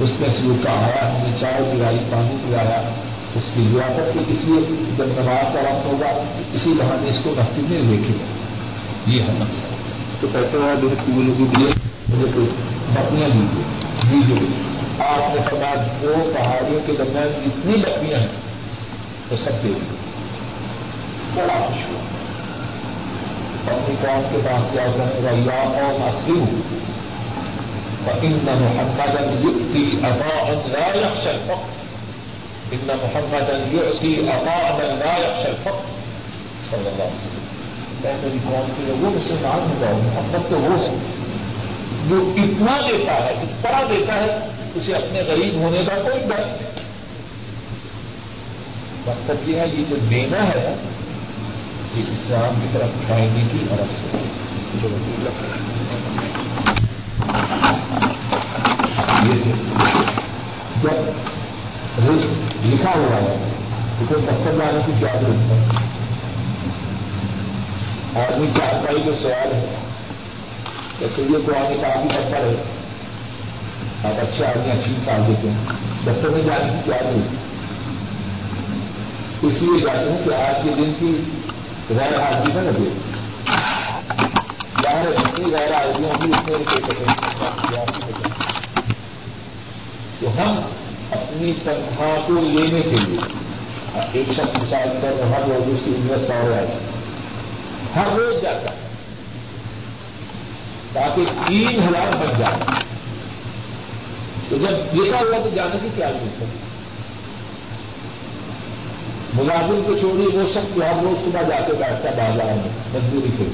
اس 0.00 0.10
نے 0.20 0.26
سلوک 0.28 0.64
کا 0.64 0.70
آیا، 0.70 1.10
ہم 1.10 1.30
نے 1.30 1.36
چائے 1.40 1.70
پلائی، 1.72 1.96
پانی 2.10 2.36
پلایا 2.44 2.82
اس 3.36 3.42
کی 3.54 3.68
ضیافت 3.72 4.14
کی 4.14 4.20
اس 4.28 4.44
لیے 4.44 4.86
جب 4.96 5.04
نماز 5.06 5.54
کا 5.54 5.60
وقت 5.60 5.86
ہوگا، 5.86 6.06
اسی 6.54 6.74
بہانے 6.78 7.10
اس 7.10 7.16
کو 7.24 7.34
مسجد 7.36 7.70
میں 7.70 7.78
لے 7.82 7.96
کے 8.06 8.12
یہ 9.06 9.22
ہے 9.22 9.34
مقصد۔ 9.38 10.20
تو 10.20 10.26
پیسے 10.32 10.56
والا 10.56 10.74
جو 10.80 10.88
دیے 11.38 11.66
مجھے 12.08 12.24
کوئی 12.34 12.46
بکریاں 12.92 13.28
دیجیے 13.28 13.62
دیجیے 14.10 14.48
آپ 14.98 15.34
نے 15.34 15.40
فرمایا، 15.50 15.74
دو 16.02 16.30
پہاڑیوں 16.34 16.80
کے 16.86 16.92
درمیان 16.98 17.28
اتنی 17.46 17.76
بکریاں 17.76 18.18
ہیں، 18.18 18.26
تو 19.28 19.36
سب 19.36 19.50
دے 19.50 19.68
دیے 19.68 19.96
بڑا 21.34 21.66
خوش 21.66 21.90
ہوا۔ 21.90 22.00
اپنی 23.72 23.94
قوم 24.02 24.22
کے 24.30 24.38
پاس 24.44 24.72
کیا 24.72 24.86
کرنے 24.96 25.20
کا 25.22 25.52
یا 25.52 25.60
اور 25.60 26.00
ناستی 26.00 26.32
ہوں 26.32 26.84
ان 28.22 28.38
محمد 28.44 29.72
کی 29.72 29.90
ادا 30.02 30.52
لا 30.66 30.86
يخشى 30.96 31.28
الفقر۔ 31.28 31.84
ان 32.72 32.88
محمد 33.02 33.48
يعطي 33.72 34.30
عطاء 34.30 34.64
من 34.78 34.98
لا 34.98 35.14
يخشى 35.18 35.48
الفقر. 35.48 35.92
صلی 36.70 36.86
اللہ 36.86 37.02
علیہ 37.02 37.22
وسلم. 37.24 37.42
میں 38.02 38.14
میری 38.22 38.38
قوم 38.44 38.70
کے 38.76 38.82
لوگوں 38.86 39.10
میں 39.10 39.24
سے 39.26 39.34
مان 39.42 39.60
ہوگا 39.70 39.92
محمد 39.96 40.50
تو 40.50 40.56
وہ 40.60 40.78
ہے 40.78 40.94
جو 42.08 42.16
اتنا 42.36 42.76
دیتا 42.88 43.14
ہے، 43.24 43.32
اس 43.42 43.52
طرح 43.62 43.82
دیتا 43.90 44.14
ہے، 44.14 44.38
اسے 44.74 44.94
اپنے 44.94 45.22
غریب 45.28 45.54
ہونے 45.62 45.82
کا 45.86 45.94
کوئی 46.02 46.18
ڈر 46.28 46.44
نہیں. 46.46 46.82
مقصد 49.06 49.48
یہ 49.48 49.60
ہے، 49.60 49.66
یہ 49.66 49.84
جو 49.88 49.96
دینا 50.10 50.42
ہے 50.48 50.58
نا 50.64 50.74
یہ 51.94 52.02
اسلام 52.12 52.60
کی 52.60 52.68
طرف 52.72 53.06
کھائنے 53.06 53.42
کی 53.52 53.58
عرض 53.72 53.92
سے 54.00 54.18
جب 60.82 60.96
رسک 61.98 62.66
لکھا 62.66 62.90
ہوا 62.90 63.16
ہے۔ 63.16 63.50
تو 63.98 64.04
کوئی 64.08 64.22
لانے 64.56 64.78
کی 64.86 64.92
کیا 64.98 65.20
ضرورت 65.20 65.50
ہے؟ 65.50 65.66
آدمی 68.24 68.46
چار 68.56 68.84
پائی 68.84 69.02
جو 69.04 69.12
سوال 69.22 69.52
ہے 69.52 69.76
کہ 70.98 71.06
چلیے 71.16 71.38
تو 71.46 71.52
آگے 71.56 71.76
کافی 71.80 72.08
بہتر 72.08 72.36
ہے۔ 72.36 72.62
آپ 74.04 74.20
اچھے 74.20 74.46
آدمی، 74.46 74.70
اچھی 74.70 74.92
مثال 74.92 75.22
دیتے 75.28 75.50
ہیں۔ 75.50 75.64
دفتر 76.06 76.28
میں 76.28 76.42
جانے 76.42 76.72
کی 76.72 76.80
کیا 76.84 76.96
ضرورت 77.02 77.44
اس 79.44 79.52
لیے 79.60 79.80
جاتے 79.80 80.12
ہیں 80.12 80.18
کہ 80.24 80.34
آج 80.34 80.54
کے 80.64 80.70
دن 80.76 80.92
کی 80.98 81.22
غیر 81.90 82.20
حاضری 82.20 82.52
نہ 82.54 82.60
لگے۔ 82.60 82.90
ظاہر 84.82 85.12
جتنی 85.12 85.52
غیر 85.52 85.74
حاضریاں 85.74 86.18
بھی 86.20 86.32
اس 86.32 86.48
میں 86.48 86.94
تو 90.20 90.42
ہم 90.42 90.60
اپنی 91.10 91.52
تنخواہ 91.64 92.26
کو 92.26 92.32
لینے 92.32 92.80
کے 92.80 92.96
لیے۔ 93.06 93.18
ایک 94.12 94.32
شخص 94.32 94.62
مثال 94.62 94.88
پر 95.00 95.22
ہر 95.22 95.40
روز 95.48 95.74
اس 95.74 95.78
کی 95.84 95.90
انویسٹ 95.96 96.30
ہو 96.30 96.48
رہا 96.48 96.56
ہے 96.56 96.66
ہر 97.96 98.06
روز 98.16 98.42
جاتا 98.42 98.70
ہے۔ 98.70 98.76
تاکہ 100.92 101.24
تین 101.48 101.82
ہزار 101.82 102.16
بن 102.16 102.32
جائے۔ 102.38 102.54
تو 104.48 104.56
جب 104.56 104.94
لکھا 104.94 105.18
ہوا 105.18 105.38
تو 105.44 105.50
جانے 105.54 105.78
کی 105.82 105.88
کیا 105.96 106.10
ضرورت 106.10 106.42
ہے؟ 106.42 106.46
ملازم 109.34 109.82
کو 109.86 109.98
چھوڑیے 109.98 110.38
وہ 110.38 110.52
شخص 110.54 110.76
جو 110.76 110.86
ہر 110.86 110.92
روز 111.02 111.24
صبح 111.24 111.42
جا 111.42 111.60
کے 111.66 111.72
بیٹھتا 111.72 112.10
بازار 112.10 112.46
میں، 112.46 112.68
مزدوری 112.94 113.28
کے 113.38 113.44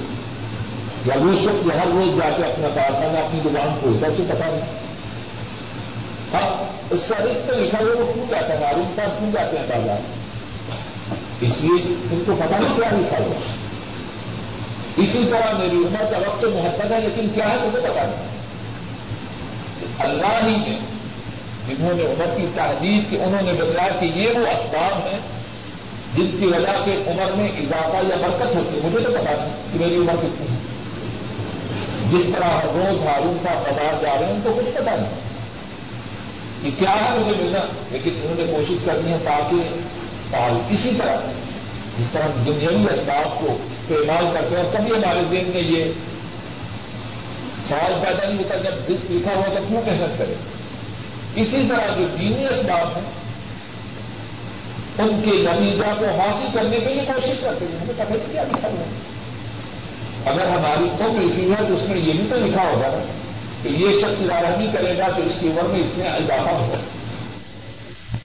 یا 1.06 1.14
وہ 1.20 1.32
شخص 1.32 1.64
جو 1.64 1.80
ہر 1.80 1.86
روز 1.86 2.18
جا 2.18 2.30
کے 2.36 2.44
اپنا 2.44 2.68
کارخانہ، 2.74 3.18
اپنی 3.18 3.40
دکان 3.44 3.76
کھولتا 3.80 4.06
ہے، 4.06 4.12
اسے 4.12 4.22
پتا 4.28 4.46
نہیں۔ 4.46 4.79
ہاں 6.34 6.64
اس 6.90 7.00
کا 7.08 7.14
رشتہ 7.24 7.52
لکھا 7.52 7.78
ہوا 7.80 8.04
وہ 8.04 8.12
کیوں 8.12 8.26
جاتا 8.28 8.54
ہے؟ 8.54 8.58
معروف 8.58 8.96
صاحب 8.96 9.18
کیوں 9.18 9.30
جاتے 9.32 9.58
ہیں 9.58 9.66
بازار 9.66 9.96
اس 11.40 11.50
لیے 11.60 11.94
ان 12.10 12.22
کو 12.26 12.32
پتا 12.40 12.58
نہیں 12.58 12.76
کیا 12.76 12.88
لکھا 12.92 13.18
ہوا 13.18 13.34
اسی 14.96 15.30
طرح 15.30 15.58
میری 15.58 15.76
عمر 15.76 16.04
کا 16.10 16.18
وقت 16.18 16.42
تو 16.42 16.50
محبت 16.50 16.92
ہے، 16.92 17.00
لیکن 17.00 17.28
کیا 17.34 17.50
ہے 17.50 17.56
مجھے 17.56 17.80
پتا 17.80 18.02
نہیں۔ 18.02 18.30
اللہ 19.98 20.48
ہی 20.48 20.56
نے، 20.56 20.78
جنہوں 21.68 21.94
نے 21.94 22.02
عمر 22.02 22.36
کی 22.36 22.46
تحدید 22.54 23.10
کی، 23.10 23.16
انہوں 23.16 23.42
نے 23.42 23.52
بتایا 23.52 23.88
کہ 23.88 24.04
یہ 24.04 24.26
وہ 24.38 24.46
اسباب 24.46 25.06
ہیں 25.06 25.18
جن 26.16 26.36
کی 26.40 26.46
وجہ 26.46 26.80
سے 26.84 26.94
عمر 27.06 27.32
میں 27.32 27.48
اضافہ 27.48 27.96
یا 28.08 28.16
برکت 28.20 28.56
ہوتی 28.56 28.76
ہے۔ 28.76 28.80
مجھے 28.84 28.98
تو 28.98 29.12
پتا 29.12 29.30
نہیں 29.30 29.72
کہ 29.72 29.78
میری 29.78 29.96
عمر 29.96 30.14
کتنی 30.22 30.46
ہے۔ 30.46 30.56
جس 32.12 32.34
طرح 32.34 32.44
ہر 32.44 32.66
روز 32.74 33.06
ہارون 33.06 33.36
صاحب 33.42 33.56
بازار 33.56 34.02
جا 34.02 34.14
رہے 34.20 34.26
ہیں، 34.26 34.32
ان 34.32 34.40
کو 34.42 34.52
کچھ 34.56 34.74
پتا 34.74 34.94
نہیں۔ 34.96 35.29
کہ 36.62 36.70
کیا 36.78 36.94
ہے 36.94 37.18
مجھے 37.18 37.32
ملنا 37.42 37.58
لیکن 37.90 38.10
انہوں 38.22 38.34
نے 38.36 38.44
کوشش 38.50 38.84
کرنی 38.84 39.12
ہے 39.12 39.18
تاکہ 39.24 40.74
اسی 40.74 40.90
طرح 40.98 41.16
جس 41.98 42.06
طرح 42.12 42.26
دنیاوی 42.46 42.86
اسباب 42.90 43.40
کو 43.40 43.56
استعمال 43.72 44.26
کرتے 44.34 44.56
ہیں، 44.56 44.64
تبھی 44.72 44.92
ہمارے 44.92 45.22
دن 45.30 45.50
میں 45.54 45.62
یہ 45.62 45.92
سوال 47.68 47.92
پیدا 48.02 48.28
نہیں 48.28 48.38
ہوتا 48.38 48.56
جب 48.56 48.74
دس 48.88 49.10
لکھا 49.10 49.34
ہوا 49.34 49.54
تو 49.54 49.60
کیوں 49.68 49.82
محنت 49.86 50.18
کرے 50.18 50.34
اسی 51.34 51.62
طرح 51.68 51.94
جو 51.96 52.06
دینی 52.20 52.46
اسباب 52.46 52.96
ہیں، 52.96 53.08
ان 54.98 55.20
کے 55.24 55.36
نتیجہ 55.36 55.92
کو 55.98 56.06
حاصل 56.20 56.46
کرنے 56.54 56.78
کے 56.80 56.94
لیے 56.94 57.02
کوشش 57.06 57.40
کرتے 57.40 57.64
ہیں۔ 57.64 57.78
ہمیں 57.80 57.94
پتہ 57.98 58.32
کیا 58.32 58.42
لکھا 58.42 58.68
ہوا 58.68 58.86
اگر 60.30 60.46
ہماری 60.46 60.88
عمر 61.00 61.20
لکھی 61.20 61.50
ہے 61.50 61.62
تو 61.68 61.74
اس 61.74 61.88
میں 61.88 61.96
یہ 61.96 62.12
بھی 62.12 62.26
تو 62.30 62.36
لکھا 62.36 62.62
ہوگا 62.62 62.88
نا۔ 62.88 63.04
کہ 63.62 63.68
یہ 63.68 63.98
شخص 64.00 64.20
ادارہ 64.20 64.54
کرے 64.72 64.98
گا 64.98 65.08
تو 65.16 65.22
اس 65.22 65.32
کی 65.40 65.48
عمر 65.48 65.62
میں 65.62 65.80
اتنے 65.80 66.08
اضافہ 66.08 66.50
ہوگا۔ 66.50 66.99